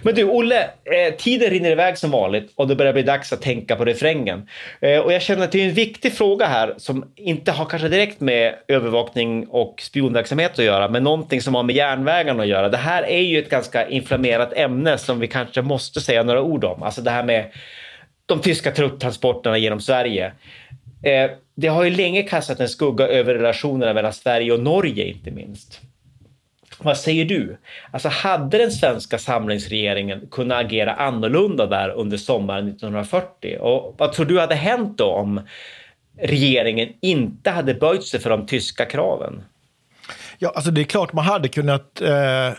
Men 0.03 0.15
du, 0.15 0.25
Olle, 0.25 0.63
eh, 0.65 1.15
tiden 1.19 1.51
rinner 1.51 1.71
iväg 1.71 1.99
som 1.99 2.11
vanligt 2.11 2.53
och 2.55 2.69
det 2.69 2.77
börjar 2.77 2.93
bli 2.93 3.03
dags 3.03 3.33
att 3.33 3.43
tänka 3.43 3.77
på 3.77 3.85
refrängen. 3.85 4.49
Eh, 4.81 4.99
och 4.99 5.13
jag 5.13 5.23
känner 5.23 5.45
att 5.45 5.53
det 5.53 5.63
är 5.63 5.69
en 5.69 5.75
viktig 5.75 6.13
fråga 6.13 6.47
här 6.47 6.75
som 6.77 7.13
inte 7.17 7.53
har 7.53 7.65
kanske 7.65 7.89
direkt 7.89 8.21
med 8.21 8.55
övervakning 8.69 9.47
och 9.49 9.83
spionverksamhet 9.83 10.59
att 10.59 10.65
göra, 10.65 10.89
men 10.89 11.05
någonting 11.05 11.41
som 11.43 11.55
har 11.55 11.63
med 11.63 11.77
järnvägarna 11.77 12.43
att 12.43 12.49
göra. 12.49 12.69
Det 12.69 12.77
här 12.77 13.03
är 13.03 13.23
ju 13.23 13.39
ett 13.39 13.51
ganska 13.51 13.89
inflammerat 13.89 14.53
ämne 14.53 14.99
som 14.99 15.21
vi 15.21 15.29
kanske 15.29 15.63
måste 15.63 16.01
säga 16.01 16.23
några 16.23 16.43
ord 16.43 16.65
om. 16.65 16.83
Alltså 16.83 17.03
det 17.03 17.11
här 17.11 17.25
med 17.25 17.51
de 18.27 18.41
tyska 18.41 18.71
trupptransporterna 18.71 19.59
genom 19.59 19.81
Sverige. 19.81 20.33
Eh, 21.03 21.31
det 21.55 21.69
har 21.69 21.85
ju 21.85 21.91
länge 21.91 22.23
kastat 22.23 22.61
en 22.61 22.69
skugga 22.69 23.07
över 23.07 23.35
relationerna 23.35 23.95
mellan 23.95 24.13
Sverige 24.13 24.53
och 24.53 24.61
Norge 24.61 25.05
inte 25.05 25.31
minst. 25.31 25.81
Vad 26.83 26.99
säger 26.99 27.25
du? 27.25 27.57
Alltså 27.91 28.09
hade 28.09 28.59
den 28.59 28.71
svenska 28.71 29.19
samlingsregeringen 29.19 30.29
kunnat 30.31 30.65
agera 30.65 30.95
annorlunda 30.95 31.67
där 31.67 31.89
under 31.89 32.17
sommaren 32.17 32.69
1940? 32.69 33.59
Och 33.61 33.95
vad 33.99 34.13
tror 34.13 34.27
du 34.27 34.41
hade 34.41 34.55
hänt 34.55 34.99
då 34.99 35.07
om 35.07 35.41
regeringen 36.19 36.89
inte 37.01 37.51
hade 37.51 37.75
böjt 37.75 38.05
sig 38.05 38.21
för 38.21 38.31
de 38.31 38.47
tyska 38.47 38.85
kraven? 38.85 39.43
Ja, 40.39 40.53
alltså 40.55 40.71
det 40.71 40.81
är 40.81 40.85
klart 40.85 41.13
man 41.13 41.25
hade 41.25 41.49
kunnat 41.49 42.01
eh 42.01 42.53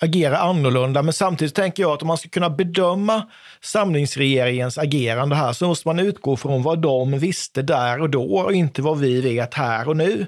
agera 0.00 0.38
annorlunda. 0.38 1.02
Men 1.02 1.12
samtidigt 1.12 1.54
tänker 1.54 1.82
jag 1.82 1.92
att 1.92 2.02
om 2.02 2.08
man 2.08 2.18
ska 2.18 2.28
kunna 2.28 2.50
bedöma 2.50 3.22
samlingsregeringens 3.60 4.78
agerande 4.78 5.36
här 5.36 5.52
så 5.52 5.66
måste 5.66 5.88
man 5.88 5.98
utgå 5.98 6.36
från 6.36 6.62
vad 6.62 6.78
de 6.78 7.18
visste 7.18 7.62
där 7.62 8.00
och 8.00 8.10
då 8.10 8.36
och 8.36 8.52
inte 8.52 8.82
vad 8.82 8.98
vi 8.98 9.20
vet 9.20 9.54
här 9.54 9.88
och 9.88 9.96
nu. 9.96 10.26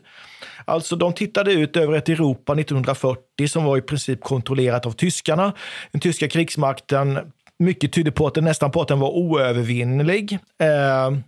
Alltså 0.64 0.97
de 0.97 1.12
tittade 1.12 1.53
ut 1.53 1.77
över 1.77 1.99
ett 1.99 2.09
Europa 2.09 2.53
1940 2.53 3.49
som 3.49 3.64
var 3.64 3.77
i 3.77 3.83
princip 3.83 4.21
kontrollerat 4.21 4.87
av 4.87 4.93
tyskarna. 4.93 5.53
Den 5.93 6.01
tyska 6.01 6.29
krigsmakten, 6.29 7.19
mycket 7.59 7.93
tydde 7.93 8.12
på 8.12 8.27
att 8.27 8.35
den 8.35 8.45
nästan 8.45 8.71
på 8.71 8.83
att 8.83 8.89
den 8.89 9.01
var 9.01 9.11
oövervinnelig. 9.11 10.39
Eh, 10.61 11.19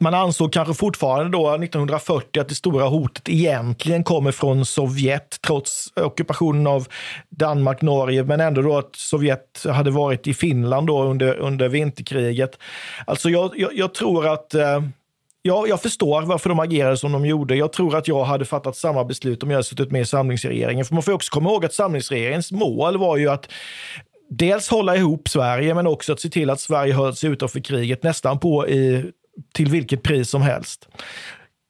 man 0.00 0.14
ansåg 0.14 0.52
kanske 0.52 0.74
fortfarande 0.74 1.38
då 1.38 1.54
1940 1.54 2.40
att 2.40 2.48
det 2.48 2.54
stora 2.54 2.84
hotet 2.84 3.28
egentligen 3.28 4.04
kommer 4.04 4.32
från 4.32 4.64
Sovjet 4.64 5.36
trots 5.46 5.92
ockupationen 5.96 6.66
av 6.66 6.86
Danmark, 7.28 7.82
Norge, 7.82 8.24
men 8.24 8.40
ändå 8.40 8.62
då 8.62 8.78
att 8.78 8.96
Sovjet 8.96 9.64
hade 9.64 9.90
varit 9.90 10.26
i 10.26 10.34
Finland 10.34 10.86
då 10.86 11.02
under, 11.02 11.34
under 11.34 11.68
vinterkriget. 11.68 12.58
Alltså 13.06 13.30
jag, 13.30 13.52
jag, 13.56 13.74
jag 13.74 13.94
tror 13.94 14.26
att 14.26 14.54
eh, 14.54 14.80
Ja, 15.42 15.66
jag 15.68 15.82
förstår 15.82 16.22
varför 16.22 16.48
de 16.48 16.58
agerade 16.58 16.96
som 16.96 17.12
de 17.12 17.26
gjorde. 17.26 17.56
Jag 17.56 17.72
tror 17.72 17.96
att 17.96 18.08
jag 18.08 18.24
hade 18.24 18.44
fattat 18.44 18.76
samma 18.76 19.04
beslut 19.04 19.42
om 19.42 19.50
jag 19.50 19.56
hade 19.56 19.64
suttit 19.64 19.90
med 19.90 20.00
i 20.00 20.04
samlingsregeringen. 20.04 20.84
För 20.84 20.94
man 20.94 21.02
får 21.02 21.12
också 21.12 21.30
komma 21.32 21.50
ihåg 21.50 21.64
att 21.64 21.74
samlingsregeringens 21.74 22.52
mål 22.52 22.98
var 22.98 23.16
ju 23.16 23.28
att 23.28 23.48
dels 24.30 24.68
hålla 24.68 24.96
ihop 24.96 25.28
Sverige, 25.28 25.74
men 25.74 25.86
också 25.86 26.12
att 26.12 26.20
se 26.20 26.28
till 26.28 26.50
att 26.50 26.60
Sverige 26.60 26.94
höll 26.94 27.16
sig 27.16 27.30
utanför 27.30 27.60
kriget 27.60 28.02
nästan 28.02 28.38
på 28.38 28.68
i 28.68 29.10
till 29.54 29.70
vilket 29.70 30.02
pris 30.02 30.30
som 30.30 30.42
helst. 30.42 30.88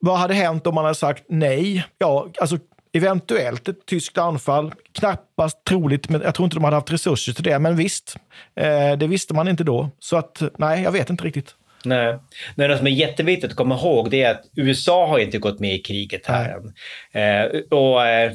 Vad 0.00 0.18
hade 0.18 0.34
hänt 0.34 0.66
om 0.66 0.74
man 0.74 0.84
hade 0.84 0.94
sagt 0.94 1.24
nej? 1.28 1.84
Ja, 1.98 2.28
alltså 2.40 2.58
eventuellt 2.92 3.68
ett 3.68 3.86
tyskt 3.86 4.18
anfall. 4.18 4.72
Knappast 4.92 5.64
troligt, 5.64 6.08
men 6.08 6.20
jag 6.20 6.34
tror 6.34 6.44
inte 6.44 6.56
de 6.56 6.64
hade 6.64 6.76
haft 6.76 6.92
resurser 6.92 7.32
till 7.32 7.44
det. 7.44 7.58
Men 7.58 7.76
visst, 7.76 8.16
eh, 8.56 8.98
det 8.98 9.06
visste 9.06 9.34
man 9.34 9.48
inte 9.48 9.64
då. 9.64 9.90
Så 9.98 10.16
att 10.16 10.42
nej, 10.58 10.82
jag 10.82 10.92
vet 10.92 11.10
inte 11.10 11.24
riktigt. 11.24 11.54
Nej. 11.84 12.18
Men 12.54 12.70
det 12.70 12.78
som 12.78 12.86
är 12.86 12.90
jätteviktigt 12.90 13.50
att 13.50 13.56
komma 13.56 13.74
ihåg 13.74 14.10
det 14.10 14.22
är 14.22 14.30
att 14.30 14.44
USA 14.56 15.06
har 15.06 15.18
inte 15.18 15.38
gått 15.38 15.60
med 15.60 15.74
i 15.74 15.78
kriget 15.78 16.26
här 16.26 16.56
än. 16.56 16.74
Eh, 17.12 17.60
och 17.70 18.06
eh, 18.06 18.32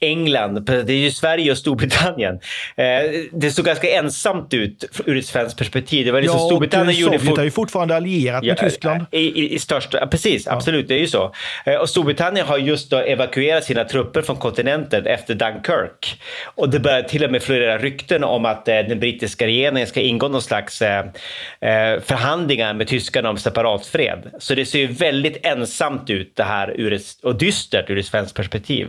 England, 0.00 0.64
det 0.64 0.92
är 0.92 0.96
ju 0.96 1.10
Sverige 1.10 1.50
och 1.50 1.58
Storbritannien. 1.58 2.40
Eh, 2.76 2.84
det 3.32 3.50
såg 3.50 3.64
ganska 3.64 3.90
ensamt 3.90 4.54
ut 4.54 5.00
ur 5.06 5.16
ett 5.16 5.26
svenskt 5.26 5.58
perspektiv. 5.58 6.06
Det 6.06 6.12
var 6.12 6.20
liksom 6.20 6.40
ja, 6.40 6.46
Storbritannien 6.46 6.88
och 6.88 7.12
Sovjet 7.12 7.28
fort... 7.28 7.38
är 7.38 7.44
ju 7.44 7.50
fortfarande 7.50 7.96
allierat 7.96 8.44
med 8.44 8.50
ja, 8.50 8.54
Tyskland. 8.54 9.04
I, 9.10 9.18
i, 9.18 9.54
i 9.54 9.58
största, 9.58 10.06
precis, 10.06 10.46
ja. 10.46 10.52
absolut, 10.52 10.88
det 10.88 10.94
är 10.94 10.98
ju 10.98 11.06
så. 11.06 11.34
Eh, 11.66 11.74
och 11.74 11.88
Storbritannien 11.88 12.46
har 12.46 12.58
just 12.58 12.90
då 12.90 12.96
evakuerat 12.96 13.64
sina 13.64 13.84
trupper 13.84 14.22
från 14.22 14.36
kontinenten 14.36 15.06
efter 15.06 15.34
Dunkirk. 15.34 16.20
Och 16.44 16.70
det 16.70 16.80
börjar 16.80 17.02
till 17.02 17.24
och 17.24 17.30
med 17.30 17.42
florera 17.42 17.78
rykten 17.78 18.24
om 18.24 18.44
att 18.44 18.68
eh, 18.68 18.74
den 18.74 19.00
brittiska 19.00 19.46
regeringen 19.46 19.86
ska 19.86 20.00
ingå 20.00 20.28
någon 20.28 20.42
slags 20.42 20.78
förhandlingar 22.02 22.74
med 22.74 22.88
tyskarna 22.88 23.30
om 23.30 23.38
separatfred. 23.38 24.30
Så 24.38 24.54
det 24.54 24.66
ser 24.66 24.78
ju 24.78 24.86
väldigt 24.86 25.46
ensamt 25.46 26.10
ut 26.10 26.36
det 26.36 26.42
här 26.42 26.80
ur 26.80 26.92
ett, 26.92 27.02
och 27.22 27.38
dystert 27.38 27.90
ur 27.90 27.98
ett 27.98 28.06
svenskt 28.06 28.34
perspektiv. 28.34 28.88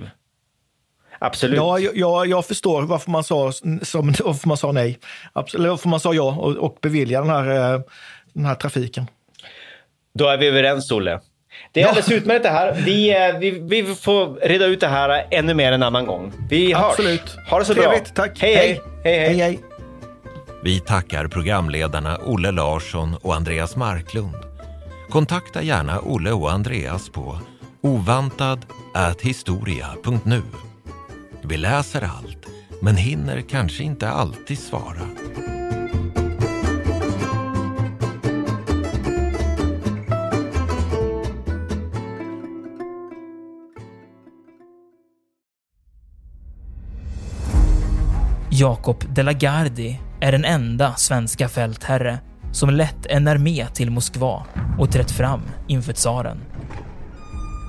Absolut. 1.20 1.58
Ja, 1.58 1.80
jag, 1.80 2.28
jag 2.28 2.46
förstår 2.46 2.82
varför 2.82 3.12
man 3.12 3.24
sa, 3.24 3.52
som, 3.82 4.14
varför 4.24 4.48
man 4.48 4.58
sa 4.58 4.72
nej. 4.72 5.00
Eller 5.54 5.70
varför 5.70 5.90
man 5.90 6.00
sa 6.00 6.14
ja 6.14 6.36
och, 6.40 6.56
och 6.56 6.78
beviljade 6.82 7.28
den 7.28 7.36
här, 7.36 7.74
eh, 7.74 7.82
den 8.34 8.46
här 8.46 8.56
trafiken. 8.56 9.08
Då 10.14 10.28
är 10.28 10.38
vi 10.38 10.48
överens, 10.48 10.92
Olle. 10.92 11.20
Det 11.72 11.80
är 11.80 11.84
ja. 11.84 11.90
alldeles 11.90 12.12
utmärkt 12.12 12.44
det 12.44 12.50
här. 12.50 12.74
Vi, 12.86 13.10
eh, 13.10 13.38
vi, 13.40 13.52
vi 13.52 13.96
får 13.96 14.48
reda 14.48 14.66
ut 14.66 14.80
det 14.80 14.88
här 14.88 15.28
ännu 15.32 15.54
mer 15.54 15.72
en 15.72 15.84
annan 15.84 16.06
gång. 16.06 16.34
Vi 16.50 16.74
hörs. 16.74 16.86
Absolut. 16.86 17.38
Ha 17.50 17.60
det 17.60 17.66
så 17.66 17.74
Trevligt. 17.74 18.16
bra. 18.16 18.26
Tack. 18.26 18.40
Hej, 18.42 18.56
hej. 18.56 18.82
hej, 19.04 19.20
hej. 19.20 19.38
hej, 19.38 19.60
Vi 20.64 20.80
tackar 20.80 21.28
programledarna 21.28 22.18
Olle 22.26 22.52
Larsson 22.52 23.16
och 23.22 23.36
Andreas 23.36 23.76
Marklund. 23.76 24.36
Kontakta 25.10 25.62
gärna 25.62 26.00
Olle 26.00 26.32
och 26.32 26.52
Andreas 26.52 27.10
på 27.10 27.40
ovantad.historia.nu. 27.82 30.42
Vi 31.50 31.58
läser 31.58 32.02
allt, 32.02 32.46
men 32.82 32.96
hinner 32.96 33.42
kanske 33.42 33.84
inte 33.84 34.10
alltid 34.10 34.60
svara. 34.60 35.02
Jakob 48.52 49.04
de 49.16 49.24
la 49.24 49.34
Gardie 49.34 50.00
är 50.20 50.32
den 50.32 50.46
enda 50.46 50.96
svenska 50.96 51.50
fältherre 51.50 52.20
som 52.52 52.70
lett 52.70 53.06
en 53.06 53.28
armé 53.28 53.68
till 53.68 53.92
Moskva 53.92 54.46
och 54.80 54.92
trätt 54.92 55.12
fram 55.12 55.42
inför 55.68 55.94
tsaren. 55.94 56.38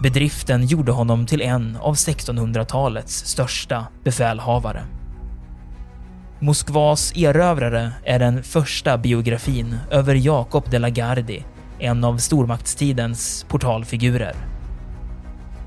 Bedriften 0.02 0.66
gjorde 0.66 0.92
honom 0.92 1.26
till 1.26 1.42
en 1.42 1.76
av 1.80 1.94
1600-talets 1.94 3.26
största 3.26 3.86
befälhavare. 4.04 4.82
Moskvas 6.38 7.12
erövrare 7.16 7.92
är 8.04 8.18
den 8.18 8.42
första 8.42 8.98
biografin 8.98 9.76
över 9.90 10.14
Jakob 10.14 10.70
de 10.70 10.78
la 10.78 10.88
Gardie, 10.88 11.44
en 11.78 12.04
av 12.04 12.18
stormaktstidens 12.18 13.46
portalfigurer. 13.48 14.34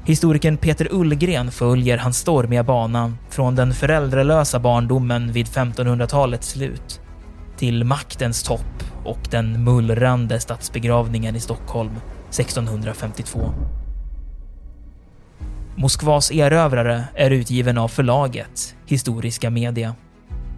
Historikern 0.05 0.57
Peter 0.57 0.87
Ullgren 0.91 1.51
följer 1.51 1.97
hans 1.97 2.17
stormiga 2.17 2.63
bana 2.63 3.13
från 3.29 3.55
den 3.55 3.73
föräldralösa 3.73 4.59
barndomen 4.59 5.31
vid 5.31 5.47
1500-talets 5.47 6.49
slut 6.49 7.01
till 7.57 7.83
maktens 7.83 8.43
topp 8.43 8.83
och 9.05 9.27
den 9.31 9.63
mullrande 9.63 10.39
statsbegravningen 10.39 11.35
i 11.35 11.39
Stockholm 11.39 11.95
1652. 12.29 13.53
Moskvas 15.75 16.31
erövrare 16.31 17.03
är 17.15 17.31
utgiven 17.31 17.77
av 17.77 17.87
förlaget 17.87 18.75
Historiska 18.85 19.49
Media. 19.49 19.95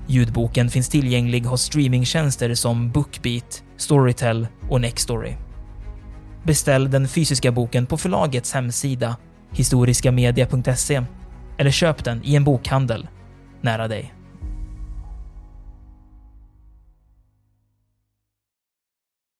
Ljudboken 0.07 0.69
finns 0.69 0.89
tillgänglig 0.89 1.41
hos 1.45 1.61
streamingtjänster 1.61 2.55
som 2.55 2.91
Bookbeat, 2.91 3.63
Storytel 3.77 4.47
och 4.69 4.81
Nextory. 4.81 5.33
Beställ 6.43 6.91
den 6.91 7.07
fysiska 7.07 7.51
boken 7.51 7.85
på 7.85 7.97
förlagets 7.97 8.53
hemsida 8.53 9.15
historiskamedia.se 9.51 11.01
eller 11.57 11.71
köp 11.71 12.03
den 12.03 12.21
i 12.23 12.35
en 12.35 12.43
bokhandel 12.43 13.07
nära 13.61 13.87
dig. 13.87 14.14